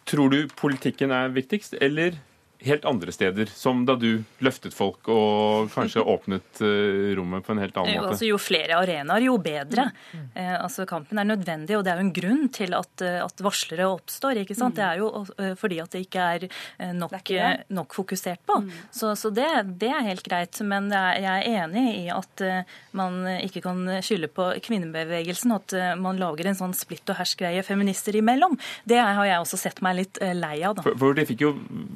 Tror 0.05 0.29
du 0.29 0.39
politikken 0.57 1.13
er 1.15 1.33
viktigst, 1.33 1.77
eller 1.81 2.17
helt 2.65 2.85
andre 2.85 3.11
steder, 3.11 3.49
som 3.51 3.83
da 3.85 3.95
du 3.99 4.23
løftet 4.45 4.73
folk 4.73 5.07
og 5.11 5.69
kanskje 5.73 6.03
åpnet 6.15 6.61
eh, 6.63 7.11
rommet 7.17 7.45
på 7.45 7.51
en 7.55 7.61
helt 7.61 7.75
annen 7.77 7.97
måte? 7.99 8.13
altså, 8.15 8.27
jo 8.29 8.37
flere 8.41 8.77
arenaer, 8.79 9.25
jo 9.27 9.35
bedre. 9.41 9.89
Eh, 10.33 10.53
altså, 10.59 10.85
kampen 10.89 11.19
er 11.21 11.27
nødvendig, 11.29 11.75
og 11.77 11.83
det 11.85 11.93
er 11.93 12.01
jo 12.01 12.05
en 12.07 12.13
grunn 12.15 12.45
til 12.55 12.73
at, 12.77 13.03
eh, 13.05 13.19
at 13.23 13.43
varslere 13.45 13.87
oppstår. 13.91 14.41
ikke 14.43 14.57
sant? 14.57 14.75
Det 14.79 14.85
er 14.85 15.01
jo 15.03 15.11
eh, 15.37 15.53
fordi 15.59 15.79
at 15.83 15.91
det 15.95 16.05
ikke 16.07 16.29
er 16.35 16.47
eh, 16.47 16.93
nok, 16.95 17.11
Det 17.11 17.19
er 17.19 17.25
ikke 17.25 17.39
det. 17.41 17.51
eh, 17.65 17.75
nok 17.81 17.97
fokusert 17.99 18.45
på. 18.47 18.59
Så, 18.95 19.11
så 19.19 19.31
det, 19.35 19.47
det 19.81 19.91
er 19.91 20.07
helt 20.07 20.23
greit. 20.25 20.61
Men 20.65 20.89
jeg 20.91 21.25
er 21.25 21.65
enig 21.65 21.85
i 22.05 22.05
at 22.13 22.41
eh, 22.45 22.63
man 22.95 23.21
ikke 23.41 23.61
kan 23.65 23.83
skylde 24.05 24.29
på 24.33 24.49
kvinnebevegelsen, 24.65 25.53
at 25.55 25.73
eh, 25.77 25.93
man 25.99 26.19
lager 26.21 26.49
en 26.49 26.57
sånn 26.57 26.75
splitt 26.77 27.09
og 27.11 27.19
hersk-greie 27.19 27.63
feminister 27.65 28.15
imellom. 28.19 28.57
Det 28.87 28.99
har 29.01 29.25
jeg 29.27 29.41
også 29.43 29.59
sett 29.59 29.81
meg 29.85 29.99
litt 30.01 30.19
eh, 30.23 30.33
lei 30.37 30.57
av. 30.63 30.77
da. 30.79 30.85
For, 30.85 30.97
for 30.99 31.17
det 31.17 31.27
fikk 31.29 31.45
jo 31.45 31.53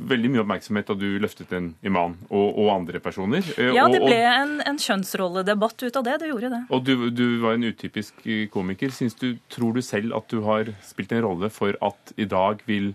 veldig 0.10 0.34
mye 0.36 0.46
oppmerksomhet 0.50 0.88
da 0.90 0.96
du 0.98 1.20
løftet 1.22 1.52
en 1.54 1.70
imam 1.86 2.16
og, 2.30 2.58
og 2.58 2.72
andre 2.74 3.00
personer. 3.04 3.46
Eh, 3.58 3.74
Ja, 3.76 3.88
det 3.92 4.02
ble 4.02 4.18
en, 4.18 4.58
en 4.66 4.80
kjønnsrolledebatt 4.82 5.86
ut 5.86 6.00
av 6.00 6.08
det. 6.08 6.18
Det 6.24 6.32
gjorde 6.32 6.50
det. 6.56 6.62
Og 6.74 6.84
du, 6.84 7.10
du 7.14 7.40
var 7.44 7.58
en 7.58 7.68
utypisk 7.70 8.26
eh, 8.26 8.48
komiker. 8.52 8.92
Syns 8.96 9.18
du, 9.20 9.38
tror 9.50 9.78
du 9.78 9.82
selv 9.86 10.16
at 10.18 10.30
du 10.32 10.42
har 10.48 10.74
spilt 10.86 11.14
en 11.14 11.24
rolle 11.28 11.52
for 11.54 11.78
at 11.86 12.14
i 12.18 12.26
dag 12.30 12.64
vil 12.68 12.94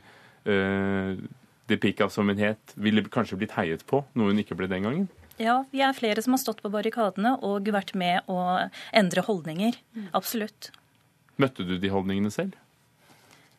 uh, 0.49 1.15
det 1.71 1.79
Pika 1.81 2.11
som 2.13 2.29
hun 2.29 2.41
het, 2.41 2.75
ville 2.77 3.05
kanskje 3.07 3.39
blitt 3.41 3.55
heiet 3.57 3.85
på, 3.89 4.03
noe 4.15 4.33
hun 4.33 4.43
ikke 4.43 4.57
ble 4.59 4.69
den 4.71 4.85
gangen? 4.89 5.07
Ja, 5.41 5.63
vi 5.73 5.81
er 5.83 5.95
flere 5.97 6.23
som 6.23 6.37
har 6.37 6.43
stått 6.43 6.61
på 6.63 6.71
barrikadene 6.71 7.37
og 7.43 7.71
vært 7.75 7.95
med 7.99 8.27
å 8.31 8.69
endre 8.95 9.25
holdninger. 9.27 9.79
Absolutt. 10.15 10.71
Møtte 11.43 11.67
du 11.67 11.75
de 11.83 11.91
holdningene 11.91 12.31
selv? 12.31 12.55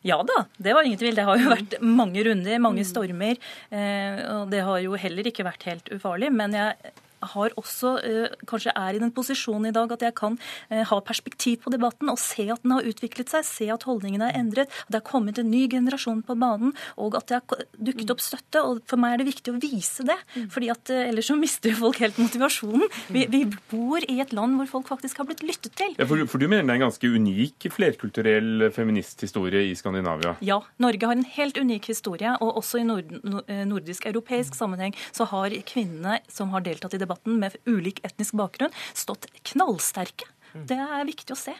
Ja 0.06 0.20
da, 0.22 0.44
det 0.62 0.74
var 0.76 0.86
ingen 0.86 1.00
tvil. 1.00 1.16
Det 1.18 1.24
har 1.26 1.40
jo 1.40 1.50
vært 1.50 1.76
mange 1.82 2.22
runder, 2.28 2.60
mange 2.62 2.84
stormer. 2.86 3.40
eh, 3.74 4.20
Og 4.36 4.52
det 4.52 4.60
har 4.66 4.78
jo 4.84 4.94
heller 5.02 5.26
ikke 5.32 5.46
vært 5.48 5.66
helt 5.66 5.90
ufarlig. 5.96 6.30
Men 6.32 6.54
jeg 6.54 6.92
har 7.22 7.54
også, 7.56 7.96
eh, 8.04 8.34
kanskje 8.46 8.72
er 8.76 8.96
i 8.96 9.00
den 9.02 9.12
posisjonen 9.12 9.68
i 9.68 9.74
dag 9.74 9.92
at 9.92 10.02
jeg 10.04 10.14
kan 10.14 10.38
eh, 10.70 10.84
ha 10.84 11.00
perspektiv 11.00 11.62
på 11.64 11.72
debatten 11.72 12.10
og 12.12 12.18
se 12.18 12.48
at 12.52 12.62
den 12.62 12.74
har 12.76 12.86
utviklet 12.86 13.32
seg, 13.32 13.44
se 13.44 13.68
at 13.72 13.86
holdningene 13.88 14.30
er 14.30 14.38
endret, 14.40 14.68
at 14.68 14.92
det 14.92 15.00
har 15.00 15.06
kommet 15.10 15.38
en 15.38 15.50
ny 15.50 15.66
generasjon 15.70 16.22
på 16.26 16.36
banen, 16.38 16.74
og 16.96 17.16
at 17.16 17.28
det 17.28 17.40
har 17.40 17.64
dukket 17.76 18.12
opp 18.14 18.22
støtte. 18.24 18.62
Og 18.62 18.82
for 18.88 19.00
meg 19.00 19.16
er 19.16 19.22
det 19.22 19.30
viktig 19.32 19.54
å 19.54 19.60
vise 19.60 20.06
det, 20.06 20.18
fordi 20.52 20.70
at 20.72 20.92
eh, 20.92 21.08
ellers 21.10 21.30
så 21.30 21.38
mister 21.44 21.76
folk 21.78 22.00
helt 22.04 22.20
motivasjonen. 22.20 22.86
Vi, 23.12 23.26
vi 23.32 23.44
bor 23.70 24.04
i 24.06 24.20
et 24.22 24.34
land 24.36 24.58
hvor 24.60 24.70
folk 24.78 24.92
faktisk 24.94 25.22
har 25.22 25.30
blitt 25.30 25.44
lyttet 25.46 25.76
til. 25.78 25.96
Ja, 25.98 26.08
for, 26.08 26.22
for 26.30 26.42
du 26.42 26.48
mener 26.48 26.66
det 26.66 26.76
er 26.76 26.80
en 26.80 26.88
ganske 26.88 27.12
unik 27.16 27.68
flerkulturell 27.74 28.68
feministhistorie 28.74 29.66
i 29.70 29.74
Skandinavia? 29.78 30.36
Ja, 30.44 30.60
Norge 30.82 31.08
har 31.08 31.16
en 31.16 31.26
helt 31.36 31.58
unik 31.58 31.90
historie, 31.92 32.36
og 32.40 32.60
også 32.60 32.80
i 32.80 32.86
nord 32.86 33.12
nordisk-europeisk 33.46 34.56
sammenheng 34.56 34.94
så 35.14 35.26
har 35.30 35.54
kvinnene 35.68 36.18
som 36.32 36.52
har 36.54 36.64
deltatt 36.66 36.94
i 36.96 37.00
debatten 37.00 37.15
med 37.24 37.56
ulik 37.68 38.02
etnisk 38.06 38.36
bakgrunn, 38.38 38.74
stått 38.94 39.28
knallsterke. 39.52 40.28
Det 40.56 40.78
er 40.80 41.08
viktig 41.08 41.34
å 41.34 41.38
se. 41.38 41.54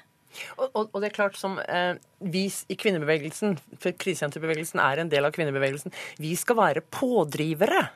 Og, 0.56 0.68
og, 0.68 0.88
og 0.92 1.00
det 1.00 1.10
er 1.10 1.16
klart 1.16 1.38
som 1.40 1.58
eh, 1.64 1.96
vi 2.20 2.46
i 2.68 2.76
kvinnebevegelsen, 2.78 3.56
for 3.80 3.96
krisesenterbevegelsen 3.96 4.82
er 4.82 5.00
en 5.00 5.12
del 5.12 5.28
av 5.28 5.34
kvinnebevegelsen, 5.36 5.94
vi 6.20 6.34
skal 6.38 6.58
være 6.60 6.84
pådrivere 6.92 7.86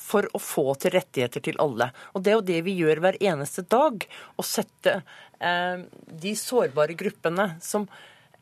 for 0.00 0.26
å 0.34 0.40
få 0.40 0.72
til 0.80 0.94
rettigheter 0.96 1.44
til 1.44 1.58
alle. 1.62 1.90
Og 2.14 2.24
det 2.24 2.32
er 2.32 2.38
jo 2.38 2.46
det 2.50 2.60
vi 2.66 2.76
gjør 2.80 3.02
hver 3.04 3.18
eneste 3.20 3.66
dag. 3.68 4.06
Å 4.40 4.46
sette 4.46 5.00
eh, 5.38 5.82
de 6.24 6.32
sårbare 6.38 6.96
gruppene 6.98 7.52
som 7.64 7.84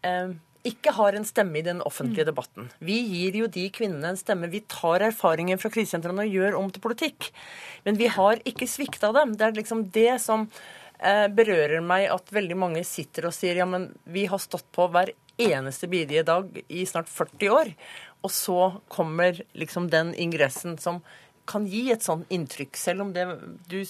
eh, 0.07 0.37
ikke 0.67 0.93
har 0.97 1.15
en 1.15 1.27
stemme 1.27 1.61
i 1.61 1.65
den 1.67 1.81
offentlige 1.87 2.27
debatten. 2.29 2.69
Vi 2.83 2.97
gir 3.07 3.37
jo 3.43 3.47
de 3.53 3.69
kvinnene 3.75 4.13
en 4.13 4.19
stemme. 4.19 4.51
Vi 4.51 4.65
tar 4.71 5.05
erfaringen 5.07 5.61
fra 5.61 5.71
krisesentrene 5.73 6.27
og 6.27 6.35
gjør 6.35 6.59
om 6.59 6.73
til 6.73 6.83
politikk. 6.85 7.31
Men 7.87 8.01
vi 8.01 8.11
har 8.13 8.43
ikke 8.49 8.69
svikta 8.71 9.13
dem. 9.17 9.37
Det 9.39 9.47
er 9.47 9.57
liksom 9.59 9.87
det 9.95 10.19
som 10.25 10.49
eh, 10.99 11.29
berører 11.31 11.85
meg 11.85 12.09
at 12.13 12.35
veldig 12.35 12.59
mange 12.59 12.85
sitter 12.87 13.31
og 13.31 13.37
sier 13.37 13.63
ja, 13.63 13.69
men 13.69 13.91
vi 14.05 14.27
har 14.31 14.43
stått 14.43 14.67
på 14.75 14.89
hver 14.93 15.15
eneste 15.39 15.87
bidige 15.91 16.27
dag 16.27 16.51
i 16.67 16.85
snart 16.91 17.11
40 17.13 17.55
år. 17.55 17.73
Og 18.27 18.35
så 18.35 18.61
kommer 18.91 19.39
liksom 19.55 19.87
den 19.93 20.11
ingressen 20.19 20.79
som 20.83 21.03
kan 21.49 21.67
gi 21.69 21.89
et 21.95 22.05
sånn 22.05 22.25
inntrykk, 22.35 22.77
selv 22.79 23.07
om 23.07 23.13
det 23.17 23.25
du 23.71 23.81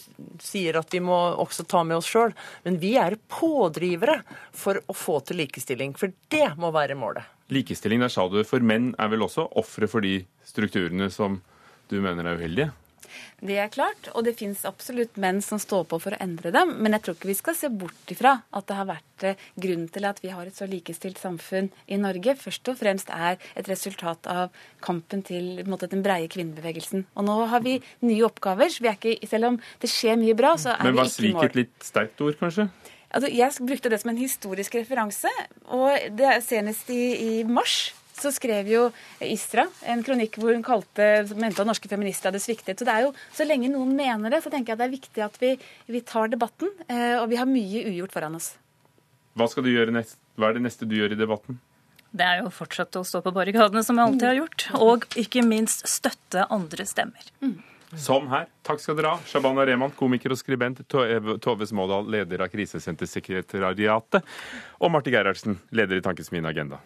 sier 0.43 0.79
at 0.81 0.95
vi 0.95 1.03
må 1.05 1.17
også 1.43 1.67
ta 1.69 1.83
med 1.87 1.99
oss 1.99 2.09
sjøl. 2.11 2.35
Men 2.65 2.79
vi 2.83 2.95
er 3.01 3.19
pådrivere 3.33 4.21
for 4.57 4.81
å 4.87 4.97
få 4.97 5.19
til 5.27 5.43
likestilling, 5.43 5.97
for 5.99 6.15
det 6.33 6.53
må 6.61 6.73
være 6.75 6.99
målet. 6.99 7.27
Likestilling, 7.53 8.03
der 8.05 8.13
sa 8.13 8.27
du, 8.29 8.43
for 8.47 8.65
menn 8.65 8.93
er 9.01 9.11
vel 9.13 9.25
også 9.25 9.49
ofre 9.59 9.89
for 9.91 10.05
de 10.05 10.21
strukturene 10.47 11.09
som 11.13 11.41
du 11.89 11.99
mener 12.05 12.27
er 12.29 12.41
uheldige? 12.41 12.73
Det 13.41 13.59
er 13.61 13.71
klart, 13.73 14.11
og 14.15 14.25
det 14.27 14.37
fins 14.39 14.65
absolutt 14.69 15.19
menn 15.21 15.41
som 15.45 15.61
står 15.63 15.87
på 15.91 16.01
for 16.03 16.17
å 16.17 16.21
endre 16.23 16.53
dem. 16.55 16.75
Men 16.83 16.97
jeg 16.97 17.05
tror 17.07 17.19
ikke 17.19 17.31
vi 17.31 17.39
skal 17.39 17.57
se 17.59 17.71
bort 17.73 18.13
ifra 18.13 18.35
at 18.51 18.69
det 18.69 18.79
har 18.79 18.89
vært 18.89 19.27
eh, 19.27 19.47
grunnen 19.61 19.89
til 19.93 20.09
at 20.09 20.21
vi 20.25 20.33
har 20.35 20.49
et 20.49 20.59
så 20.59 20.69
likestilt 20.69 21.21
samfunn 21.23 21.71
i 21.87 22.01
Norge, 22.01 22.37
først 22.39 22.73
og 22.73 22.81
fremst 22.81 23.13
er 23.15 23.39
et 23.59 23.71
resultat 23.71 24.29
av 24.31 24.55
kampen 24.85 25.23
til 25.27 25.63
måte, 25.69 25.91
den 25.91 26.05
breie 26.07 26.29
kvinnebevegelsen. 26.31 27.07
Og 27.17 27.29
nå 27.29 27.39
har 27.53 27.65
vi 27.65 27.79
nye 28.07 28.27
oppgaver. 28.29 28.71
så 28.73 28.85
vi 28.85 28.95
ikke, 28.95 29.29
Selv 29.29 29.53
om 29.53 29.61
det 29.81 29.91
skjer 29.91 30.17
mye 30.17 30.35
bra, 30.35 30.57
så 30.57 30.75
er 30.75 30.85
Men 30.85 30.95
vi 30.95 30.99
var 30.99 31.11
ikke 31.11 31.19
i 31.19 31.23
svik 31.23 31.35
mål. 31.35 31.45
et 31.45 31.59
litt 31.63 31.77
sterkt 31.85 32.21
ord, 32.21 32.39
kanskje? 32.39 32.69
Altså, 33.09 33.31
jeg 33.33 33.67
brukte 33.67 33.89
det 33.89 34.01
som 34.03 34.11
en 34.11 34.21
historisk 34.21 34.75
referanse. 34.75 35.31
Og 35.73 35.91
det 36.19 36.43
senest 36.45 36.91
i, 36.91 37.03
i 37.41 37.45
mars 37.45 37.95
så 38.23 38.33
skrev 38.35 38.71
jo 38.71 38.85
Istra 39.25 39.67
en 39.89 40.03
kronikk 40.07 40.39
hvor 40.41 40.55
hun 40.55 40.65
kalte, 40.67 41.09
mente 41.39 41.63
at 41.63 41.69
norske 41.69 41.91
feminister 41.91 42.31
hadde 42.31 42.43
sviktet. 42.43 42.79
Så 42.79 42.89
det 42.89 42.95
er 42.95 43.07
jo, 43.07 43.13
så 43.35 43.47
lenge 43.49 43.71
noen 43.73 43.95
mener 43.97 44.33
det, 44.33 44.43
så 44.45 44.53
tenker 44.53 44.75
jeg 44.75 44.81
det 44.81 44.89
er 44.89 44.97
viktig 44.97 45.25
at 45.27 45.39
vi, 45.43 45.55
vi 45.89 46.03
tar 46.07 46.33
debatten. 46.33 46.73
Eh, 46.89 47.17
og 47.21 47.29
vi 47.33 47.39
har 47.41 47.49
mye 47.49 47.87
ugjort 47.93 48.15
foran 48.17 48.39
oss. 48.39 48.53
Hva 49.39 49.47
skal 49.51 49.67
du 49.67 49.73
gjøre 49.73 49.95
nest? 49.95 50.19
Hva 50.39 50.51
er 50.51 50.59
det 50.59 50.67
neste 50.67 50.87
du 50.89 50.97
gjør 50.99 51.15
i 51.15 51.19
debatten? 51.19 51.59
Det 52.09 52.25
er 52.25 52.41
jo 52.41 52.49
å 52.49 52.55
fortsette 52.55 53.01
å 53.01 53.07
stå 53.07 53.21
på 53.25 53.33
barrikadene, 53.37 53.83
som 53.85 53.99
jeg 53.99 54.11
alltid 54.11 54.29
har 54.31 54.39
gjort. 54.39 54.69
Og 54.81 55.05
ikke 55.21 55.45
minst 55.47 55.85
støtte 55.91 56.47
andre 56.55 56.87
stemmer. 56.89 57.27
Som 57.97 58.29
her. 58.33 58.49
Takk 58.67 58.83
skal 58.83 58.97
dere 58.99 59.15
ha. 59.15 59.25
Shabana 59.29 59.65
Rehman, 59.69 59.93
komiker 59.97 60.33
og 60.35 60.41
skribent. 60.41 60.83
Tove 60.89 61.69
Smådal, 61.69 62.09
leder 62.13 62.45
av 62.45 62.53
Krisesentersekretariatet. 62.53 64.37
Og 64.81 64.93
Marte 64.93 65.13
Gerhardsen, 65.13 65.59
leder 65.73 66.01
i 66.01 66.05
Tankesmien 66.05 66.49
Agenda. 66.49 66.81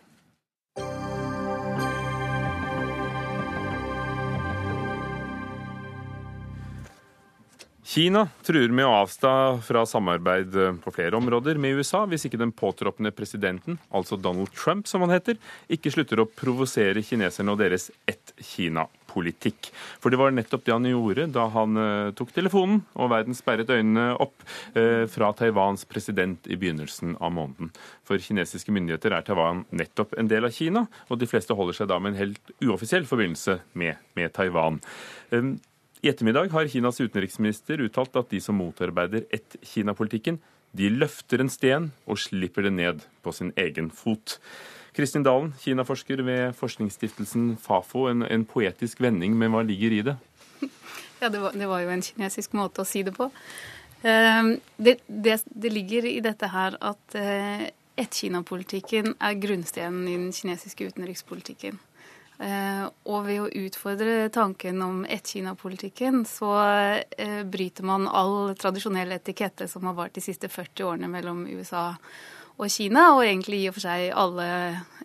Kina 7.92 8.22
truer 8.40 8.72
med 8.72 8.87
å 8.88 8.92
avstå 9.02 9.31
fra 9.66 9.83
samarbeid 9.85 10.55
på 10.81 10.90
flere 10.96 11.18
områder 11.18 11.59
med 11.61 11.76
USA 11.76 12.07
hvis 12.09 12.24
ikke 12.24 12.38
den 12.40 12.52
påtroppende 12.57 13.11
presidenten, 13.12 13.76
altså 13.92 14.16
Donald 14.16 14.48
Trump 14.57 14.87
som 14.88 15.02
han 15.05 15.12
heter, 15.12 15.37
ikke 15.68 15.92
slutter 15.92 16.22
å 16.22 16.24
provosere 16.24 17.02
kineserne 17.05 17.52
og 17.52 17.59
deres 17.61 17.90
ett-Kina-politikk. 18.09 19.68
For 20.00 20.09
det 20.09 20.20
var 20.22 20.33
nettopp 20.33 20.64
det 20.64 20.72
han 20.72 20.88
gjorde 20.88 21.26
da 21.35 21.44
han 21.52 21.81
eh, 21.83 22.14
tok 22.16 22.33
telefonen 22.33 22.81
og 22.96 23.11
verden 23.12 23.37
sperret 23.37 23.74
øynene 23.74 24.14
opp 24.24 24.40
eh, 24.72 25.05
fra 25.12 25.28
Taiwans 25.37 25.85
president 25.90 26.48
i 26.48 26.57
begynnelsen 26.57 27.18
av 27.20 27.35
måneden. 27.37 27.74
For 28.09 28.16
kinesiske 28.24 28.72
myndigheter 28.72 29.18
er 29.18 29.26
Taiwan 29.26 29.66
nettopp 29.68 30.16
en 30.16 30.33
del 30.33 30.48
av 30.48 30.57
Kina, 30.57 30.87
og 31.12 31.20
de 31.20 31.28
fleste 31.28 31.59
holder 31.61 31.83
seg 31.83 31.92
da 31.92 32.00
med 32.00 32.14
en 32.14 32.22
helt 32.22 32.57
uoffisiell 32.64 33.05
forbindelse 33.11 33.59
med, 33.76 34.00
med 34.16 34.33
Taiwan. 34.33 34.81
I 36.02 36.08
ettermiddag 36.10 36.50
har 36.50 36.66
Kinas 36.66 36.98
utenriksminister 36.98 37.78
uttalt 37.84 38.16
at 38.18 38.30
de 38.32 38.40
som 38.42 38.56
motarbeider 38.58 39.22
ett-Kina-politikken, 39.30 40.40
de 40.74 40.88
løfter 40.90 41.44
en 41.44 41.50
sten 41.53 41.84
og 42.11 42.18
slipper 42.18 42.66
det 42.66 42.72
ned 42.74 43.05
på 43.22 43.30
sin 43.36 43.53
egen 43.55 43.86
fot. 43.94 44.40
Kristin 44.96 45.22
Dalen, 45.22 45.53
Kina-forsker 45.62 46.24
ved 46.26 46.57
forskningsstiftelsen 46.59 47.53
Fafo. 47.62 48.09
En, 48.11 48.26
en 48.26 48.42
poetisk 48.42 48.98
vending, 49.05 49.36
men 49.38 49.55
hva 49.55 49.62
ligger 49.62 49.94
i 49.94 50.03
det? 50.11 50.16
Ja, 51.22 51.28
det 51.30 51.38
var, 51.38 51.55
det 51.55 51.68
var 51.70 51.84
jo 51.84 51.92
en 51.94 52.03
kinesisk 52.03 52.57
måte 52.59 52.82
å 52.82 52.88
si 52.88 53.05
det 53.07 53.12
på. 53.14 53.28
Ehm, 54.03 54.57
det, 54.74 54.96
det, 55.07 55.36
det, 55.46 55.70
ligger 55.70 56.09
i 56.11 56.16
dette 56.18 56.48
her 56.50 56.74
at 56.82 57.14
uh, 57.14 57.62
ett-Kina-politikken 57.94 59.14
er 59.22 59.38
grunnstenen 59.38 60.09
i 60.11 60.16
den 60.16 60.32
kinesiske 60.34 60.90
utenrikspolitikken. 60.90 61.78
Uh, 62.43 62.88
og 63.07 63.26
ved 63.28 63.38
å 63.38 63.51
utfordre 63.68 64.26
tanken 64.34 64.80
om 64.82 65.05
ett-Kina-politikken, 65.07 66.24
så 66.26 66.51
uh, 66.59 67.43
bryter 67.47 67.86
man 67.86 68.09
all 68.11 68.57
tradisjonell 68.59 69.14
etikette 69.14 69.68
som 69.70 69.86
har 69.86 69.95
vart 69.95 70.16
de 70.16 70.24
siste 70.24 70.51
40 70.51 70.88
årene 70.88 71.11
mellom 71.12 71.45
USA 71.47 71.93
og 72.59 72.66
Kina, 72.66 73.12
og 73.14 73.22
egentlig 73.22 73.62
i 73.62 73.68
og 73.70 73.76
for 73.76 73.86
seg 73.86 74.09
alle, 74.24 74.49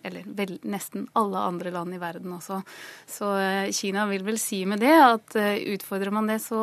eller 0.02 0.26
vel, 0.40 0.56
nesten 0.66 1.06
alle 1.18 1.46
andre 1.46 1.70
land 1.74 1.94
i 1.94 2.02
verden 2.02 2.34
også. 2.40 2.58
Så 3.06 3.30
Kina 3.74 4.08
vil 4.10 4.26
vel 4.26 4.42
si 4.42 4.64
med 4.68 4.82
det 4.82 4.92
at 4.98 5.38
utfordrer 5.38 6.12
man 6.14 6.28
det, 6.28 6.42
så, 6.44 6.60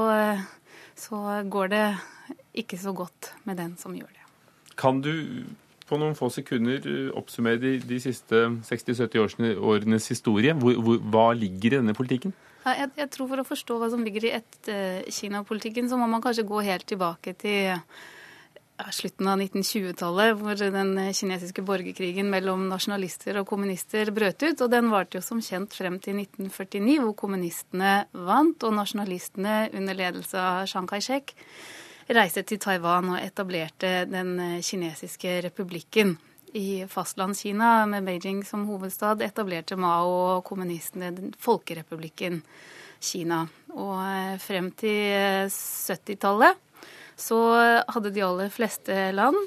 så 0.94 1.40
går 1.52 1.72
det 1.74 1.86
ikke 2.62 2.78
så 2.80 2.94
godt 2.96 3.34
med 3.48 3.64
den 3.64 3.74
som 3.82 3.96
gjør 3.98 4.12
det. 4.12 4.28
Kan 4.78 5.02
du 5.02 5.16
på 5.86 6.00
noen 6.02 6.18
få 6.18 6.32
sekunder 6.34 6.86
eh, 6.90 7.12
oppsummere 7.18 7.62
de, 7.62 7.76
de 7.86 8.02
siste 8.02 8.48
60-70 8.66 9.62
årenes 9.62 10.10
historie? 10.12 10.56
Hvor, 10.58 10.82
hvor, 10.82 11.00
hva 11.14 11.30
ligger 11.38 11.76
i 11.76 11.80
denne 11.80 11.96
politikken? 11.98 12.34
Jeg, 12.66 12.90
jeg, 12.98 13.10
tror 13.14 13.30
For 13.30 13.44
å 13.44 13.46
forstå 13.46 13.78
hva 13.78 13.92
som 13.94 14.02
ligger 14.02 14.26
i 14.26 14.34
ett-Kina-politikken, 14.40 15.90
så 15.90 16.00
må 16.02 16.10
man 16.10 16.24
kanskje 16.24 16.48
gå 16.50 16.64
helt 16.66 16.88
tilbake 16.90 17.36
til 17.38 17.76
slutten 18.92 19.30
av 19.32 19.40
1920-tallet, 19.40 20.34
hvor 20.40 20.60
den 20.60 20.98
kinesiske 21.16 21.64
borgerkrigen 21.64 22.28
mellom 22.32 22.66
nasjonalister 22.68 23.38
og 23.40 23.48
kommunister 23.48 24.10
brøt 24.12 24.44
ut. 24.44 24.66
Og 24.66 24.72
den 24.74 24.90
varte 24.92 25.20
jo 25.20 25.24
som 25.24 25.44
kjent 25.46 25.78
frem 25.78 26.02
til 26.04 26.18
1949, 26.26 26.98
hvor 27.06 27.16
kommunistene 27.22 27.94
vant, 28.12 28.66
og 28.66 28.76
nasjonalistene 28.76 29.70
under 29.78 30.02
ledelse 30.02 30.42
av 30.42 30.66
Chiang 30.72 30.90
Kai-shek 30.90 31.38
reiste 32.14 32.44
til 32.46 32.60
Taiwan 32.62 33.16
og 33.16 33.22
etablerte 33.22 34.06
den 34.10 34.38
eh, 34.40 34.62
kinesiske 34.66 35.40
republikken. 35.48 36.16
I 36.56 36.86
fastlandskina, 36.88 37.86
med 37.92 38.06
Beijing 38.08 38.46
som 38.48 38.64
hovedstad, 38.70 39.24
etablerte 39.26 39.76
Mao 39.76 40.12
og 40.38 40.46
kommunistene 40.48 41.12
folkerepublikken 41.42 42.40
Kina. 43.04 43.42
Og 43.76 43.98
eh, 44.06 44.38
frem 44.40 44.70
til 44.78 45.50
70-tallet 45.50 46.54
eh, 46.54 46.62
så 47.16 47.40
hadde 47.88 48.12
de 48.12 48.24
aller 48.26 48.50
fleste 48.52 48.92
land, 49.16 49.38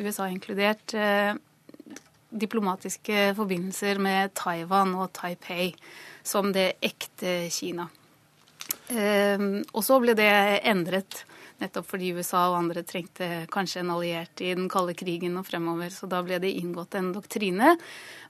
USA 0.00 0.30
inkludert, 0.32 0.94
diplomatiske 2.32 3.34
forbindelser 3.36 4.00
med 4.00 4.32
Taiwan 4.32 4.94
og 4.96 5.10
Taipei 5.12 5.74
som 6.24 6.48
det 6.52 6.78
ekte 6.84 7.50
Kina. 7.52 7.90
Og 8.88 9.82
så 9.84 9.96
ble 10.00 10.14
det 10.16 10.28
endret 10.68 11.22
Nettopp 11.58 11.88
fordi 11.90 12.12
USA 12.14 12.44
og 12.52 12.60
andre 12.60 12.84
trengte 12.86 13.26
kanskje 13.50 13.80
en 13.82 13.90
alliert 13.90 14.42
i 14.46 14.52
den 14.54 14.68
kalde 14.70 14.94
krigen 14.98 15.34
og 15.40 15.46
fremover. 15.48 15.90
Så 15.90 16.06
da 16.10 16.20
ble 16.22 16.38
det 16.42 16.52
inngått 16.54 16.94
en 16.98 17.10
doktrine 17.16 17.74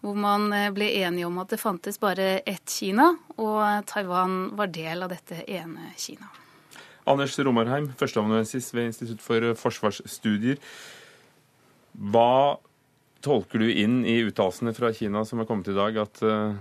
hvor 0.01 0.17
man 0.17 0.49
eh, 0.57 0.71
ble 0.73 0.89
enige 1.03 1.29
om 1.29 1.37
at 1.43 1.53
det 1.53 1.61
fantes 1.61 2.01
bare 2.01 2.39
ett 2.49 2.71
Kina, 2.73 3.11
og 3.37 3.85
Taiwan 3.91 4.55
var 4.57 4.71
del 4.73 5.05
av 5.05 5.13
dette 5.13 5.43
ene 5.45 5.91
Kina. 5.99 6.31
Anders 7.09 7.37
Romarheim, 7.41 7.91
førsteamanuensis 7.99 8.71
ved 8.77 8.93
Institutt 8.93 9.25
for 9.25 9.45
forsvarsstudier. 9.59 10.61
Hva 11.99 12.57
tolker 13.25 13.65
du 13.65 13.69
inn 13.69 14.01
i 14.09 14.21
uttalelsene 14.29 14.73
fra 14.77 14.93
Kina 14.97 15.25
som 15.29 15.43
er 15.43 15.49
kommet 15.49 15.69
i 15.69 15.77
dag, 15.77 16.01
at, 16.01 16.23
eh, 16.25 16.57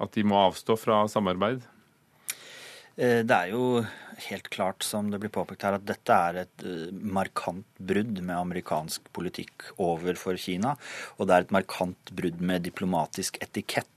at 0.00 0.16
de 0.16 0.24
må 0.24 0.40
avstå 0.46 0.78
fra 0.80 1.02
samarbeid? 1.10 1.66
Eh, 2.96 3.22
det 3.24 3.36
er 3.36 3.52
jo 3.52 3.82
helt 4.28 4.50
klart, 4.52 4.84
som 4.84 5.10
det 5.10 5.20
blir 5.22 5.32
påpekt 5.32 5.64
her, 5.66 5.78
at 5.78 5.86
dette 5.88 6.18
er 6.28 6.42
et 6.44 6.66
eh, 6.66 6.90
markant 6.92 7.66
brudd 7.78 8.20
med 8.20 8.36
amerikansk 8.36 9.08
politikk 9.16 9.70
overfor 9.80 10.38
Kina. 10.40 10.76
Og 11.18 11.28
det 11.28 11.36
er 11.36 11.46
et 11.46 11.56
markant 11.56 12.14
brudd 12.14 12.44
med 12.44 12.66
diplomatisk 12.68 13.40
etikette. 13.42 13.88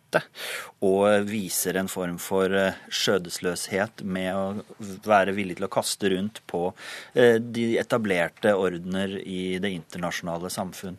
Og 0.85 1.25
viser 1.27 1.75
en 1.75 1.89
form 1.91 2.15
for 2.23 2.53
eh, 2.55 2.77
skjødesløshet 2.87 4.05
med 4.07 4.31
å 4.31 4.99
være 5.03 5.35
villig 5.35 5.59
til 5.59 5.67
å 5.67 5.73
kaste 5.75 6.13
rundt 6.13 6.39
på 6.47 6.69
de 7.15 7.65
etablerte 7.81 8.53
ordener 8.55 9.17
i 9.19 9.57
det 9.59 9.73
internasjonale 9.75 10.51
samfunn. 10.53 10.95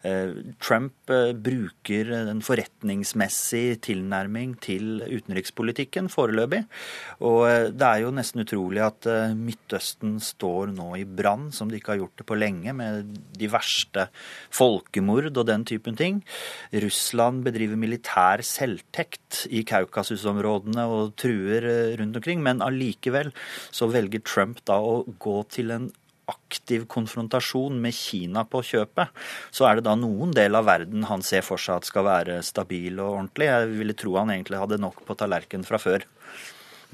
Eh, 0.00 0.32
Trump 0.62 1.10
eh, 1.12 1.34
bruker 1.36 2.08
en 2.14 2.40
forretningsmessig 2.40 3.82
tilnærming 3.84 4.54
til 4.64 5.02
utenrikspolitikken 5.04 6.08
foreløpig. 6.12 6.62
Og 7.28 7.42
eh, 7.50 7.66
det 7.68 7.84
er 7.84 8.04
jo 8.06 8.14
nesten 8.16 8.40
utrolig 8.44 8.80
at 8.86 9.08
Midtøsten 9.36 10.16
står 10.24 10.72
nå 10.72 10.88
i 11.02 11.04
brann, 11.04 11.50
som 11.52 11.68
de 11.68 11.76
ikke 11.76 11.94
har 11.94 12.00
gjort 12.00 12.22
det 12.22 12.28
på 12.30 12.38
lenge, 12.40 12.72
med 12.76 13.12
de 13.36 13.50
verste 13.52 14.08
folkemord 14.48 15.30
og 15.34 15.44
den 15.50 15.66
typen 15.68 15.98
ting. 16.00 16.22
Russland 16.72 17.44
bedriver 17.44 17.76
militær 17.80 18.44
selvtekt 18.46 19.44
i 19.52 19.66
Kaukasusområdene 19.68 20.86
og 20.88 21.14
truer 21.20 21.68
rundt 22.00 22.16
omkring, 22.22 22.40
men 22.46 22.64
allikevel 22.64 23.34
så 23.68 23.90
velger 23.92 24.24
Trump 24.24 24.64
da 24.68 24.80
å 24.80 25.02
gå 25.20 25.42
til 25.52 25.76
en 25.76 25.90
aktiv 26.30 26.86
konfrontasjon 26.90 27.76
med 27.82 27.96
Kina 27.96 28.44
på 28.48 28.62
kjøpet, 28.66 29.10
så 29.54 29.68
er 29.68 29.78
det 29.78 29.86
da 29.88 29.96
noen 29.98 30.34
del 30.36 30.58
av 30.58 30.68
verden 30.68 31.06
han 31.10 31.24
ser 31.26 31.44
for 31.46 31.60
seg 31.60 31.80
at 31.80 31.90
skal 31.90 32.06
være 32.06 32.40
stabil 32.46 32.98
og 32.98 33.16
ordentlig. 33.18 33.50
Jeg 33.50 33.72
ville 33.74 33.98
tro 33.98 34.16
han 34.18 34.32
egentlig 34.34 34.62
hadde 34.62 34.80
nok 34.82 35.02
på 35.06 35.18
tallerkenen 35.18 35.66
fra 35.68 35.80
før 35.82 36.06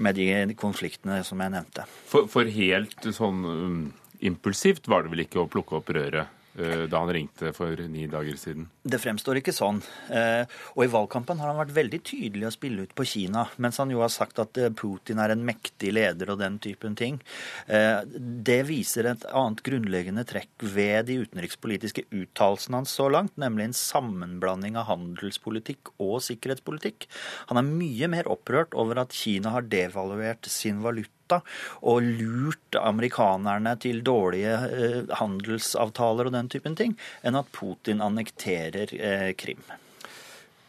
med 0.03 0.18
de 0.18 0.57
konfliktene 0.59 1.22
som 1.24 1.41
jeg 1.41 1.55
nevnte. 1.55 1.87
For, 2.09 2.28
for 2.28 2.49
helt 2.53 3.07
sånn 3.16 3.45
um, 3.47 3.78
impulsivt 4.20 4.91
var 4.93 5.05
det 5.05 5.14
vel 5.14 5.24
ikke 5.24 5.45
å 5.45 5.51
plukke 5.51 5.78
opp 5.78 5.95
røret? 5.97 6.32
uh, 6.61 6.84
da 6.89 7.03
han 7.03 7.12
ringte 7.12 7.53
for 7.57 7.76
ni 7.91 8.07
dager 8.11 8.39
siden? 8.41 8.68
Det 8.87 9.01
fremstår 9.03 9.41
ikke 9.41 9.55
sånn. 9.55 9.80
Eh, 10.14 10.45
og 10.76 10.84
i 10.84 10.91
valgkampen 10.93 11.41
har 11.43 11.51
han 11.51 11.59
vært 11.59 11.74
veldig 11.74 12.01
tydelig 12.07 12.47
å 12.47 12.55
spille 12.55 12.87
ut 12.87 12.95
på 12.95 13.07
Kina, 13.09 13.47
mens 13.62 13.80
han 13.82 13.91
jo 13.91 14.03
har 14.05 14.12
sagt 14.14 14.39
at 14.43 14.61
eh, 14.62 14.70
Putin 14.70 15.18
er 15.22 15.34
en 15.34 15.43
mektig 15.47 15.91
leder 15.97 16.30
og 16.30 16.39
den 16.43 16.61
typen 16.62 16.95
ting. 16.99 17.18
Det 17.66 18.59
viser 18.68 19.09
et 19.11 19.24
annet 19.34 19.62
grunnleggende 19.66 20.24
trekk 20.28 20.62
ved 20.62 21.09
de 21.09 21.18
utenrikspolitiske 21.24 22.07
uttalelsene 22.14 22.80
hans 22.80 22.95
så 22.97 23.09
langt, 23.12 23.34
nemlig 23.41 23.68
en 23.68 23.76
sammenblanding 23.76 24.78
av 24.78 24.89
handelspolitikk 24.91 25.93
og 25.97 26.20
sikkerhetspolitikk. 26.26 27.09
Han 27.51 27.61
er 27.61 27.68
mye 27.68 28.11
mer 28.12 28.30
opprørt 28.30 28.76
over 28.78 29.03
at 29.03 29.14
Kina 29.16 29.55
har 29.57 29.66
devaluert 29.70 30.47
sin 30.51 30.82
valuta 30.84 31.41
og 31.82 32.05
lurt 32.05 32.76
amerikanerne 32.78 33.72
til 33.82 34.03
dårlige 34.07 34.53
eh, 34.70 35.14
handelsavtaler 35.18 36.28
og 36.28 36.37
den 36.37 36.51
typen 36.53 36.76
ting, 36.78 36.95
enn 37.26 37.39
at 37.39 37.51
Putin 37.57 38.03
annekterer 38.05 38.76
eh, 38.77 39.31
Krim. 39.39 39.62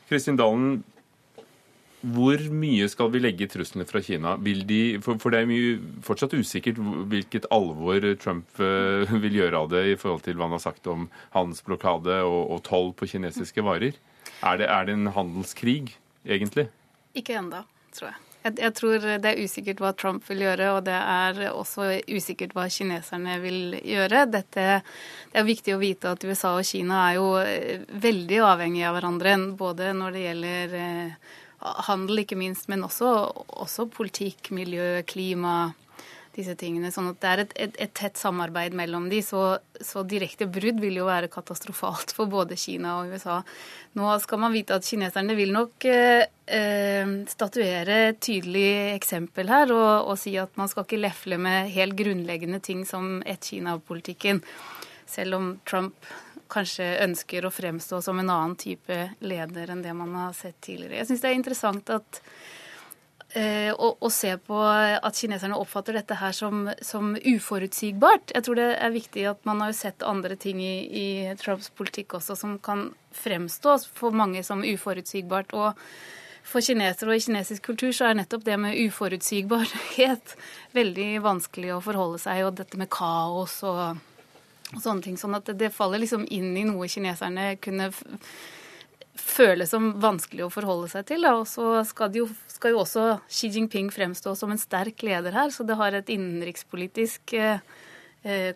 Kristin 0.08 0.38
Dalen, 0.40 0.84
hvor 2.08 2.42
mye 2.54 2.86
skal 2.92 3.10
vi 3.12 3.20
legge 3.20 3.48
i 3.48 3.50
truslene 3.52 3.88
fra 3.90 4.02
Kina? 4.06 4.36
De, 4.38 4.82
for, 5.04 5.20
for, 5.20 5.34
det 5.34 5.42
er 5.42 5.50
mye, 5.50 5.78
fortsatt 6.06 6.36
usikkert 6.38 6.80
hvilket 7.12 7.50
alvor 7.52 8.06
Trump 8.22 8.62
uh, 8.62 9.18
vil 9.24 9.40
gjøre 9.42 9.64
av 9.64 9.72
det 9.74 9.84
i 9.92 9.98
forhold 10.00 10.24
til 10.28 10.38
hva 10.38 10.48
han 10.48 10.56
har 10.56 10.64
sagt 10.64 10.88
om 10.92 11.10
handelsblokade 11.36 12.22
og, 12.24 12.40
og 12.54 12.64
toll 12.68 12.94
på 12.96 13.10
kinesiske 13.12 13.66
varer. 13.66 13.98
Er 14.46 14.62
det, 14.62 14.70
er 14.70 14.88
det 14.88 14.96
en 14.96 15.12
handelskrig, 15.16 15.98
egentlig? 16.24 16.70
Ikke 17.18 17.40
enda, 17.42 17.66
tror 17.98 18.12
jeg. 18.14 18.27
Jeg, 18.48 18.74
tror 18.78 19.04
det 19.22 19.32
er 19.32 19.42
usikkert 19.44 19.82
hva 19.84 19.92
Trump 19.98 20.26
vil 20.30 20.46
gjøre, 20.46 20.70
og 20.78 20.86
det 20.88 20.96
er 20.98 21.42
også 21.52 21.90
usikkert 22.08 22.56
hva 22.56 22.68
kineserne 22.72 23.40
vil 23.44 23.80
gjøre. 23.82 24.26
Dette, 24.32 24.68
det 25.34 25.42
er 25.42 25.48
viktig 25.48 25.76
å 25.76 25.82
vite 25.82 26.14
at 26.16 26.24
USA 26.24 26.54
og 26.58 26.68
Kina 26.68 27.02
er 27.10 27.18
jo 27.20 27.28
eh, 27.42 27.84
veldig 28.08 28.40
avhengige 28.48 28.88
av 28.90 28.98
hverandre, 28.98 29.36
både 29.60 29.92
når 29.98 30.16
det 30.16 30.24
gjelder 30.28 30.78
eh, 30.84 31.36
handel, 31.90 32.24
ikke 32.24 32.40
minst, 32.40 32.70
men 32.72 32.86
også, 32.88 33.12
også 33.66 33.90
politikk, 33.92 34.52
miljø, 34.56 35.02
klima 35.10 35.74
disse 36.38 36.56
tingene. 36.60 36.92
Sånn 36.94 37.10
at 37.12 37.20
det 37.22 37.30
er 37.30 37.42
et, 37.44 37.56
et, 37.66 37.80
et 37.88 37.94
tett 37.98 38.20
samarbeid 38.20 38.76
mellom 38.78 39.08
de, 39.12 39.22
så, 39.26 39.58
så, 39.82 40.04
direkte 40.08 40.48
brudd 40.50 40.82
vil 40.84 41.00
jo 41.00 41.08
være 41.10 41.32
katastrofalt 41.34 42.14
for 42.16 42.30
både 42.32 42.58
Kina 42.60 43.00
og 43.02 43.14
USA. 43.16 43.40
Nå 43.98 44.12
skal 44.24 44.42
man 44.44 44.56
vite 44.56 44.78
at 44.78 44.88
kineserne 44.88 45.38
vil 45.38 45.54
nok 45.56 45.88
eh, 45.90 46.28
eh, 46.46 47.16
statuere 47.32 48.00
et 48.12 48.22
tydelig 48.24 48.70
eksempel 48.96 49.50
her 49.52 49.74
og, 49.74 50.12
og, 50.12 50.16
si 50.22 50.38
at 50.40 50.54
man 50.60 50.70
skal 50.72 50.88
ikke 50.88 51.02
lefle 51.02 51.42
med 51.42 51.74
helt 51.74 51.98
grunnleggende 51.98 52.62
ting 52.64 52.86
som 52.88 53.20
ett-Kina-politikken. 53.26 54.44
Selv 55.08 55.40
om 55.40 55.52
Trump 55.68 56.08
kanskje 56.52 56.86
ønsker 57.04 57.46
å 57.46 57.52
fremstå 57.52 58.00
som 58.04 58.20
en 58.22 58.30
annen 58.32 58.56
type 58.60 58.96
leder 59.20 59.74
enn 59.74 59.84
det 59.84 59.94
man 59.98 60.14
har 60.16 60.38
sett 60.38 60.60
tidligere. 60.64 61.02
Jeg 61.02 61.10
syns 61.10 61.24
det 61.24 61.32
er 61.32 61.40
interessant 61.42 61.92
at 61.92 62.22
og, 63.74 63.98
og, 64.02 64.12
se 64.14 64.32
på 64.42 64.58
at 64.66 65.18
kineserne 65.18 65.58
oppfatter 65.60 65.98
dette 65.98 66.18
her 66.20 66.36
som, 66.36 66.68
som, 66.82 67.16
uforutsigbart. 67.18 68.34
Jeg 68.36 68.46
tror 68.46 68.60
det 68.60 68.68
er 68.76 68.94
viktig 68.94 69.26
at 69.30 69.44
man 69.48 69.62
har 69.64 69.76
sett 69.78 70.06
andre 70.06 70.38
ting 70.40 70.62
i, 70.64 70.76
i 70.88 71.08
Trumps 71.42 71.70
politikk 71.76 72.18
også 72.18 72.38
som 72.40 72.58
kan 72.64 72.90
fremstå 73.18 73.78
for 73.98 74.16
mange 74.16 74.44
som 74.48 74.64
uforutsigbart. 74.66 75.54
Og 75.58 75.78
for 76.48 76.64
kinesere 76.64 77.12
og 77.12 77.20
i 77.20 77.24
kinesisk 77.24 77.66
kultur 77.68 77.92
så 77.96 78.10
er 78.10 78.20
nettopp 78.22 78.46
det 78.48 78.58
med 78.62 78.78
uforutsigbarhet 78.88 80.36
veldig 80.78 81.10
vanskelig 81.26 81.74
å 81.76 81.82
forholde 81.84 82.22
seg, 82.24 82.46
og 82.48 82.56
dette 82.60 82.80
med 82.80 82.92
kaos 82.94 83.60
og, 83.68 84.00
og 84.74 84.80
sånne 84.84 85.04
ting. 85.04 85.18
Sånn 85.20 85.36
at 85.38 85.50
det, 85.50 85.58
det, 85.66 85.74
faller 85.76 86.02
liksom 86.04 86.26
inn 86.32 86.54
i 86.56 86.68
noe 86.68 86.88
kineserne 86.92 87.56
kunne 87.64 87.92
føle 89.22 89.68
som 89.70 89.90
vanskelig 90.02 90.46
å 90.46 90.54
forholde 90.54 90.92
seg 90.92 91.08
til. 91.10 91.26
Og 91.32 91.46
så 91.50 91.82
skal, 91.88 92.14
jo, 92.18 92.28
skal, 92.52 92.76
jo, 92.76 92.84
også 92.86 93.18
Xi 93.30 93.52
Jinping 93.56 93.92
fremstå 93.94 94.36
som 94.38 94.54
en 94.54 94.62
sterk 94.62 95.04
leder 95.06 95.36
her, 95.36 95.52
så 95.54 95.66
det 95.68 95.78
har 95.80 95.98
et 95.98 96.14
innenrikspolitisk 96.14 97.38
eh, 97.38 97.60
eh 98.24 98.54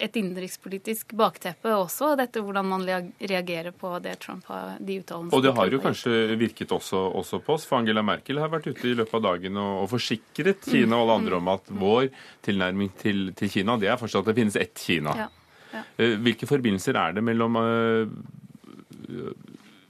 et 0.00 0.16
innenrikspolitisk 0.16 1.12
bakteppe 1.16 1.72
også, 1.72 2.14
dette 2.16 2.40
hvordan 2.40 2.68
man 2.68 2.84
reagerer 2.86 3.74
på 3.76 3.90
det 4.04 4.14
Trump 4.22 4.46
har 4.50 4.78
de 4.80 4.98
uttalelsene. 5.02 5.36
Og 5.36 5.42
det 5.44 5.52
har 5.56 5.72
jo 5.72 5.80
kanskje 5.82 6.36
virket 6.40 6.72
også, 6.72 7.00
også, 7.20 7.40
på 7.44 7.56
oss, 7.56 7.66
for 7.68 7.80
Angela 7.80 8.04
Merkel 8.06 8.40
har 8.40 8.52
vært 8.52 8.70
ute 8.70 8.88
i 8.88 8.94
løpet 8.96 9.18
av 9.18 9.24
dagen 9.26 9.58
og, 9.60 9.82
og 9.82 9.90
forsikret 9.92 10.64
Kina 10.64 10.96
og 10.96 11.06
alle 11.06 11.18
andre 11.20 11.40
om 11.40 11.52
at 11.52 11.68
vår 11.82 12.08
tilnærming 12.46 12.92
til, 13.00 13.20
til 13.36 13.52
Kina, 13.52 13.76
det 13.80 13.90
er 13.92 14.00
fortsatt 14.00 14.24
at 14.24 14.32
det 14.32 14.38
finnes 14.40 14.58
ett 14.60 14.84
Kina. 14.86 15.16
Ja, 15.20 15.28
ja. 15.74 15.84
Eh, 15.98 16.16
hvilke 16.24 16.48
forbindelser 16.48 17.00
er 17.00 17.16
det 17.16 17.24
mellom, 17.26 17.60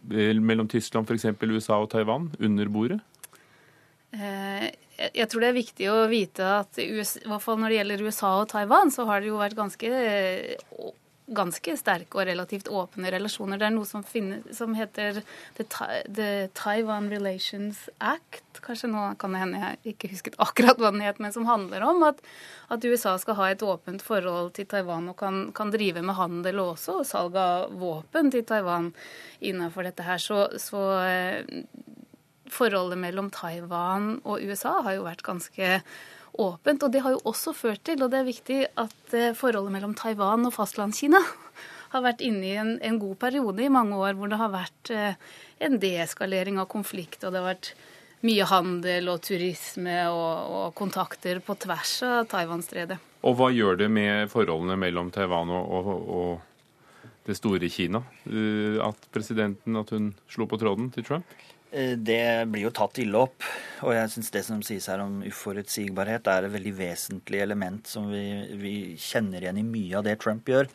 mellom 0.09 0.69
Tyskland, 0.71 1.09
f.eks. 1.09 1.29
USA 1.43 1.81
og 1.83 1.91
Taiwan 1.93 2.31
under 2.41 2.73
bordet? 2.73 3.01
Uh, 4.17 4.69
jeg 4.97 5.29
tror 5.29 5.43
det 5.43 5.49
er 5.51 5.59
viktig 5.59 5.89
å 5.93 5.97
vite 6.09 6.47
at 6.63 6.79
i 6.81 6.89
hvert 6.97 7.43
fall 7.45 7.59
når 7.61 7.73
det 7.73 7.81
gjelder 7.81 8.05
USA 8.07 8.31
og 8.41 8.49
Taiwan, 8.53 8.93
så 8.95 9.05
har 9.09 9.21
det 9.21 9.29
jo 9.29 9.41
vært 9.41 9.59
ganske, 9.59 9.91
ganske 11.27 11.75
sterke 11.79 12.21
og 12.21 12.29
relativt 12.29 12.69
åpne 12.71 13.11
relasjoner. 13.11 13.59
Det 13.59 13.67
er 13.67 13.75
noe 13.75 13.89
som, 13.89 14.05
finner, 14.07 14.45
som 14.55 14.77
heter 14.79 15.21
The, 15.57 15.67
The, 16.07 16.29
Taiwan 16.55 17.09
Relations 17.11 17.87
Act. 17.99 18.61
Kanskje 18.63 18.91
nå 18.93 19.09
kan 19.21 19.35
det 19.35 19.43
hende 19.43 19.63
jeg 19.63 19.95
ikke 19.95 20.11
husket 20.13 20.39
akkurat 20.43 20.79
hva 20.79 20.93
den 20.95 21.03
het, 21.03 21.19
men 21.23 21.35
som 21.35 21.49
handler 21.49 21.83
om 21.87 22.05
at, 22.07 22.23
at 22.71 22.87
USA 22.87 23.17
skal 23.23 23.39
ha 23.41 23.51
et 23.51 23.65
åpent 23.67 24.05
forhold 24.07 24.53
til 24.59 24.69
Taiwan 24.71 25.11
og 25.11 25.19
kan, 25.19 25.49
kan 25.57 25.73
drive 25.75 26.05
med 26.07 26.19
handel 26.19 26.63
og 26.63 26.77
også 26.77 27.01
salg 27.07 27.39
av 27.41 27.75
våpen 27.75 28.31
til 28.35 28.47
Taiwan 28.47 28.93
innenfor 29.41 29.89
dette 29.89 30.07
her. 30.07 30.23
Så, 30.23 30.47
så 30.63 30.85
forholdet 32.53 33.03
mellom 33.03 33.33
Taiwan 33.35 34.21
og 34.23 34.45
USA 34.47 34.79
har 34.87 35.01
jo 35.01 35.09
vært 35.09 35.27
ganske 35.27 35.81
åpent. 36.43 36.85
Og 36.85 36.93
det 36.93 37.03
har 37.05 37.17
jo 37.17 37.25
også 37.29 37.55
ført 37.57 37.85
til, 37.89 38.03
og 38.05 38.13
det 38.13 38.21
er 38.21 38.29
viktig, 38.29 38.61
at 38.83 39.17
eh, 39.17 39.35
forholdet 39.37 39.75
mellom 39.75 39.97
Taiwan 39.99 40.47
og 40.49 40.55
Fastlandskina 40.57 41.21
har 41.93 42.05
vært 42.05 42.25
inne 42.25 42.47
i 42.47 42.57
en, 42.61 42.73
en, 42.85 43.01
god 43.01 43.19
periode 43.23 43.65
i 43.65 43.73
mange 43.73 43.99
år 43.99 44.17
hvor 44.19 44.31
det 44.31 44.41
har 44.41 44.53
vært 44.53 44.93
eh, 44.95 45.21
en 45.67 45.79
deeskalering 45.81 46.61
av 46.61 46.69
konflikt, 46.73 47.23
og 47.25 47.33
det 47.33 47.43
har 47.43 47.51
vært 47.55 47.73
mye 48.27 48.47
handel 48.49 49.11
og 49.13 49.23
turisme 49.25 49.99
og, 50.09 50.57
og 50.57 50.75
kontakter 50.79 51.41
på 51.45 51.57
tvers 51.63 51.99
av 52.07 52.27
Taiwan-stredet. 52.33 52.99
Og 53.27 53.37
hva 53.39 53.51
gjør 53.55 53.81
det 53.81 53.89
med 53.93 54.31
forholdene 54.33 54.77
mellom 54.81 55.11
Taiwan 55.15 55.51
og, 55.53 55.73
og, 55.79 56.11
og 56.17 57.27
det 57.27 57.37
store 57.39 57.71
Kina 57.73 58.03
eh, 58.29 58.79
at 58.83 59.09
presidenten 59.15 59.79
at 59.79 59.93
hun 59.95 60.13
slo 60.31 60.49
på 60.51 60.59
tråden 60.61 60.91
til 60.95 61.07
Trump? 61.07 61.37
Eh, 61.77 61.93
det 62.01 62.49
blir 62.49 62.65
jo 62.65 62.73
tatt 62.75 62.97
ille 63.03 63.21
opp. 63.21 63.45
Og 63.85 63.93
jeg 63.93 64.09
syns 64.15 64.33
det 64.33 64.43
som 64.47 64.63
sies 64.65 64.87
her 64.89 65.03
om 65.05 65.19
uforutsigbarhet, 65.27 66.29
er 66.33 66.47
et 66.47 66.55
veldig 66.55 66.73
vesentlig 66.79 67.43
element 67.45 67.91
som 67.91 68.07
vi, 68.09 68.23
vi 68.57 68.75
kjenner 69.01 69.45
igjen 69.45 69.61
i 69.61 69.67
mye 69.67 69.99
av 69.99 70.07
det 70.07 70.17
Trump 70.23 70.49
gjør 70.49 70.71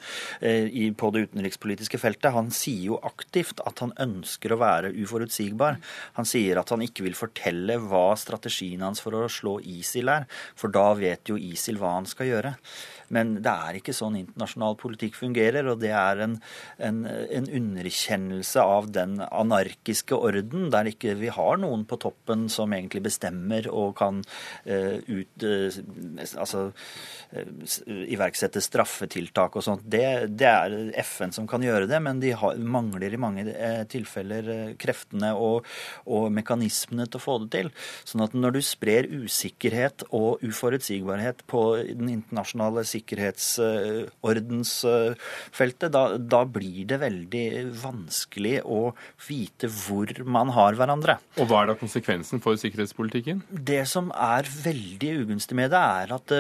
eh, 0.45 0.67
i, 0.69 0.91
på 0.93 1.09
det 1.15 1.25
utenrikspolitiske 1.29 1.97
feltet. 2.01 2.29
Han 2.35 2.53
sier 2.53 2.91
jo 2.91 3.01
aktivt 3.07 3.63
at 3.65 3.81
han 3.81 3.95
ønsker 4.05 4.53
å 4.53 4.61
være 4.61 4.93
uforutsigbar. 5.01 5.81
Han 6.19 6.29
sier 6.29 6.61
at 6.61 6.69
han 6.73 6.85
ikke 6.85 7.07
vil 7.07 7.17
fortelle 7.17 7.79
hva 7.81 8.11
strategien 8.19 8.85
hans 8.85 9.01
for 9.01 9.17
å 9.17 9.25
slå 9.31 9.57
ISIL 9.65 10.13
er, 10.13 10.29
for 10.53 10.73
da 10.73 10.91
vet 10.99 11.33
jo 11.33 11.39
ISIL 11.41 11.81
hva 11.81 11.97
han 11.97 12.09
skal 12.09 12.29
gjøre. 12.29 12.55
Men 13.11 13.35
det 13.43 13.51
er 13.51 13.79
ikke 13.79 13.95
sånn 13.95 14.17
internasjonal 14.19 14.77
politikk 14.79 15.17
fungerer, 15.19 15.67
og 15.71 15.81
det 15.83 15.91
er 15.95 16.23
en, 16.25 16.37
en, 16.79 17.03
en 17.05 17.49
underkjennelse 17.61 18.63
av 18.63 18.89
den 18.95 19.17
anarkiske 19.27 20.15
orden, 20.15 20.69
der 20.73 20.91
ikke 20.91 21.15
vi 21.19 21.31
har 21.33 21.59
noen 21.61 21.83
på 21.89 21.99
toppen 22.01 22.47
som 22.51 22.71
egentlig 22.75 23.03
bestemmer 23.09 23.67
og 23.71 23.95
kan 23.99 24.21
uh, 24.23 24.97
ut, 25.07 25.45
uh, 25.45 25.79
altså, 26.39 26.63
uh, 27.35 27.73
iverksette 28.07 28.63
straffetiltak 28.63 29.57
og 29.59 29.65
sånt. 29.65 29.85
Det, 29.91 30.05
det, 30.39 30.51
er 30.51 30.77
FN 31.03 31.35
som 31.35 31.47
kan 31.49 31.63
gjøre 31.65 31.89
det, 31.91 31.99
men 32.03 32.21
de 32.23 32.33
har, 32.37 32.59
mangler 32.59 33.13
i 33.13 33.21
mange 33.21 33.45
tilfeller 33.91 34.73
kreftene 34.79 35.33
og, 35.35 35.67
og 36.07 36.29
mekanismene 36.33 37.07
til 37.07 37.19
å 37.19 37.23
få 37.23 37.37
det 37.43 37.51
til. 37.57 37.71
Sånn 38.07 38.23
at 38.25 38.35
når 38.37 38.57
du 38.57 38.61
sprer 38.65 39.09
usikkerhet 39.11 40.05
og 40.15 40.43
uforutsigbarhet 40.45 41.43
på 41.51 41.63
den 41.91 42.11
internasjonale 42.13 42.85
sikkerheten, 42.87 43.00
sikkerhetsordensfeltet, 43.01 45.91
da, 45.91 46.17
da, 46.17 46.45
blir 46.45 46.85
det 46.89 46.97
veldig 47.01 47.65
vanskelig 47.81 48.61
å 48.65 48.93
vite 49.27 49.67
hvor 49.71 50.07
man 50.25 50.49
har 50.55 50.73
hverandre. 50.79 51.17
Og 51.39 51.47
Hva 51.49 51.61
er 51.63 51.67
da 51.71 51.75
konsekvensen 51.79 52.39
for 52.43 52.55
sikkerhetspolitikken? 52.59 53.41
Det 53.49 53.87
som 53.89 54.11
er 54.15 54.43
veldig 54.45 55.11
ugunstig 55.25 55.55
med 55.57 55.71
det, 55.73 55.81
er 55.81 56.13
at 56.15 56.31
uh, 56.31 56.37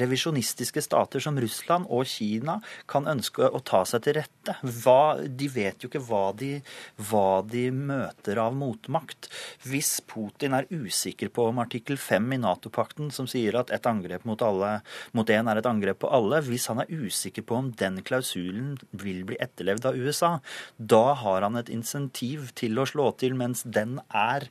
revisjonistiske 0.00 0.82
stater 0.84 1.20
som 1.22 1.40
Russland 1.40 1.86
og 1.88 2.06
Kina 2.08 2.60
kan 2.90 3.06
ønske 3.10 3.48
å 3.48 3.60
ta 3.64 3.84
seg 3.88 4.02
til 4.06 4.14
rette. 4.20 4.52
Hva, 4.62 5.16
de 5.22 5.48
vet 5.52 5.82
jo 5.82 5.88
ikke 5.90 6.06
hva 6.08 6.32
de, 6.36 6.62
hva 7.10 7.42
de 7.46 7.70
møter 7.74 8.38
av 8.42 8.52
motmakt. 8.56 9.28
Hvis 9.68 10.00
Putin 10.08 10.54
er 10.56 10.68
usikker 10.70 11.28
på 11.34 11.42
om 11.50 11.58
artikkel 11.62 11.96
5 12.00 12.32
i 12.36 12.38
Nato-pakten, 12.42 13.10
som 13.14 13.26
sier 13.30 13.52
at 13.60 13.72
et 13.74 13.86
angrep 13.88 14.24
mot, 14.28 14.40
én 14.40 14.80
mot 15.16 15.30
en 15.30 15.48
er 15.58 15.64
et 15.64 15.70
angrep 15.70 16.02
på 16.04 16.12
alle, 16.14 16.40
hvis 16.46 16.68
han 16.70 16.82
er 16.82 16.92
usikker 16.92 17.44
på 17.48 17.58
om 17.58 17.72
den 17.78 18.00
klausulen 18.06 18.76
vil 18.96 19.24
bli 19.28 19.38
etterlevd 19.42 19.90
av 19.90 19.98
USA, 19.98 20.32
da 20.78 21.04
har 21.22 21.46
han 21.46 21.58
et 21.60 21.72
insentiv 21.72 22.52
til 22.58 22.78
å 22.78 22.86
slå 22.88 23.10
til 23.20 23.36
mens 23.38 23.64
den 23.66 23.98
er 24.08 24.48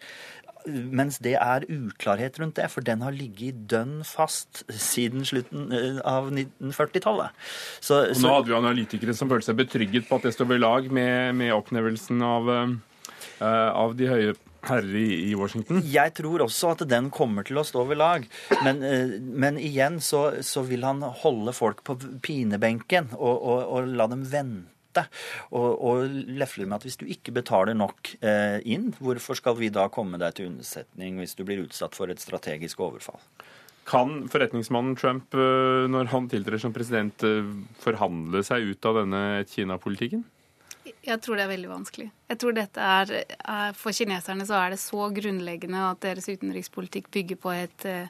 mens 0.68 1.20
det 1.24 1.36
er 1.39 1.66
uklarhet 1.72 2.39
rundt 2.41 2.58
det, 2.60 2.68
for 2.72 2.86
den 2.86 3.03
har 3.05 3.16
ligget 3.16 3.62
dønn 3.72 4.01
fast 4.08 4.66
siden 4.68 5.26
slutten 5.28 5.70
eh, 5.72 5.99
av 6.08 6.28
1940-tallet. 6.34 7.38
Nå 8.20 8.34
hadde 8.34 8.51
vi 8.51 8.58
analytikere 8.58 9.16
som 9.16 9.32
følte 9.32 9.51
seg 9.51 9.62
betrygget 9.62 10.10
på 10.10 10.20
at 10.20 10.28
det 10.28 10.34
står 10.36 10.51
ved 10.51 10.64
lag 10.64 10.91
med, 10.91 11.38
med 11.39 11.53
oppnevnelsen 11.55 12.24
av, 12.26 12.51
uh, 12.51 13.47
av 13.47 13.95
de 13.95 14.12
høye 14.12 14.36
herrer 14.70 14.95
i, 14.99 15.34
Washington? 15.38 15.82
Jeg 15.86 16.13
tror 16.18 16.45
også 16.45 16.74
at 16.76 16.86
den 16.89 17.09
kommer 17.13 17.47
til 17.47 17.59
å 17.59 17.65
stå 17.68 17.86
ved 17.89 17.99
lag. 18.01 18.26
Men, 18.65 18.82
eh, 18.86 19.18
men 19.20 19.59
igjen 19.61 19.99
så, 20.03 20.41
så, 20.45 20.63
vil 20.68 20.86
han 20.88 21.03
holde 21.24 21.53
folk 21.55 21.84
på 21.88 21.97
pinebenken 22.24 23.13
og, 23.18 23.36
og, 23.36 23.61
og 23.74 23.93
la 23.97 24.09
dem 24.11 24.26
vente. 24.28 24.74
Og, 25.53 25.68
og 25.86 26.15
lefler 26.39 26.65
med 26.65 26.80
at 26.80 26.88
hvis 26.88 26.97
du 26.97 27.05
ikke 27.05 27.36
betaler 27.36 27.78
nok 27.78 28.15
eh, 28.18 28.57
inn, 28.65 28.89
hvorfor 28.97 29.38
skal 29.38 29.57
vi 29.59 29.70
da 29.74 29.86
komme 29.93 30.18
deg 30.22 30.38
til 30.38 30.49
unnsetning 30.49 31.20
hvis 31.22 31.38
du 31.38 31.45
blir 31.45 31.61
utsatt 31.68 31.97
for 31.97 32.09
et 32.09 32.24
strategisk 32.24 32.82
overfall? 32.82 33.22
Kan 33.88 34.26
forretningsmannen 34.28 34.97
Trump, 34.99 35.38
eh, 35.38 35.86
når 35.88 36.09
han 36.15 36.32
tiltrer 36.32 36.59
som 36.59 36.74
president, 36.76 37.24
forhandle 37.84 38.41
seg 38.43 38.74
ut 38.74 38.89
av 38.89 39.03
denne 39.03 39.22
Kina-politikken? 39.47 40.26
Jeg 41.05 41.21
tror 41.23 41.38
det 41.38 41.45
er 41.45 41.51
veldig 41.51 41.69
vanskelig. 41.71 42.07
Jeg 42.29 42.39
tror 42.41 42.55
dette 42.57 42.88
er, 43.01 43.73
For 43.77 43.95
kineserne 43.95 44.47
så 44.47 44.57
er 44.61 44.73
det 44.73 44.81
så 44.81 45.09
grunnleggende 45.13 45.83
at 45.91 46.01
deres 46.05 46.27
utenrikspolitikk 46.29 47.11
bygger 47.11 47.39
på 47.43 47.53
et, 47.55 47.85
eh, 47.85 48.09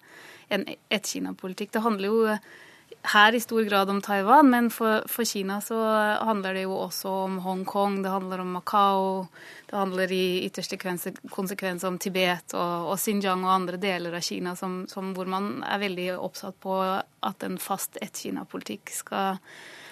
en 0.49 0.65
ett-Kina-politikk. 0.89 1.71
Det 1.71 1.81
handler 1.81 2.07
jo 2.07 2.37
her 3.07 3.35
i 3.35 3.39
stor 3.39 3.63
grad 3.63 3.89
om 3.89 4.01
Taiwan, 4.01 4.49
men 4.49 4.69
for, 4.73 5.03
for, 5.07 5.25
Kina 5.27 5.59
så 5.61 5.77
handler 6.27 6.57
det 6.57 6.63
jo 6.65 6.75
også 6.75 7.11
om 7.25 7.37
Hongkong, 7.43 8.01
det 8.03 8.11
handler 8.11 8.43
om 8.43 8.51
Macau, 8.57 9.27
det 9.69 9.77
handler 9.77 10.11
i 10.11 10.45
ytterste 10.47 10.77
konsekvens 10.77 11.83
om 11.87 11.99
Tibet 11.99 12.55
og, 12.57 12.91
og 12.91 12.99
Xinjiang 12.99 13.45
og 13.45 13.53
andre 13.53 13.79
deler 13.81 14.17
av 14.17 14.25
Kina 14.25 14.55
som, 14.59 14.81
som, 14.91 15.13
hvor 15.15 15.29
man 15.29 15.63
er 15.67 15.83
veldig 15.83 16.09
oppsatt 16.17 16.59
på 16.63 16.77
at 16.81 17.47
en 17.47 17.59
fast 17.61 17.99
ett-Kina-politikk 18.01 18.91
skal, 18.95 19.41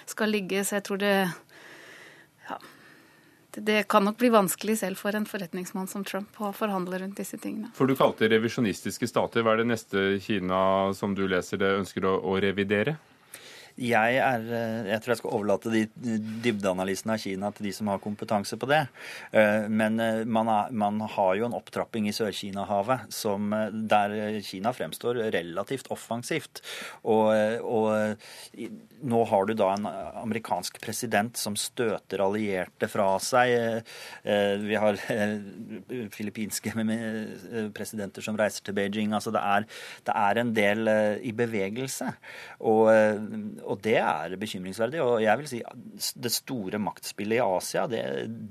skal 0.08 0.32
ligge. 0.32 0.64
Så 0.64 0.78
jeg 0.78 0.88
tror 0.88 1.00
det 1.00 1.14
ja, 2.46 2.58
det 3.56 3.82
kan 3.88 4.04
nok 4.04 4.18
bli 4.20 4.28
vanskelig 4.32 4.78
selv 4.78 5.00
for 5.00 5.16
en 5.16 5.26
forretningsmann 5.26 5.88
som 5.88 6.04
Trump 6.04 6.36
å 6.40 6.52
forhandle 6.56 7.00
rundt 7.02 7.18
disse 7.20 7.38
tingene. 7.40 7.70
For 7.76 7.88
du 7.88 7.96
kalte 7.96 8.28
revisjonistiske 8.30 9.08
stater. 9.08 9.44
Hva 9.44 9.56
er 9.56 9.62
det 9.62 9.70
neste 9.72 10.06
Kina 10.22 10.92
som 10.96 11.14
du 11.16 11.24
leser 11.28 11.60
det 11.62 11.74
ønsker 11.80 12.04
å, 12.04 12.18
å 12.20 12.36
revidere? 12.42 12.98
Jeg, 13.76 14.16
er, 14.16 14.40
eh, 14.40 14.86
jeg 14.88 15.02
tror 15.04 15.12
jeg 15.12 15.20
skal 15.20 15.34
overlate 15.36 15.72
de 15.72 15.82
dybdeanalysene 16.46 17.12
av 17.12 17.20
Kina 17.20 17.50
til 17.52 17.66
de 17.68 17.72
som 17.76 17.90
har 17.92 18.00
kompetanse 18.00 18.56
på 18.56 18.68
det. 18.70 18.86
Eh, 19.36 19.66
men 19.68 20.00
eh, 20.00 20.22
man, 20.24 20.48
er, 20.48 20.70
man 20.72 21.02
har 21.12 21.34
jo 21.36 21.44
en 21.44 21.56
opptrapping 21.58 22.08
i 22.08 22.14
Sør-Kina-havet 22.16 23.04
der 23.90 24.14
Kina 24.46 24.72
fremstår 24.72 25.20
relativt 25.34 25.90
offensivt. 25.92 26.62
Og, 27.04 27.28
og, 27.60 28.16
nå 29.06 29.20
har 29.28 29.46
du 29.46 29.52
da 29.58 29.68
en 29.74 29.88
amerikansk 30.22 30.80
president 30.80 31.36
som 31.36 31.56
støter 31.58 32.22
allierte 32.24 32.88
fra 32.88 33.08
seg. 33.22 33.82
Vi 34.24 34.78
har 34.80 34.98
filippinske 36.14 36.72
presidenter 37.76 38.24
som 38.24 38.38
reiser 38.40 38.64
til 38.64 38.76
Beijing. 38.78 39.12
Altså 39.16 39.34
det 39.34 39.42
er, 39.44 39.68
det 40.08 40.16
er 40.16 40.42
en 40.42 40.54
del 40.56 40.92
i 41.28 41.34
bevegelse. 41.36 42.12
Og 42.64 42.88
og 43.66 43.82
det 43.84 43.98
er 44.00 44.36
bekymringsverdig. 44.40 45.02
Og 45.02 45.20
jeg 45.24 45.42
vil 45.42 45.50
si 45.50 45.60
det 46.22 46.32
store 46.34 46.80
maktspillet 46.82 47.40
i 47.40 47.44
Asia, 47.44 47.86
det, 47.90 48.02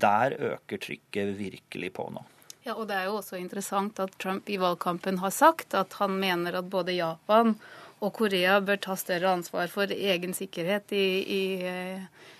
der 0.01 0.36
øker 0.53 0.82
trykket 0.88 1.34
virkelig 1.39 1.91
på 1.95 2.09
nå. 2.13 2.26
Ja, 2.66 2.74
og 2.74 2.88
Det 2.89 2.97
er 2.97 3.05
jo 3.05 3.20
også 3.20 3.38
interessant 3.38 3.99
at 4.01 4.16
Trump 4.22 4.49
i 4.49 4.57
valgkampen 4.57 5.20
har 5.22 5.34
sagt 5.34 5.76
at 5.78 5.93
han 5.99 6.16
mener 6.18 6.57
at 6.57 6.70
både 6.70 6.97
Japan 6.97 7.53
og 8.01 8.13
Korea 8.18 8.57
bør 8.59 8.80
ta 8.82 8.95
større 8.97 9.36
ansvar 9.38 9.70
for 9.72 9.91
egen 9.93 10.34
sikkerhet 10.34 10.91
i, 10.91 11.05
i, 11.22 11.43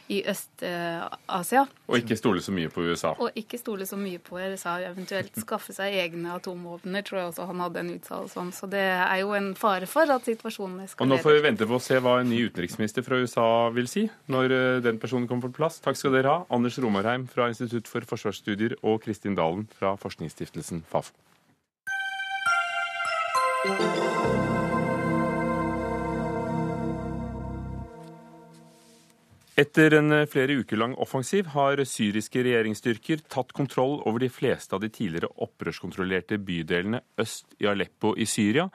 i 0.08 0.22
Øst-Asia. 0.30 1.66
Og 1.88 1.98
ikke 1.98 2.18
stole 2.18 2.42
så 2.42 2.54
mye 2.54 2.70
på 2.70 2.84
USA. 2.86 3.14
Og 3.20 3.32
ikke 3.36 3.58
stole 3.58 3.86
så 3.90 3.98
mye 3.98 4.20
på 4.22 4.38
USA, 4.38 4.78
eventuelt 4.86 5.34
skaffe 5.42 5.74
seg 5.74 5.98
egne 6.02 6.36
atomvåpner, 6.36 7.06
tror 7.06 7.20
jeg 7.20 7.32
også 7.32 7.48
han 7.50 7.64
hadde 7.66 7.84
en 7.84 7.92
uttalelse 7.96 8.40
om. 8.40 8.52
Så 8.56 8.70
det 8.72 8.84
er 8.86 9.18
jo 9.24 9.34
en 9.38 9.52
fare 9.58 9.90
for 9.90 10.16
at 10.16 10.30
situasjonen 10.30 10.86
eskalerer. 10.86 11.10
Og 11.10 11.14
nå 11.16 11.22
får 11.24 11.38
vi 11.38 11.44
vente 11.48 11.70
på 11.70 11.80
å 11.80 11.84
se 11.84 12.00
hva 12.00 12.20
en 12.22 12.30
ny 12.30 12.44
utenriksminister 12.50 13.06
fra 13.06 13.22
USA 13.22 13.50
vil 13.76 13.90
si 13.92 14.08
når 14.32 14.56
eh, 14.56 14.82
den 14.86 15.02
personen 15.02 15.30
kommer 15.30 15.50
på 15.50 15.62
plass. 15.62 15.82
Takk 15.84 16.00
skal 16.00 16.18
dere 16.18 16.34
ha, 16.34 16.40
Anders 16.54 16.80
Romarheim 16.82 17.28
fra 17.32 17.50
Institutt 17.52 17.90
for 17.90 18.06
forsvarsstudier 18.06 18.78
og 18.84 19.02
Kristin 19.06 19.38
Dalen 19.38 19.66
fra 19.74 19.96
forskningsstiftelsen 20.02 20.86
Fafo. 20.90 21.16
Etter 29.56 29.94
en 29.96 30.12
eh, 30.12 30.28
flere 30.28 30.58
uker 30.60 30.80
lang 30.82 30.98
offensiv 31.00 31.48
har 31.54 31.80
syriske 31.88 32.42
regjeringsstyrker 32.44 33.24
tatt 33.32 33.54
kontroll 33.56 34.02
over 34.04 34.20
de 34.20 34.28
fleste 34.28 34.76
av 34.76 34.82
de 34.84 34.90
tidligere 34.92 35.32
opprørskontrollerte 35.48 36.42
bydelene 36.44 37.00
øst 37.24 37.56
i 37.64 37.70
Aleppo 37.72 38.12
i 38.20 38.28
Syria. 38.28 38.68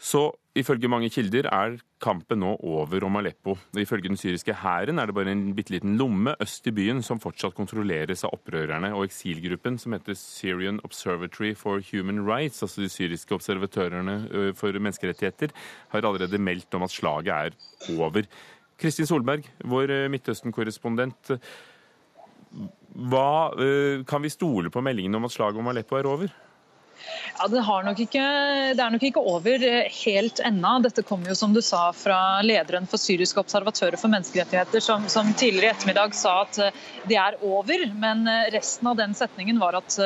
Så 0.00 0.30
ifølge 0.56 0.88
mange 0.88 1.10
kilder 1.12 1.50
er 1.52 1.76
kampen 2.02 2.40
nå 2.40 2.54
over 2.64 3.04
om 3.04 3.18
Aleppo. 3.20 3.54
Ifølge 3.76 4.08
den 4.08 4.20
syriske 4.20 4.56
hæren 4.60 5.00
er 5.00 5.08
det 5.08 5.16
bare 5.16 5.32
en 5.32 5.52
bitte 5.56 5.72
liten 5.72 5.98
lomme 6.00 6.34
øst 6.40 6.66
i 6.68 6.74
byen 6.74 7.04
som 7.04 7.20
fortsatt 7.20 7.56
kontrolleres 7.56 8.24
av 8.24 8.34
opprørerne, 8.36 8.90
og 8.96 9.06
eksilgruppen 9.06 9.78
som 9.80 9.96
heter 9.96 10.16
Syrian 10.16 10.80
Observatory 10.84 11.52
for 11.56 11.84
Human 11.92 12.24
Rights, 12.24 12.62
altså 12.64 12.84
de 12.84 12.92
syriske 12.92 13.36
observatørene 13.36 14.52
for 14.56 14.76
menneskerettigheter, 14.76 15.52
har 15.92 16.04
allerede 16.04 16.40
meldt 16.40 16.76
om 16.76 16.84
at 16.84 16.92
slaget 16.92 17.32
er 17.32 17.96
over. 17.96 18.28
Kristin 18.80 19.08
Solberg, 19.08 19.46
vår 19.64 19.92
eh, 19.92 20.08
Midtøsten-korrespondent. 20.12 21.34
Hva 22.94 23.28
eh, 23.58 24.02
Kan 24.08 24.24
vi 24.24 24.32
stole 24.32 24.70
på 24.70 24.82
meldingen 24.84 25.14
om 25.18 25.28
at 25.28 25.34
slaget 25.34 25.60
om 25.60 25.70
Aleppo 25.70 25.98
er 25.98 26.10
over? 26.10 26.34
Ja, 27.38 27.48
det, 27.48 27.60
ikke, 27.98 28.24
det, 28.76 28.82
er 28.82 28.92
nok 28.94 29.04
ikke 29.08 29.22
over 29.26 29.62
eh, 29.66 29.88
helt 30.04 30.38
ennå. 30.44 30.76
Dette 30.84 31.02
kommer 31.02 31.32
jo, 31.32 31.34
som 31.38 31.54
du 31.54 31.60
sa, 31.64 31.88
fra 31.96 32.40
lederen 32.46 32.86
for 32.86 33.00
syriske 33.00 33.40
observatører 33.42 33.98
for 33.98 34.12
menneskerettigheter, 34.12 34.82
som, 34.84 35.08
som, 35.10 35.32
tidligere 35.34 35.72
i 35.72 35.74
ettermiddag 35.74 36.14
sa 36.14 36.36
at 36.44 36.60
eh, 36.62 36.78
det 37.10 37.18
er 37.18 37.38
over. 37.42 37.82
Men 37.98 38.22
eh, 38.30 38.46
resten 38.54 38.90
av 38.90 39.00
den 39.00 39.16
setningen 39.18 39.58
var 39.58 39.80
at 39.80 39.96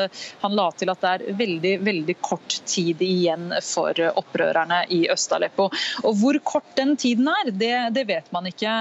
han 0.40 0.57
la 0.57 0.70
til 0.72 0.92
at 0.92 1.05
det 1.05 1.11
er 1.11 1.38
veldig, 1.38 1.74
veldig 1.84 2.16
kort 2.24 2.59
tid 2.68 3.03
igjen 3.05 3.53
for 3.64 4.01
opprørerne 4.09 4.80
i 4.94 5.03
Øst-Aleppo. 5.12 5.68
Og 6.09 6.18
hvor 6.22 6.40
kort 6.49 6.72
den 6.78 6.96
tiden 6.96 7.28
er, 7.28 7.53
det, 7.53 7.74
det, 7.96 8.07
vet 8.09 8.32
man 8.32 8.49
ikke. 8.49 8.72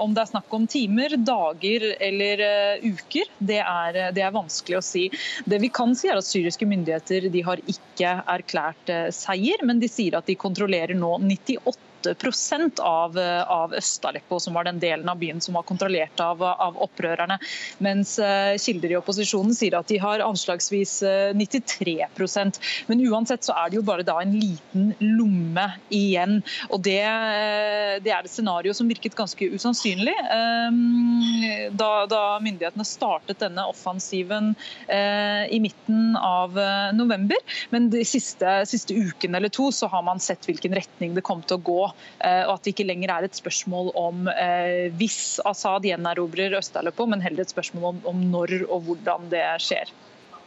Om 0.00 0.14
det 0.16 0.24
er 0.24 0.30
snakk 0.32 0.56
om 0.56 0.66
timer, 0.70 1.16
dager 1.20 1.86
eller 2.00 2.42
uker, 2.82 3.28
det 3.38 3.60
er, 3.60 4.00
det 4.16 4.24
er 4.24 4.34
vanskelig 4.34 4.78
å 4.78 4.84
si. 4.84 5.06
Det 5.44 5.60
vi 5.62 5.70
kan 5.74 5.92
si, 5.98 6.08
er 6.08 6.20
at 6.20 6.28
syriske 6.28 6.68
myndigheter 6.68 7.28
de 7.32 7.44
har 7.44 7.51
ikke 7.60 8.12
erklært 8.34 8.92
eh, 8.92 9.08
seier, 9.14 9.64
men 9.66 9.82
de 9.82 9.90
sier 9.90 10.16
at 10.18 10.28
de 10.28 10.38
kontrollerer 10.38 10.96
nå 10.98 11.18
98 11.20 11.76
av, 12.78 13.18
av 13.48 13.74
Øst-Aleppo, 13.74 14.40
som 14.40 14.54
var 14.54 14.64
den 14.64 14.78
delen 14.78 15.08
av 15.08 15.18
byen 15.18 15.40
som 15.40 15.54
var 15.54 15.62
kontrollert 15.62 16.20
av, 16.20 16.42
av 16.42 16.76
opprørerne. 16.82 17.38
Mens 17.78 18.18
uh, 18.18 18.56
kilder 18.58 18.92
i 18.92 18.98
opposisjonen 18.98 19.54
sier 19.54 19.76
at 19.78 19.88
de 19.88 19.98
har 20.02 20.22
anslagsvis 20.24 21.02
uh, 21.02 21.30
eh, 21.32 21.36
93% 21.36 22.58
Men 22.88 23.02
uansett 23.08 23.44
så 23.44 23.54
er 23.58 23.70
det 23.70 23.78
jo 23.78 23.84
bare 23.86 24.06
da 24.06 24.18
en 24.22 24.34
liten 24.36 24.92
lomme 25.00 25.66
igjen. 25.90 26.40
Og 26.70 26.82
det, 26.84 27.02
uh, 27.04 27.98
det 28.02 28.12
er 28.12 28.22
et 28.22 28.32
scenario 28.32 28.74
som 28.76 28.88
virket 28.90 29.16
ganske 29.18 29.50
usannsynlig 29.52 30.14
da, 31.72 31.88
da, 32.08 32.20
myndighetene 32.42 32.84
startet 32.86 33.40
denne 33.42 33.64
offensiven 33.68 34.52
i 34.88 35.58
midten 35.62 36.16
av 36.16 36.56
november. 36.96 37.38
Men 37.74 37.88
de 37.92 38.02
siste, 38.06 38.54
siste 38.68 38.94
ukene 38.96 39.38
eller 39.38 39.52
to 39.52 39.70
så 39.74 39.88
har 39.92 40.04
man 40.06 40.20
sett 40.22 40.46
hvilken 40.48 40.74
retning 40.76 41.16
det 41.16 41.24
kom 41.26 41.42
til 41.46 41.58
å 41.58 41.64
gå 41.66 41.82
Eh, 41.82 41.91
og 42.46 42.54
at 42.56 42.64
det 42.64 42.74
ikke 42.74 42.88
lenger 42.88 43.14
er 43.14 43.26
et 43.26 43.38
spørsmål 43.38 43.92
om 43.98 44.28
eh, 44.32 44.88
hvis 44.98 45.40
Assad 45.48 45.86
gjenerobrer 45.88 46.58
Øst-Aleppo, 46.58 47.06
men 47.10 47.24
heller 47.24 47.44
et 47.44 47.54
spørsmål 47.54 48.02
om, 48.04 48.24
når 48.32 48.62
og 48.68 48.86
hvordan 48.86 49.30
det 49.32 49.44
skjer. 49.62 49.92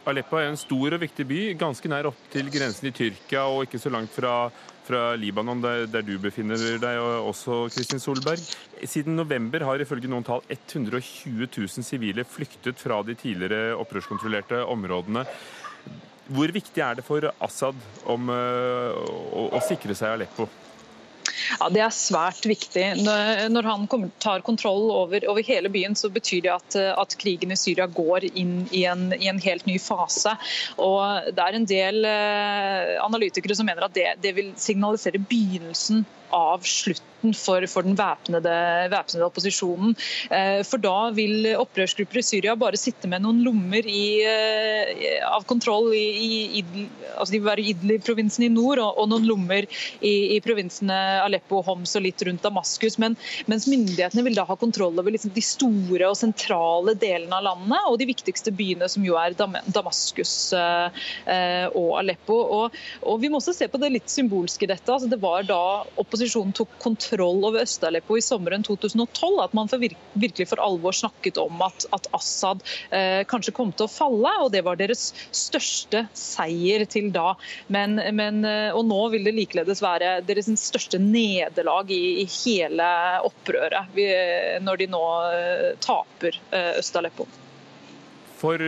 Aleppo 0.06 0.38
er 0.38 0.52
en 0.52 0.58
stor 0.58 0.94
og 0.94 1.02
viktig 1.02 1.26
by, 1.26 1.40
ganske 1.58 1.90
nær 1.90 2.06
opp 2.12 2.18
til 2.30 2.46
grensen 2.54 2.86
i 2.86 2.94
Tyrkia 2.94 3.42
og 3.50 3.64
ikke 3.66 3.80
så 3.82 3.90
langt 3.90 4.12
fra, 4.14 4.34
fra 4.86 5.00
Libanon, 5.18 5.62
der, 5.64 5.86
der, 5.90 6.04
du 6.06 6.14
befinner 6.22 6.60
deg 6.78 7.00
også, 7.02 7.64
Kristin 7.74 8.02
Solberg. 8.02 8.42
Siden 8.86 9.18
november 9.18 9.66
har 9.66 9.82
ifølge 9.82 10.10
noen 10.10 10.26
tall 10.26 10.44
120 10.46 11.48
000 11.48 11.86
sivile 11.86 12.26
flyktet 12.26 12.78
fra 12.78 13.00
de 13.06 13.18
tidligere 13.18 13.74
opprørskontrollerte 13.82 14.62
områdene. 14.70 15.26
Hvor 16.26 16.54
viktig 16.54 16.82
er 16.82 16.98
det 16.98 17.06
for 17.06 17.26
Assad 17.42 17.82
om, 18.06 18.30
å, 18.30 19.10
å, 19.10 19.48
å 19.58 19.64
sikre 19.66 19.94
seg 19.98 20.14
Aleppo? 20.14 20.46
Ja, 21.60 21.68
Det 21.72 21.82
er 21.82 21.94
svært 21.94 22.46
viktig. 22.46 22.84
Når 23.52 23.68
han 23.70 23.86
tar 24.22 24.44
kontroll 24.46 24.90
over, 24.94 25.24
over 25.30 25.46
hele 25.46 25.70
byen, 25.72 25.96
så 25.98 26.10
betyr 26.12 26.44
det 26.46 26.52
at, 26.54 26.76
at, 26.76 27.16
krigen 27.20 27.54
i 27.54 27.58
Syria 27.58 27.86
går 27.86 28.28
inn 28.32 28.66
i 28.70 28.84
en, 28.88 29.08
i 29.16 29.30
en, 29.30 29.40
helt 29.42 29.66
ny 29.66 29.78
fase. 29.82 30.36
Og 30.82 31.30
Det 31.32 31.42
er 31.42 31.58
en 31.58 31.68
del 31.68 32.04
eh, 32.08 32.96
analytikere 33.04 33.56
som 33.56 33.68
mener 33.68 33.86
at 33.86 33.96
det, 33.96 34.08
det 34.22 34.34
vil 34.36 34.52
signalisere 34.60 35.22
begynnelsen 35.22 36.04
av 36.34 36.64
slutten 36.66 37.34
for, 37.34 37.64
for 37.70 37.86
den 37.86 37.96
væpnede, 37.96 39.24
opposisjonen. 39.24 39.94
Eh, 40.30 40.60
for 40.66 40.82
da 40.82 41.10
vil 41.16 41.48
opprørsgrupper 41.56 42.20
i 42.20 42.24
Syria 42.26 42.56
bare 42.58 42.78
sitte 42.78 43.08
med 43.10 43.24
noen 43.24 43.40
lommer 43.44 43.86
i, 43.88 44.22
eh, 44.26 45.22
av 45.26 45.46
kontroll 45.48 45.92
i, 45.96 46.60
i 46.60 46.64
altså 47.16 47.32
De 47.32 47.40
vil 47.40 47.48
være 47.48 47.64
i 47.64 47.72
Idlib-provinsen 47.72 48.46
i 48.46 48.50
nord 48.52 48.82
og, 48.82 49.00
og, 49.00 49.08
noen 49.10 49.26
lommer 49.28 49.66
i, 50.00 50.14
i 50.36 50.40
provinsene 50.44 50.96
Aleppo, 51.24 51.62
Homs 51.66 51.96
og 51.96 52.04
litt 52.04 52.22
rundt 52.26 52.44
Damaskus. 52.44 52.98
Men, 53.02 53.16
mens 53.50 53.68
myndighetene 53.70 54.26
vil 54.26 54.36
da 54.36 54.46
ha 54.48 54.58
kontroll 54.60 54.98
over 55.00 55.14
liksom 55.14 55.34
de 55.34 55.44
store 55.44 56.10
og 56.10 56.18
sentrale 56.18 56.96
delene 57.00 57.40
av 57.40 57.46
landet 57.48 57.90
og 57.90 57.98
de 58.00 58.10
viktigste 58.12 58.52
byene, 58.54 58.90
som 58.92 59.04
jo 59.06 59.16
er 59.20 59.36
Damaskus 59.36 60.36
eh, 60.56 61.66
og 61.72 61.90
Aleppo. 62.02 62.36
Og, 62.60 62.78
og 63.06 63.20
Vi 63.22 63.32
må 63.32 63.40
også 63.40 63.56
se 63.56 63.70
på 63.72 63.80
det 63.80 63.94
litt 63.94 64.12
symbolske 64.12 64.66
i 64.66 64.70
dette. 64.70 64.92
Altså, 64.92 65.08
det 65.10 65.20
var 65.22 65.46
da 65.48 65.62
opposisjonen 65.96 66.15
tok 66.56 66.72
kontroll 66.82 67.44
over 67.44 67.62
Øst-Aleppo 67.62 68.16
i 68.18 68.24
sommeren 68.24 68.64
2012, 68.66 69.40
at 69.44 69.54
man 69.56 69.68
for 69.68 69.82
virkelig 69.82 70.48
for 70.48 70.62
alvor 70.62 70.96
snakket 70.96 71.38
om 71.38 71.60
at, 71.62 71.86
at 71.92 72.08
Assad 72.16 72.62
eh, 72.90 73.22
kanskje 73.28 73.54
kom 73.56 73.72
til 73.72 73.86
å 73.86 73.92
falle. 73.92 74.32
og 74.42 74.52
Det 74.52 74.64
var 74.66 74.78
deres 74.80 75.12
største 75.30 76.06
seier 76.16 76.86
til 76.88 77.10
da. 77.14 77.34
Men, 77.68 77.98
men, 78.16 78.44
eh, 78.44 78.70
og 78.74 78.86
nå 78.88 79.00
vil 79.14 79.26
det 79.26 79.36
likeledes 79.36 79.82
være 79.84 80.20
deres 80.26 80.50
største 80.60 81.00
nederlag 81.02 81.90
i, 81.92 82.22
i 82.22 82.28
hele 82.42 82.90
opprøret, 83.26 83.96
når 84.62 84.82
de 84.82 84.92
nå 84.92 85.02
eh, 85.32 85.72
taper 85.82 86.38
eh, 86.50 86.78
Øst-Aleppo. 86.80 87.28
For 88.36 88.60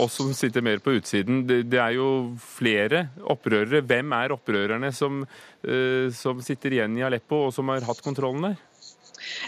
oss 0.00 0.14
som 0.16 0.32
sitter 0.34 0.64
mer 0.64 0.80
på 0.80 0.94
utsiden, 0.96 1.42
det 1.46 1.76
er 1.76 1.98
jo 1.98 2.08
flere 2.40 3.06
opprørere. 3.20 3.82
Hvem 3.84 4.14
er 4.16 4.32
opprørerne 4.32 4.88
som, 4.96 5.20
som 6.16 6.40
sitter 6.40 6.78
igjen 6.78 6.96
i 6.96 7.04
Aleppo 7.04 7.42
og 7.50 7.52
som 7.52 7.68
har 7.74 7.84
hatt 7.84 8.00
kontrollen 8.04 8.48
der? 8.48 8.58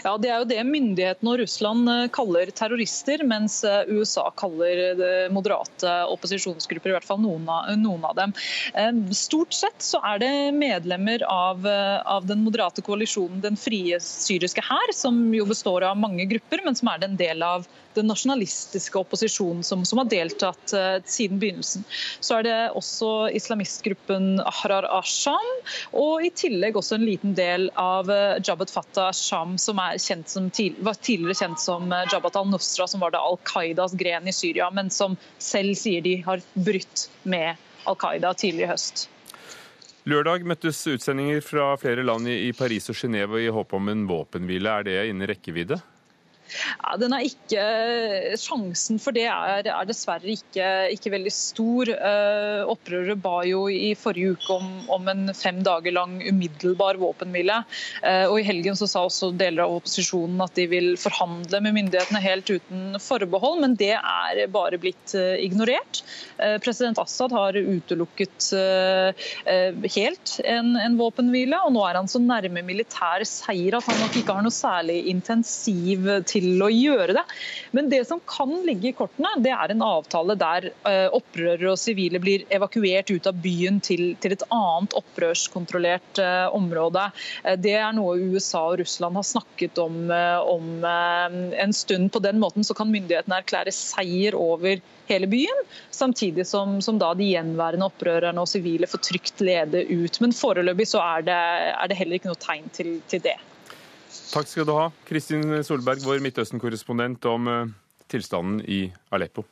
Ja, 0.03 0.17
Det 0.17 0.29
er 0.29 0.41
jo 0.41 0.49
det 0.49 0.61
myndighetene 0.67 1.33
og 1.33 1.39
Russland 1.41 1.89
eh, 1.91 2.05
kaller 2.13 2.51
terrorister, 2.55 3.23
mens 3.27 3.59
eh, 3.67 3.89
USA 3.93 4.27
kaller 4.37 5.29
moderate 5.33 5.93
opposisjonsgrupper, 6.13 6.91
i 6.91 6.97
hvert 6.97 7.07
fall 7.07 7.21
noen 7.23 7.47
av, 7.49 7.71
noen 7.79 8.05
av 8.07 8.17
dem. 8.19 8.35
Eh, 8.73 8.91
stort 9.17 9.55
sett 9.55 9.83
så 9.83 10.01
er 10.13 10.21
det 10.23 10.33
medlemmer 10.57 11.25
av, 11.27 11.65
av, 11.67 12.27
den 12.27 12.43
moderate 12.45 12.83
koalisjonen 12.85 13.41
Den 13.43 13.57
frie 13.59 13.99
syriske 14.03 14.63
hær, 14.63 14.93
som 14.95 15.25
jo 15.35 15.47
består 15.49 15.87
av 15.89 15.99
mange 15.99 16.27
grupper, 16.29 16.63
men 16.65 16.77
som 16.77 16.91
er 16.93 17.07
en 17.07 17.17
del 17.19 17.43
av 17.45 17.67
den 17.97 18.09
nasjonalistiske 18.11 18.99
opposisjonen 18.99 19.63
som, 19.67 19.83
som 19.85 20.01
har 20.01 20.09
deltatt 20.11 20.75
uh, 20.77 20.97
siden 21.05 21.41
begynnelsen. 21.41 21.83
Så 22.23 22.39
er 22.39 22.47
det 22.47 22.57
også 22.77 23.11
islamistgruppen 23.35 24.39
Ahrar 24.45 24.87
Asham, 24.99 25.51
og 25.91 26.23
i 26.25 26.31
tillegg 26.33 26.79
også 26.79 26.97
en 26.97 27.07
liten 27.07 27.35
del 27.37 27.69
av 27.79 28.09
uh, 28.11 28.39
Jabhat 28.43 28.71
Fatah 28.73 29.11
Sham, 29.13 29.57
som 29.57 29.73
som 29.73 30.49
var 30.77 30.93
tidligere 30.93 31.33
kjent 31.33 31.59
som 31.59 31.91
eh, 31.91 32.05
Jabhat 32.11 32.35
al-Nusra, 32.35 32.87
som 32.87 32.99
var 32.99 33.11
det 33.11 33.21
Al 33.21 33.39
Qaidas 33.47 33.95
gren 33.97 34.27
i 34.27 34.33
Syria, 34.33 34.69
men 34.71 34.89
som 34.89 35.17
selv 35.37 35.75
sier 35.79 36.01
de 36.01 36.19
har 36.25 36.41
brutt 36.53 37.07
med 37.23 37.55
Al 37.89 37.97
Qaida 37.99 38.33
tidlig 38.33 38.67
i 38.67 38.71
høst. 38.73 39.07
Lørdag 40.09 40.43
møttes 40.47 40.81
utsendinger 40.87 41.39
fra 41.41 41.73
flere 41.79 42.03
land 42.03 42.27
i 42.27 42.51
Paris 42.57 42.89
og 42.91 42.97
Genéve 42.99 43.39
i 43.39 43.51
håp 43.53 43.73
om 43.73 43.89
en 43.89 44.03
våpenhvile. 44.09 44.69
Er 44.69 44.87
det 44.87 44.97
innen 45.09 45.29
rekkevidde? 45.29 45.79
Ja, 46.81 46.95
den 47.01 47.13
er 47.15 47.25
ikke, 47.25 47.63
Sjansen 48.39 48.99
for 49.01 49.15
det 49.15 49.25
er, 49.29 49.67
er 49.69 49.87
dessverre 49.87 50.29
ikke, 50.33 50.67
ikke, 50.93 51.11
veldig 51.13 51.33
stor. 51.33 51.91
Uh, 51.93 52.63
opprøret 52.71 53.21
ba 53.23 53.41
jo 53.47 53.65
i 53.71 53.93
forrige 53.99 54.35
uke 54.37 54.57
om, 54.57 54.69
om 54.93 55.09
en 55.11 55.33
fem 55.37 55.61
dager 55.65 55.95
lang 55.95 56.17
umiddelbar 56.21 56.99
våpenhvile. 57.01 57.61
Uh, 58.03 58.25
og 58.29 58.39
I 58.39 58.47
helgen 58.47 58.77
så 58.79 58.89
sa 58.89 59.05
også 59.07 59.33
deler 59.39 59.65
av 59.65 59.77
opposisjonen 59.79 60.41
at 60.43 60.55
de 60.57 60.67
vil 60.71 60.93
forhandle 60.99 61.61
med 61.63 61.77
myndighetene 61.79 62.23
helt 62.23 62.49
uten 62.51 62.99
forbehold, 63.01 63.61
men 63.63 63.77
det 63.79 63.93
er 63.97 64.43
bare 64.53 64.79
blitt 64.81 65.15
uh, 65.17 65.35
ignorert. 65.41 66.03
president 66.63 66.99
Assad 66.99 67.31
har 67.35 67.55
utelukket 67.55 68.49
helt 69.93 70.31
en, 70.49 70.73
en, 70.79 70.95
våpenhvile, 70.97 71.59
og 71.65 71.73
nå 71.75 71.83
er 71.87 71.99
han 71.99 72.09
så 72.09 72.19
nærme 72.21 72.63
militær 72.65 73.23
seier 73.27 73.77
at 73.77 73.87
han 73.87 74.01
nok 74.01 74.17
ikke 74.19 74.35
har 74.35 74.45
noe 74.45 74.53
særlig 74.53 74.97
intensiv 75.11 76.09
til 76.29 76.42
til 76.43 76.63
å 76.63 76.69
gjøre 76.71 77.15
det. 77.17 77.23
Men 77.75 77.89
det 77.91 78.03
som 78.09 78.21
kan 78.29 78.51
ligge 78.67 78.91
i 78.91 78.95
kortene, 78.97 79.31
det 79.43 79.53
er 79.55 79.73
en 79.73 79.83
avtale 79.85 80.35
der 80.39 80.69
eh, 80.89 81.07
opprørere 81.13 81.73
og 81.73 81.81
sivile 81.81 82.21
blir 82.23 82.45
evakuert 82.53 83.11
ut 83.13 83.29
av 83.29 83.39
byen 83.43 83.79
til, 83.83 84.13
til 84.23 84.35
et 84.35 84.45
annet 84.53 84.95
opprørskontrollert 84.99 86.21
eh, 86.21 86.47
område. 86.55 87.09
Eh, 87.43 87.57
det 87.59 87.77
er 87.79 87.93
noe 87.95 88.19
USA 88.33 88.65
og 88.71 88.81
Russland 88.83 89.19
har 89.19 89.27
snakket 89.27 89.79
om, 89.81 90.01
om 90.49 90.83
en 90.85 91.73
stund. 91.75 92.11
På 92.13 92.21
den 92.23 92.41
måten 92.41 92.65
så 92.65 92.75
kan 92.77 92.91
myndighetene 92.91 93.39
erklære 93.41 93.73
seier 93.75 94.37
over 94.37 94.81
hele 95.09 95.27
byen, 95.27 95.63
samtidig 95.91 96.45
som, 96.47 96.77
som 96.81 96.99
da 97.01 97.11
de 97.17 97.27
gjenværende 97.33 97.89
opprørerne 97.89 98.43
og 98.43 98.49
sivile 98.49 98.87
får 98.89 99.03
trygt 99.09 99.43
lede 99.43 99.83
ut. 99.91 100.19
Men 100.23 100.35
foreløpig 100.35 100.87
så 100.93 101.03
er 101.03 101.25
det, 101.27 101.41
er 101.73 101.91
det 101.91 101.99
heller 101.99 102.19
ikke 102.19 102.31
noe 102.31 102.43
tegn 102.43 102.69
til, 102.75 102.95
til 103.11 103.23
det. 103.25 103.35
Takk 104.33 104.47
skal 104.49 104.65
du 104.65 104.71
ha, 104.73 104.87
Kristin 105.05 105.43
Solberg, 105.61 106.01
vår 106.01 106.17
Midtøsten-korrespondent, 106.25 107.21
om 107.29 107.45
eh, 107.51 107.67
tilstanden 108.09 108.63
i 108.65 108.87
Aleppo. 109.13 109.43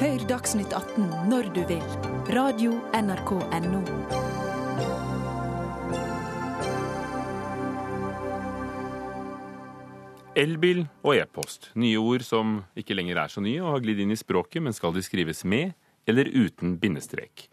Hør 0.00 0.24
Dagsnytt 0.24 0.72
18 0.72 1.04
når 1.28 1.52
du 1.52 1.60
vil. 1.68 1.84
Radio 2.32 2.78
NRK 2.96 3.34
Radio.nrk.no. 3.44 3.84
Elbil 10.40 10.86
og 11.04 11.12
e-post. 11.18 11.74
Nye 11.76 12.00
ord 12.00 12.24
som 12.24 12.62
ikke 12.72 12.96
lenger 12.96 13.20
er 13.20 13.28
så 13.28 13.44
nye 13.44 13.60
og 13.60 13.74
har 13.74 13.84
glidd 13.84 14.00
inn 14.06 14.16
i 14.16 14.22
språket, 14.24 14.64
men 14.64 14.72
skal 14.72 14.96
de 14.96 15.04
skrives 15.04 15.44
med 15.44 15.76
eller 16.08 16.32
uten 16.32 16.78
bindestrek? 16.80 17.50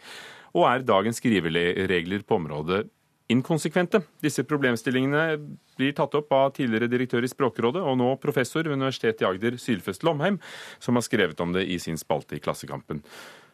Og 0.55 0.63
er 0.71 0.87
dagens 0.87 1.19
skriveregler 1.19 2.23
på 2.23 2.39
området 2.39 2.85
inkonsekvente. 3.33 4.01
Disse 4.23 4.45
problemstillingene 4.47 5.39
blir 5.77 5.95
tatt 5.97 6.15
opp 6.17 6.31
av 6.35 6.53
tidligere 6.57 6.89
direktør 6.91 7.25
i 7.25 7.31
Språkrådet 7.31 7.83
og 7.83 7.97
nå 7.99 8.13
professor 8.23 8.63
ved 8.63 8.77
Universitetet 8.77 9.25
i 9.25 9.27
Agder, 9.29 9.57
Sylfest 9.61 10.05
Lomheim, 10.07 10.39
som 10.79 10.97
har 10.97 11.05
skrevet 11.05 11.41
om 11.43 11.53
det 11.55 11.67
i 11.67 11.79
sin 11.81 11.99
spalte 11.99 12.37
i 12.37 12.41
Klassekampen. 12.43 13.03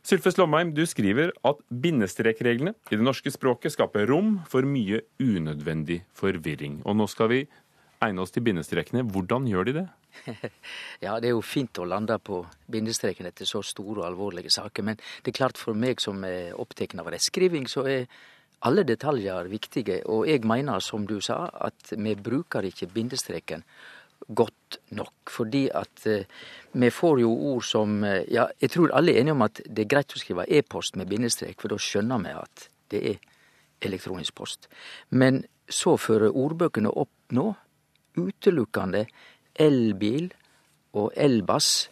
Sylfest 0.03 0.37
Lomheim, 0.37 0.73
du 0.75 0.83
skriver 0.85 1.31
at 1.47 1.59
bindestrekreglene 1.71 2.75
i 2.91 2.97
det 2.97 3.05
norske 3.05 3.31
språket 3.31 3.73
skaper 3.73 4.09
rom 4.11 4.41
for 4.51 4.67
mye 4.67 4.99
unødvendig 5.23 6.01
forvirring. 6.17 6.81
Og 6.83 6.97
nå 6.99 7.07
skal 7.07 7.31
vi 7.31 7.43
egne 8.03 8.23
oss 8.23 8.33
til 8.35 8.43
bindestrekene. 8.43 9.05
Hvordan 9.07 9.47
gjør 9.47 9.69
de 9.69 9.77
det? 9.79 9.87
Ja, 11.05 11.17
det 11.19 11.29
er 11.29 11.33
jo 11.33 11.41
fint 11.41 11.79
å 11.81 11.87
lande 11.87 12.19
på 12.21 12.43
bindestreken 12.71 13.27
etter 13.27 13.47
så 13.49 13.63
store 13.65 14.03
og 14.03 14.09
alvorlige 14.11 14.51
saker. 14.53 14.85
Men 14.85 14.99
det 14.99 15.31
er 15.31 15.39
klart 15.39 15.59
for 15.59 15.77
meg 15.77 16.03
som 16.03 16.19
er 16.27 16.53
opptatt 16.59 16.95
av 16.99 17.09
rettskriving, 17.11 17.65
så 17.71 17.87
er 17.89 18.05
alle 18.67 18.85
detaljer 18.87 19.35
er 19.35 19.51
viktige, 19.51 19.99
og 20.07 20.27
jeg 20.29 20.45
mener, 20.47 20.79
som 20.79 21.07
du 21.07 21.19
sa, 21.21 21.49
at 21.67 21.93
vi 21.97 22.15
bruker 22.15 22.63
ikke 22.67 22.87
bindestreken 22.93 23.63
godt 24.27 24.79
nok. 24.95 25.29
Fordi 25.29 25.65
at 25.75 26.05
eh, 26.07 26.25
vi 26.71 26.89
får 26.89 27.19
jo 27.19 27.31
ord 27.51 27.63
som 27.67 28.03
eh, 28.03 28.23
Ja, 28.31 28.47
jeg 28.61 28.71
tror 28.71 28.93
alle 28.95 29.11
er 29.11 29.21
enige 29.21 29.35
om 29.35 29.43
at 29.43 29.61
det 29.67 29.83
er 29.83 29.91
greit 29.95 30.15
å 30.15 30.21
skrive 30.21 30.47
e-post 30.47 30.95
med 30.95 31.09
bindestrek, 31.11 31.59
for 31.59 31.73
da 31.73 31.79
skjønner 31.79 32.23
vi 32.23 32.35
at 32.39 32.67
det 32.93 33.03
er 33.11 33.19
elektronisk 33.83 34.35
post. 34.35 34.69
Men 35.09 35.43
så 35.67 35.97
fører 35.97 36.31
ordbøkene 36.31 36.91
opp 36.91 37.35
nå 37.35 37.51
utelukkende 38.15 39.05
elbil 39.59 40.29
og 40.93 41.11
elbass 41.17 41.89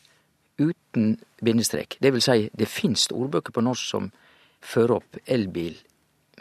uten 0.62 1.16
bindestrek. 1.42 1.98
Det 2.00 2.12
vil 2.14 2.24
si, 2.24 2.50
det 2.54 2.70
finnes 2.70 3.10
ordbøker 3.12 3.52
på 3.52 3.64
norsk 3.66 3.96
som 3.96 4.12
fører 4.62 5.00
opp 5.02 5.18
elbil 5.26 5.76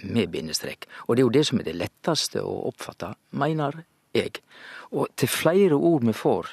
med 0.02 0.30
bindestrek. 0.32 0.86
Og 1.08 1.16
det 1.16 1.22
er 1.22 1.28
jo 1.28 1.36
det 1.36 1.46
som 1.48 1.60
er 1.60 1.68
det 1.68 1.76
letteste 1.78 2.42
å 2.44 2.54
oppfatte, 2.70 3.12
mener 3.36 3.82
jeg. 4.16 4.40
Og 4.96 5.10
til 5.16 5.30
flere 5.30 5.76
ord 5.76 6.06
vi 6.06 6.14
får 6.16 6.50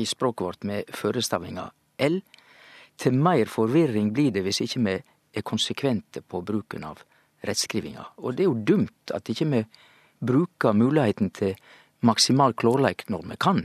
i 0.00 0.04
språket 0.08 0.46
vårt 0.46 0.66
med 0.68 0.90
førestavinga 0.94 1.68
L, 2.04 2.20
til 2.98 3.14
mer 3.18 3.50
forvirring 3.50 4.12
blir 4.14 4.30
det 4.34 4.44
hvis 4.46 4.62
ikke 4.66 4.82
vi 4.86 4.94
er 5.34 5.46
konsekvente 5.46 6.22
på 6.22 6.42
bruken 6.46 6.84
av 6.86 7.02
rettskrivinga. 7.44 8.04
Og 8.22 8.36
det 8.36 8.44
er 8.44 8.50
jo 8.50 8.66
dumt 8.66 9.14
at 9.14 9.28
ikke 9.30 9.48
vi 9.50 9.62
bruker 10.24 10.76
muligheten 10.76 11.32
til 11.34 11.56
maksimal 12.06 12.54
klårleik 12.54 13.08
når 13.10 13.26
vi 13.30 13.38
kan. 13.40 13.64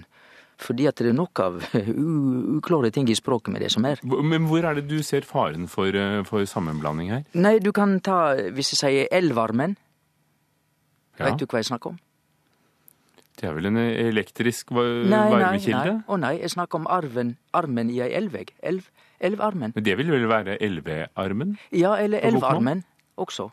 Fordi 0.60 0.90
at 0.90 1.00
det 1.00 1.14
er 1.14 1.16
nok 1.16 1.40
av 1.40 1.62
uklare 2.60 2.92
ting 2.92 3.08
i 3.10 3.16
språket 3.16 3.54
med 3.54 3.64
det 3.64 3.72
som 3.72 3.86
er. 3.88 4.02
Men 4.04 4.50
hvor 4.50 4.66
er 4.68 4.76
det 4.80 4.90
du 4.90 5.00
ser 5.08 5.28
faren 5.28 5.70
for, 5.72 5.88
eh, 5.96 6.20
for 6.28 6.44
sammenblanding 6.44 7.14
her? 7.14 7.24
Nei, 7.34 7.58
du 7.64 7.72
kan 7.76 8.00
ta, 8.04 8.36
hvis 8.52 8.74
jeg 8.76 8.82
sier 8.82 9.10
elvarmen. 9.16 9.78
Ja. 11.20 11.30
Vet 11.30 11.40
du 11.40 11.48
hva 11.48 11.64
jeg 11.64 11.70
snakker 11.72 11.94
om? 11.96 12.00
Det 13.40 13.48
er 13.48 13.56
vel 13.56 13.70
en 13.70 13.80
elektrisk 13.80 14.74
varmekilde? 14.76 15.94
Nei, 15.96 16.04
å 16.12 16.18
nei, 16.20 16.34
jeg 16.42 16.52
snakker 16.52 16.82
om 16.82 16.88
arven, 16.92 17.38
armen 17.56 17.92
i 17.92 18.02
ei 18.04 18.10
elvegg. 18.20 18.52
Elv, 18.60 18.90
elvarmen. 19.24 19.72
Men 19.78 19.86
det 19.86 19.96
vil 20.00 20.12
vel 20.12 20.28
være 20.28 20.58
elvearmen? 20.64 21.56
Ja, 21.72 21.94
eller 21.96 22.20
elvarmen 22.28 22.84
også. 23.16 23.48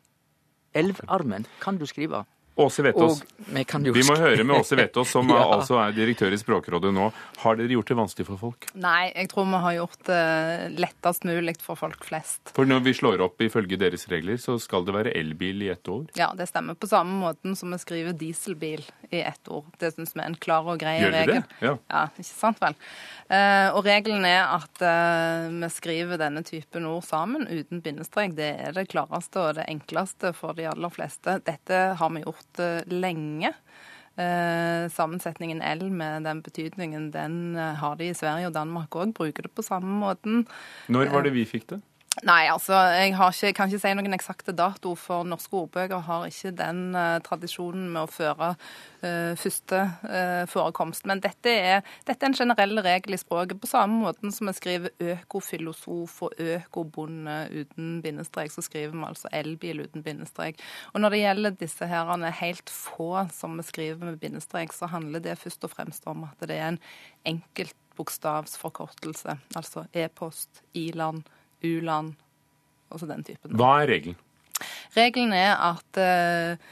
Elvarmen 0.75 1.47
kan 1.63 1.79
du 1.79 1.87
skrive. 1.87 2.25
Åse 2.57 2.83
Vetås, 2.83 3.23
vi, 3.37 3.65
vi, 3.93 4.03
må 4.09 4.15
høre 4.17 4.45
med 4.45 4.57
Åse 4.57 4.79
Vetås, 4.79 5.11
som 5.13 5.29
ja. 5.33 5.43
altså 5.59 5.77
er 5.83 5.93
direktør 5.93 6.33
i 6.33 6.39
Språkrådet 6.41 6.89
nå. 6.97 7.11
Har 7.43 7.59
dere 7.59 7.75
gjort 7.77 7.91
det 7.93 7.97
vanskelig 7.99 8.25
for 8.31 8.41
folk? 8.41 8.69
Nei, 8.81 9.11
jeg 9.11 9.29
tror 9.29 9.45
vi 9.51 9.61
har 9.61 9.75
gjort 9.77 10.07
det 10.09 10.21
lettest 10.81 11.27
mulig 11.29 11.57
for 11.61 11.77
folk 11.77 12.07
flest. 12.09 12.55
For 12.57 12.69
når 12.69 12.81
vi 12.87 12.95
slår 12.97 13.21
opp 13.27 13.45
ifølge 13.45 13.77
deres 13.81 14.09
regler, 14.09 14.41
så 14.41 14.57
skal 14.63 14.87
det 14.89 14.95
være 14.97 15.13
elbil 15.21 15.67
i 15.67 15.69
ett 15.75 15.91
ord? 15.93 16.09
Ja, 16.17 16.31
det 16.39 16.49
stemmer. 16.49 16.79
På 16.81 16.89
samme 16.89 17.19
måten 17.21 17.53
som 17.61 17.77
vi 17.77 17.81
skriver 17.83 18.17
dieselbil 18.17 18.87
i 19.11 19.21
ett 19.21 19.53
ord. 19.53 19.69
Det 19.77 19.93
syns 19.93 20.17
vi 20.17 20.25
er 20.25 20.33
en 20.33 20.39
klar 20.41 20.65
og 20.65 20.81
grei 20.81 20.97
regel. 21.03 21.13
Gjør 21.13 21.29
vi 21.29 21.37
det? 21.37 21.61
Ja. 21.61 21.75
ja, 21.93 22.03
ikke 22.17 22.29
sant 22.31 22.65
vel. 22.65 22.79
Uh, 23.29 23.69
og 23.77 23.83
regelen 23.85 24.25
er 24.25 24.49
at 24.57 24.81
uh, 24.81 25.53
vi 25.53 25.71
skriver 25.77 26.25
denne 26.25 26.41
typen 26.47 26.89
ord 26.89 27.05
sammen 27.05 27.45
uten 27.53 27.85
bindestrek. 27.85 28.33
Det 28.41 28.51
er 28.65 28.75
det 28.81 28.89
klareste 28.97 29.45
og 29.45 29.61
det 29.61 29.69
enkleste 29.69 30.33
for 30.41 30.57
de 30.57 30.71
aller 30.73 30.97
fleste. 30.97 31.37
Dette 31.45 31.85
har 32.01 32.17
vi 32.17 32.25
gjort 32.25 32.45
gjort 32.47 32.59
eh, 32.59 32.92
lenge. 32.92 33.53
Eh, 34.16 34.88
sammensetningen 34.90 35.61
L 35.61 35.90
med 35.90 36.22
den 36.24 36.42
betydningen, 36.42 37.11
den 37.11 37.57
eh, 37.57 37.74
har 37.74 37.97
de 37.97 38.09
i 38.09 38.14
Sverige 38.14 38.47
og 38.49 38.55
Danmark 38.55 38.90
òg. 38.90 39.12
Bruker 39.12 39.42
det 39.42 39.55
på 39.55 39.62
samme 39.62 39.88
måten. 39.88 40.47
Når 40.88 41.11
var 41.12 41.22
det 41.22 41.34
vi 41.34 41.44
fikk 41.44 41.68
det? 41.68 41.80
Nei, 42.25 42.47
altså, 42.49 42.73
jeg, 42.97 43.11
ikke, 43.12 43.51
kan 43.53 43.69
ikke 43.69 43.83
si 43.83 43.91
noen 43.93 44.17
eksakte 44.17 44.55
dato, 44.57 44.95
for 44.97 45.21
norske 45.29 45.53
ordbøker 45.59 46.01
har 46.07 46.23
ikke 46.25 46.49
den 46.57 46.97
uh, 46.97 47.19
tradisjonen 47.21 47.91
med 47.93 48.07
å 48.07 48.09
føre 48.09 48.57
uh, 48.57 49.35
første 49.37 49.83
uh, 50.01 50.49
forekomst. 50.49 51.05
Men 51.11 51.21
dette 51.21 51.53
er, 51.53 51.83
dette 52.09 52.25
er, 52.25 52.31
en 52.31 52.39
generell 52.39 52.81
regel 52.87 53.19
i 53.19 53.21
språket, 53.21 53.61
på 53.61 53.69
samme 53.69 54.01
måte 54.01 54.33
som 54.33 54.49
vi 54.49 54.55
skriver 54.57 54.97
økofilosof 55.12 56.17
og 56.25 56.41
økobonde 56.41 57.37
uten 57.53 58.01
bindestrek, 58.01 58.49
så 58.55 58.64
skriver 58.64 58.97
vi 58.97 59.05
altså 59.11 59.29
elbil 59.37 59.85
uten 59.85 60.01
bindestrek. 60.07 60.57
Og 60.95 61.05
når 61.05 61.11
det 61.12 61.25
gjelder 61.27 61.61
disse 61.61 61.85
herrene, 61.93 62.33
helt 62.41 62.69
få 62.73 63.29
som 63.37 63.61
vi 63.61 63.64
skriver 63.69 64.01
med 64.09 64.17
bindestrek, 64.25 64.73
så 64.73 64.89
handler 64.89 65.21
det 65.21 65.37
først 65.45 65.69
og 65.69 65.75
fremst 65.77 66.09
om 66.09 66.25
at 66.33 66.41
det 66.49 66.57
er 66.57 66.73
en 66.73 66.81
enkeltbokstavsforkortelse, 67.37 69.37
altså 69.53 69.85
e-post, 69.93 70.64
i-land 70.73 71.29
u-land, 71.67 72.17
altså 72.91 73.09
den 73.11 73.27
typen. 73.27 73.55
Hva 73.59 73.81
er 73.83 73.93
regelen? 73.93 74.19
Regelen 74.97 75.35
er 75.37 75.53
at 75.61 76.01
uh, 76.01 76.67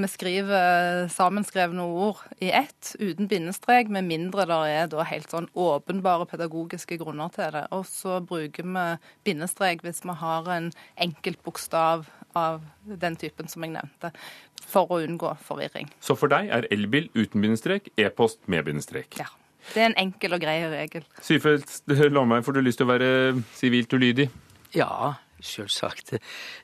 vi 0.00 0.08
skriver 0.08 1.08
sammenskrevne 1.12 1.84
ord 1.84 2.20
i 2.40 2.50
ett, 2.56 2.94
uten 3.00 3.28
bindestrek, 3.28 3.90
med 3.92 4.06
mindre 4.08 4.46
det 4.48 4.58
er 4.72 4.86
da 4.92 5.04
helt 5.04 5.32
sånn 5.32 5.48
åpenbare 5.52 6.28
pedagogiske 6.30 6.96
grunner 7.02 7.32
til 7.34 7.52
det. 7.56 7.66
Og 7.76 7.84
så 7.88 8.20
bruker 8.24 8.64
vi 8.64 8.86
bindestrek 9.28 9.84
hvis 9.84 10.04
vi 10.06 10.16
har 10.22 10.48
en 10.54 10.70
enkeltbokstav 11.04 12.08
av 12.38 12.62
den 12.84 13.18
typen 13.20 13.50
som 13.50 13.66
jeg 13.66 13.74
nevnte, 13.74 14.12
for 14.70 14.88
å 14.92 15.00
unngå 15.02 15.34
forvirring. 15.44 15.90
Så 16.00 16.16
for 16.18 16.32
deg 16.32 16.48
er 16.54 16.68
elbil 16.72 17.10
uten 17.16 17.42
bindestrek, 17.42 17.90
e-post 18.00 18.40
med 18.46 18.68
bindestrek? 18.68 19.18
Ja. 19.18 19.28
Det 19.74 19.82
er 19.82 19.90
en 19.90 19.98
enkel 20.00 20.36
og 20.36 20.42
grei 20.42 20.58
regel. 20.70 21.04
Syfeldt 21.22 21.82
Lomheim, 22.10 22.44
får 22.44 22.58
du 22.58 22.62
lyst 22.64 22.80
til 22.80 22.88
å 22.88 22.92
være 22.92 23.10
sivilt 23.54 23.92
ulydig? 23.92 24.30
Ja, 24.74 25.14
selvsagt. 25.42 26.14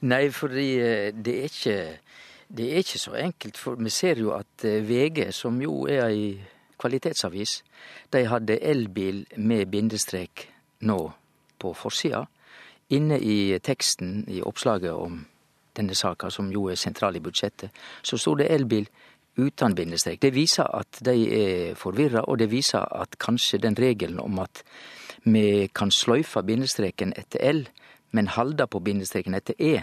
Nei, 0.07 0.27
fordi 0.35 0.69
eh, 0.81 1.13
det 1.15 1.39
er 1.41 1.51
ikke 1.51 1.79
det 2.49 2.73
er 2.73 2.77
ikke 2.77 2.99
så 2.99 3.15
enkelt. 3.19 3.59
For 3.59 3.75
vi 3.75 3.91
ser 3.91 4.21
jo 4.23 4.33
at 4.37 4.65
eh, 4.65 4.83
VG, 4.89 5.33
som 5.35 5.61
jo 5.63 5.87
er 5.91 6.07
ei 6.07 6.27
kvalitetsavis, 6.79 7.63
de 8.13 8.27
hadde 8.29 8.61
elbil 8.63 9.25
med 9.37 9.67
bindestrek 9.73 10.49
nå 10.81 11.01
på 11.59 11.73
forsida. 11.75 12.27
Inne 12.91 13.19
i 13.19 13.59
teksten 13.59 14.25
i 14.29 14.43
oppslaget 14.43 14.93
om 14.93 15.25
denne 15.77 15.95
saka, 15.95 16.31
som 16.31 16.53
jo 16.53 16.69
er 16.71 16.79
sentral 16.79 17.17
i 17.17 17.21
budsjettet, 17.21 17.71
så 18.03 18.17
sto 18.17 18.35
det 18.39 18.51
elbil 18.53 18.87
uten 19.37 19.75
bindestrek. 19.77 20.21
Det 20.23 20.35
viser 20.35 20.69
at 20.77 21.01
de 21.05 21.17
er 21.37 21.75
forvirra, 21.79 22.25
og 22.27 22.39
det 22.41 22.51
viser 22.51 22.85
at 22.85 23.19
kanskje 23.23 23.63
den 23.63 23.79
regelen 23.79 24.21
om 24.21 24.39
at 24.43 24.63
vi 25.27 25.69
kan 25.75 25.91
sløyfe 25.91 26.43
bindestreken 26.47 27.13
etter 27.19 27.43
L, 27.43 27.67
men 28.15 28.31
halde 28.33 28.67
på 28.71 28.81
bindestreken 28.81 29.35
etter 29.35 29.59
E, 29.59 29.81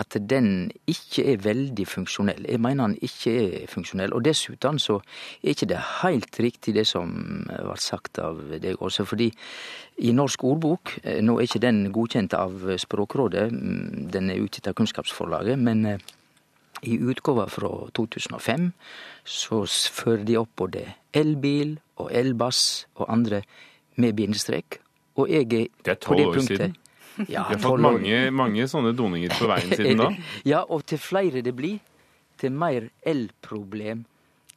at 0.00 0.16
den 0.30 0.70
ikke 0.88 1.24
er 1.32 1.42
veldig 1.44 1.84
funksjonell. 1.88 2.46
Jeg 2.48 2.60
mener 2.62 2.86
den 2.88 2.98
ikke 3.04 3.32
er 3.40 3.66
funksjonell. 3.68 4.14
Og 4.16 4.24
dessuten 4.24 4.78
så 4.80 4.96
er 5.42 5.52
ikke 5.52 5.68
det 5.68 5.80
helt 6.00 6.40
riktig 6.40 6.74
det 6.78 6.86
som 6.88 7.12
ble 7.50 7.76
sagt 7.76 8.20
av 8.22 8.40
deg 8.62 8.80
også, 8.80 9.04
fordi 9.04 9.28
i 10.00 10.14
Norsk 10.16 10.44
ordbok, 10.48 10.94
eh, 11.02 11.20
nå 11.20 11.36
er 11.36 11.48
ikke 11.48 11.60
den 11.66 11.82
godkjent 11.92 12.34
av 12.38 12.64
Språkrådet, 12.80 13.50
mm, 13.52 14.08
den 14.14 14.30
er 14.30 14.40
utgitt 14.40 14.70
av 14.70 14.78
Kunnskapsforlaget, 14.78 15.58
men 15.60 15.84
eh, 15.86 15.98
i 16.82 16.96
utgåva 16.98 17.46
fra 17.50 17.70
2005 17.96 18.70
så 19.24 19.64
fører 19.92 20.24
de 20.28 20.38
opp 20.40 20.52
både 20.56 20.84
elbil 21.16 21.76
og 22.00 22.08
elbass 22.16 22.86
og 22.96 23.10
andre 23.12 23.42
med 24.00 24.16
bindestrek. 24.16 24.80
Og 25.20 25.28
jeg 25.28 25.48
er, 25.52 25.68
det 25.84 25.92
er 25.92 26.00
tolv 26.00 26.30
år 26.30 26.40
siden. 26.46 26.76
Ja, 27.28 27.44
Vi 27.50 27.54
har 27.54 27.58
fått 27.60 27.82
mange, 27.84 28.30
mange, 28.32 28.66
sånne 28.70 28.94
doninger 28.96 29.34
på 29.36 29.48
veien 29.50 29.74
siden 29.74 30.00
da. 30.00 30.08
ja, 30.52 30.62
og 30.62 30.86
til 30.88 31.00
flere 31.02 31.42
det 31.44 31.52
blir, 31.56 31.80
til 32.40 32.54
mer 32.56 32.86
elproblem 33.04 34.06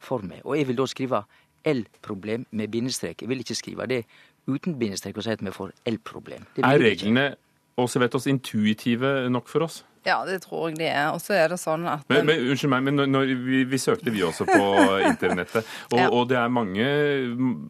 for 0.00 0.24
meg. 0.24 0.40
Og 0.44 0.56
jeg 0.56 0.68
vil 0.70 0.78
da 0.78 0.86
skrive 0.88 1.24
el-problem 1.64 2.46
med 2.56 2.70
bindestrek. 2.72 3.20
Jeg 3.20 3.28
vil 3.28 3.42
ikke 3.44 3.58
skrive 3.58 3.88
det 3.90 4.04
uten 4.48 4.78
bindestrek 4.80 5.16
og 5.18 5.26
si 5.26 5.34
at 5.34 5.44
vi 5.44 5.52
får 5.52 5.74
el-problem. 5.90 6.46
Er 6.62 6.80
reglene 6.80 7.34
også 7.80 8.00
vet 8.00 8.16
oss 8.16 8.28
intuitive 8.30 9.28
nok 9.32 9.50
for 9.50 9.66
oss? 9.66 9.82
Ja, 10.04 10.18
det 10.28 10.42
tror 10.44 10.68
jeg 10.68 10.78
de 10.78 10.88
er. 10.90 11.06
Og 11.14 11.22
så 11.24 11.36
er 11.38 11.48
det 11.54 11.58
sånn 11.62 11.86
at 11.88 12.04
men, 12.12 12.26
men, 12.28 12.42
Unnskyld 12.52 12.72
meg, 12.74 12.84
men 12.88 13.02
når, 13.12 13.32
vi, 13.46 13.62
vi, 13.68 13.80
søkte 13.80 14.12
vi 14.12 14.22
også 14.26 14.46
på 14.48 14.68
internettet, 15.12 15.64
og, 15.90 15.98
ja. 16.00 16.10
og, 16.10 16.28
det 16.30 16.38
er 16.40 16.52
mange, 16.52 16.86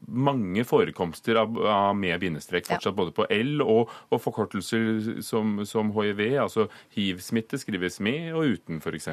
mange 0.09 0.66
forekomster 0.68 1.39
av, 1.45 1.57
av 1.62 1.95
med 1.99 2.18
bindestrek 2.22 2.66
fortsatt, 2.68 2.93
ja. 2.93 2.99
både 2.99 3.14
på 3.14 3.28
L 3.30 3.64
og, 3.64 3.95
og 4.11 4.22
forkortelser 4.22 5.22
som, 5.24 5.61
som, 5.68 5.95
hiv, 5.95 6.22
altså 6.43 6.68
hiv-smitte 6.97 7.61
skrives 7.62 8.01
med 8.05 8.32
og 8.35 8.57
uten, 8.57 8.82
f.eks. 8.82 9.12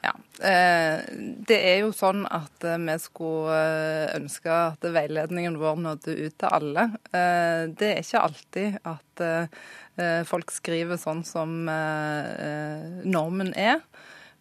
Ja. 0.00 0.12
Eh, 0.48 1.00
det 1.48 1.58
er 1.70 1.80
jo 1.82 1.92
sånn 1.96 2.24
at 2.28 2.64
eh, 2.64 2.78
vi 2.80 2.96
skulle 3.02 3.56
eh, 3.56 4.14
ønske 4.16 4.52
at 4.52 4.86
veiledningen 4.94 5.58
vår 5.60 5.80
nådde 5.82 6.16
ut 6.20 6.36
til 6.38 6.52
alle. 6.58 6.88
Det 7.10 7.90
er 7.90 8.02
ikke 8.02 8.24
alltid 8.28 8.78
at 8.86 9.24
folk 10.28 10.52
skriver 10.52 10.98
sånn 11.00 11.22
som 11.24 11.64
normen 13.04 13.52
er. 13.56 13.80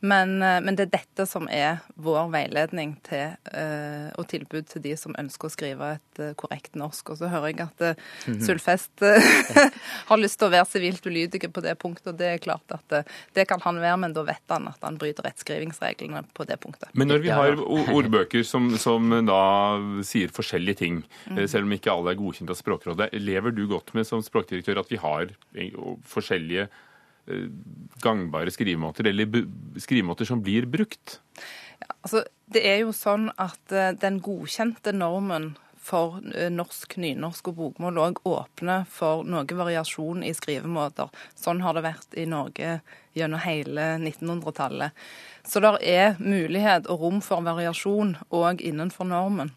Men, 0.06 0.42
eh, 0.42 0.62
men, 0.62 0.76
det 0.78 0.88
er 0.88 0.92
dette 1.00 1.26
som 1.30 1.48
er 1.50 1.80
vår 2.02 2.30
veiledning 2.34 2.96
til, 3.06 3.34
uh, 3.50 4.12
og 4.20 4.28
tilbud 4.30 4.68
til 4.70 4.84
de 4.84 4.94
som 5.00 5.16
ønsker 5.18 5.50
å 5.50 5.54
skrive 5.54 5.92
et 5.98 6.22
uh, 6.22 6.34
korrekt 6.38 6.78
norsk. 6.78 7.14
Og 7.14 7.20
så 7.22 7.30
hører 7.32 7.52
jeg 7.52 7.62
at 7.64 7.82
uh, 7.82 8.04
mm 8.28 8.36
-hmm. 8.36 8.46
Sulfest 8.46 9.06
har 10.10 10.18
lyst 10.18 10.40
til 10.40 10.48
å 10.48 10.52
være 10.52 10.66
sivilt 10.66 11.06
ulydige 11.06 11.50
på 11.50 11.62
det 11.62 11.76
punktet. 11.80 12.08
Og 12.14 12.18
det 12.18 12.28
er 12.28 12.38
klart 12.38 12.72
at 12.72 13.08
det 13.34 13.48
kan 13.48 13.62
han 13.62 13.82
være, 13.82 13.98
men 13.98 14.14
da 14.14 14.24
vet 14.24 14.50
han 14.50 14.68
at 14.68 14.78
han 14.82 14.98
bryter 14.98 15.24
rettskrivingsreglene 15.24 16.24
på 16.34 16.44
det 16.44 16.60
punktet. 16.60 16.90
Men 16.94 17.08
når 17.08 17.20
vi 17.20 17.30
har 17.30 17.56
ordbøker 17.58 18.44
som, 18.44 18.78
som 18.78 19.26
da 19.26 19.80
sier 20.04 20.28
forskjellige 20.28 20.76
ting, 20.76 21.04
mm. 21.26 21.48
selv 21.48 21.66
om 21.66 21.72
ikke 21.72 21.92
alle 21.92 22.12
er 22.12 22.22
godkjent 22.22 22.50
av 22.50 22.56
Språkrådet, 22.56 23.10
lever 23.14 23.52
du 23.52 23.68
godt 23.68 23.94
med 23.94 24.06
som 24.08 24.22
språkdirektør 24.22 24.80
at 24.80 24.92
vi 24.92 24.98
har 24.98 25.28
forskjellige 26.04 26.68
gangbare 28.02 28.52
skrivemåter, 28.52 29.08
eller 29.08 29.46
skrivemåter 29.82 30.26
som 30.26 30.42
blir 30.44 30.66
brukt? 30.66 31.20
Ja, 31.80 31.88
altså, 32.02 32.24
det 32.46 32.66
er 32.68 32.82
jo 32.84 32.94
sånn 32.96 33.30
at 33.42 33.62
uh, 33.74 33.92
den 34.00 34.20
godkjente 34.24 34.94
normen 34.96 35.56
for 35.86 36.20
uh, 36.22 36.48
norsk, 36.54 36.98
nynorsk 37.02 37.52
og 37.52 37.58
bokmål 37.60 38.02
òg 38.04 38.22
åpner 38.30 38.86
for 38.90 39.26
noe 39.28 39.58
variasjon 39.58 40.24
i 40.26 40.34
skrivemåter. 40.38 41.12
Sånn 41.38 41.64
har 41.66 41.78
det 41.78 41.86
vært 41.88 42.18
i 42.18 42.28
Norge 42.30 42.80
gjennom 43.18 43.44
hele 43.44 43.96
1900-tallet. 44.00 45.06
Så 45.46 45.62
det 45.64 45.76
er 45.86 46.20
mulighet 46.20 46.90
og 46.90 47.06
rom 47.06 47.22
for 47.26 47.46
variasjon 47.46 48.16
òg 48.34 48.64
innenfor 48.66 49.10
normen. 49.10 49.54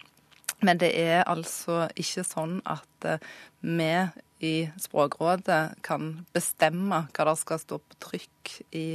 Men 0.64 0.80
det 0.80 0.90
er 0.98 1.22
altså 1.30 1.86
ikke 1.94 2.24
sånn 2.26 2.58
at 2.66 3.06
vi 3.62 3.92
i 4.44 4.68
Språkrådet 4.78 5.78
kan 5.86 6.10
bestemme 6.34 7.04
hva 7.10 7.26
det 7.28 7.36
skal 7.40 7.60
stå 7.62 7.78
på 7.82 7.98
trykk 8.04 8.52
i 8.78 8.86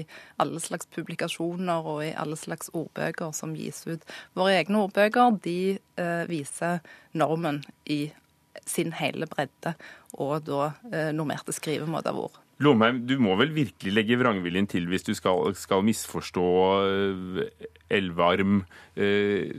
alle 0.42 0.62
slags 0.64 0.88
publikasjoner 0.96 1.90
og 1.94 2.04
i 2.06 2.14
alle 2.16 2.38
slags 2.40 2.72
ordbøker 2.74 3.34
som 3.36 3.56
gis 3.58 3.84
ut. 3.88 4.06
Våre 4.38 4.60
egne 4.62 4.86
ordbøker 4.86 5.40
de 5.44 5.58
eh, 5.76 6.24
viser 6.32 6.80
normen 7.18 7.64
i 7.84 8.06
sin 8.70 8.94
hele 8.96 9.28
bredde, 9.28 9.74
og 10.22 10.46
da 10.48 10.72
eh, 10.94 11.12
normerte 11.16 11.56
skrivemåter 11.56 12.14
av 12.14 12.26
ord. 12.28 12.40
Lomheim, 12.64 13.02
du 13.10 13.18
må 13.20 13.34
vel 13.40 13.52
virkelig 13.56 13.94
legge 13.96 14.18
vrangviljen 14.22 14.68
til 14.70 14.86
hvis 14.88 15.08
du 15.08 15.14
skal, 15.18 15.56
skal 15.58 15.84
misforstå 15.86 16.50
eh, 16.86 17.70
elvarm 17.94 18.62
eh, 18.96 19.50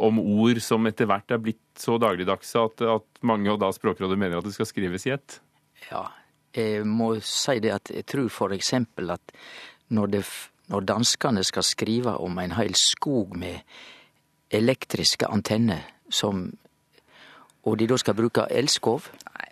om 0.00 0.20
ord 0.20 0.60
som 0.64 0.88
etter 0.88 1.08
hvert 1.10 1.34
er 1.34 1.42
blitt 1.42 1.60
så 1.78 1.98
dagligdagse 2.00 2.64
at, 2.64 2.84
at 2.96 3.22
mange, 3.26 3.50
og 3.52 3.60
da 3.62 3.70
Språkrådet, 3.74 4.18
mener 4.18 4.40
at 4.40 4.48
det 4.48 4.54
skal 4.56 4.68
skrives 4.68 5.06
i 5.08 5.14
ett? 5.16 5.40
Ja, 5.90 6.06
jeg 6.56 6.86
må 6.88 7.12
si 7.24 7.58
det 7.62 7.74
at 7.76 7.92
jeg 7.94 8.06
tror 8.10 8.30
f.eks. 8.30 8.72
at 8.74 9.34
når, 9.94 10.12
det, 10.16 10.24
når 10.72 10.88
danskene 10.88 11.44
skal 11.46 11.66
skrive 11.66 12.16
om 12.18 12.38
en 12.42 12.56
hel 12.58 12.74
skog 12.78 13.36
med 13.38 13.60
elektriske 14.50 15.28
antenner 15.30 15.86
som 16.10 16.48
og 17.68 17.76
de 17.76 17.86
da 17.90 17.96
skal 18.00 18.16
bruke 18.16 18.46
elskov, 18.50 19.10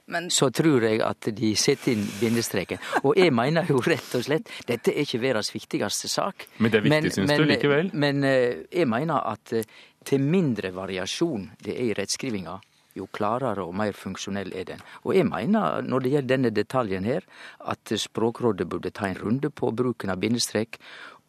men... 0.08 0.30
så 0.32 0.48
tror 0.50 0.84
jeg 0.86 1.02
at 1.04 1.28
de 1.36 1.50
setter 1.60 1.92
inn 1.92 2.06
bindestreken. 2.20 2.80
Og 3.02 3.18
jeg 3.20 3.34
mener 3.36 3.68
jo 3.68 3.82
rett 3.84 4.14
og 4.16 4.24
slett 4.24 4.48
dette 4.68 4.94
er 4.94 5.04
ikke 5.04 5.20
verdens 5.20 5.52
viktigste 5.52 6.08
sak. 6.08 6.46
Men 6.56 6.72
det 6.72 6.80
er 6.80 6.86
viktig, 6.86 7.12
syns 7.18 7.34
du 7.36 7.44
likevel? 7.50 7.90
Men 7.92 8.24
eh, 8.24 8.64
jeg 8.72 8.88
mener 8.88 9.28
at 9.34 9.52
eh, 9.52 9.68
til 10.04 10.20
mindre 10.22 10.72
variasjon 10.74 11.50
det 11.64 11.74
er 11.74 11.90
i 11.90 11.96
rettskrivinga, 11.98 12.58
jo 12.98 13.06
klarere 13.12 13.64
og 13.66 13.76
mer 13.78 13.94
funksjonell 13.96 14.52
er 14.56 14.66
den. 14.72 14.82
Og 15.04 15.14
jeg 15.16 15.26
mener, 15.28 15.82
når 15.82 16.04
det 16.04 16.12
gjelder 16.12 16.34
denne 16.34 16.50
detaljen 16.54 17.06
her, 17.06 17.26
at 17.60 17.92
Språkrådet 17.94 18.68
burde 18.68 18.90
ta 18.90 19.08
en 19.08 19.20
runde 19.20 19.50
på 19.50 19.70
bruken 19.70 20.10
av 20.10 20.20
bindestrek, 20.22 20.78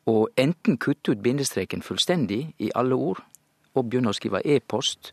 og 0.10 0.30
enten 0.38 0.80
kutte 0.82 1.14
ut 1.14 1.22
bindestreken 1.22 1.84
fullstendig 1.86 2.54
i 2.58 2.72
alle 2.76 2.96
ord, 2.96 3.22
og 3.78 3.90
begynne 3.90 4.10
å 4.10 4.18
skrive 4.18 4.42
e-post 4.46 5.12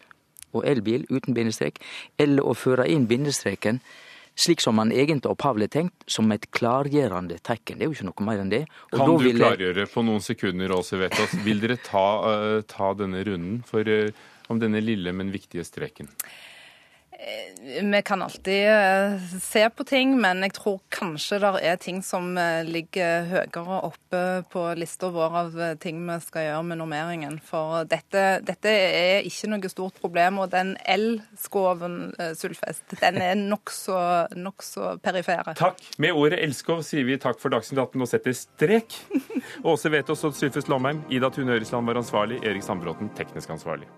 og 0.57 0.65
elbil 0.65 1.05
uten 1.11 1.37
bindestrek, 1.37 1.83
eller 2.19 2.47
å 2.47 2.55
føre 2.57 2.87
inn 2.89 3.05
bindestreken 3.11 3.83
slik 4.37 4.61
som 4.61 4.77
man 4.77 4.93
egentlig 4.93 5.31
opphavlig 5.33 5.71
tenkt, 5.73 6.07
som 6.07 6.31
et 6.35 6.45
klargjørende 6.55 7.39
tegn. 7.45 7.79
Det 7.79 7.87
er 7.87 7.91
jo 7.91 7.97
ikke 7.97 8.09
noe 8.11 8.27
mer 8.29 8.43
enn 8.43 8.53
det. 8.53 8.65
Og 8.93 8.99
kan 9.01 9.15
du 9.17 9.31
klargjøre 9.41 9.87
på 9.93 10.05
noen 10.07 10.25
sekunder, 10.25 10.75
Åse 10.77 11.01
Vetås, 11.01 11.39
vil 11.47 11.63
dere 11.63 11.79
ta, 11.81 12.07
uh, 12.27 12.59
ta 12.69 12.93
denne 12.99 13.25
runden 13.27 13.63
for, 13.67 13.89
uh, 13.89 14.29
om 14.53 14.61
denne 14.63 14.83
lille, 14.85 15.15
men 15.17 15.33
viktige 15.35 15.65
streken? 15.67 16.13
Eh, 17.19 17.83
vi 17.83 18.03
kan 18.03 18.23
alltid 18.23 18.69
eh, 18.69 19.19
se 19.43 19.71
på 19.71 19.85
ting, 19.85 20.21
men 20.21 20.43
jeg 20.45 20.53
tror 20.59 20.83
kanskje 20.93 21.39
det 21.41 21.53
er 21.65 21.79
ting 21.81 22.03
som 22.05 22.37
eh, 22.37 22.61
ligger 22.69 23.25
høyere 23.31 23.79
oppe 23.89 24.21
på 24.53 24.65
lista 24.77 25.09
vår 25.15 25.37
av 25.41 25.57
ting 25.81 26.03
vi 26.05 26.19
skal 26.21 26.45
gjøre 26.45 26.67
med 26.69 26.81
normeringen. 26.83 27.39
For 27.41 27.89
dette, 27.89 28.25
dette 28.45 28.69
er 28.69 29.25
ikke 29.25 29.49
noe 29.49 29.73
stort 29.73 29.97
problem. 30.03 30.43
Og 30.45 30.53
den 30.53 30.75
elskoven, 30.85 32.13
Sulfest, 32.37 32.85
den 33.01 33.21
er 33.25 33.39
nokså 33.41 33.97
nok 34.37 34.67
så 34.67 34.97
perifere. 35.01 35.57
Takk. 35.57 35.81
Med 36.03 36.13
ordet 36.13 36.43
elskov 36.45 36.85
sier 36.85 37.09
vi 37.09 37.17
takk 37.23 37.41
for 37.41 37.55
Dagsnytt 37.55 37.81
18 37.81 38.05
og 38.05 38.11
setter 38.13 38.37
strek. 38.37 38.99
Åse 39.65 39.93
Vetås 39.95 40.25
og 40.29 40.37
Sylfest 40.37 40.69
Lomheim, 40.69 41.01
Ida 41.09 41.33
Tune 41.33 41.57
Øresland 41.57 41.89
var 41.89 42.03
ansvarlig, 42.03 42.43
Erik 42.45 42.67
Sandbråten 42.67 43.09
teknisk 43.17 43.57
ansvarlig. 43.57 43.89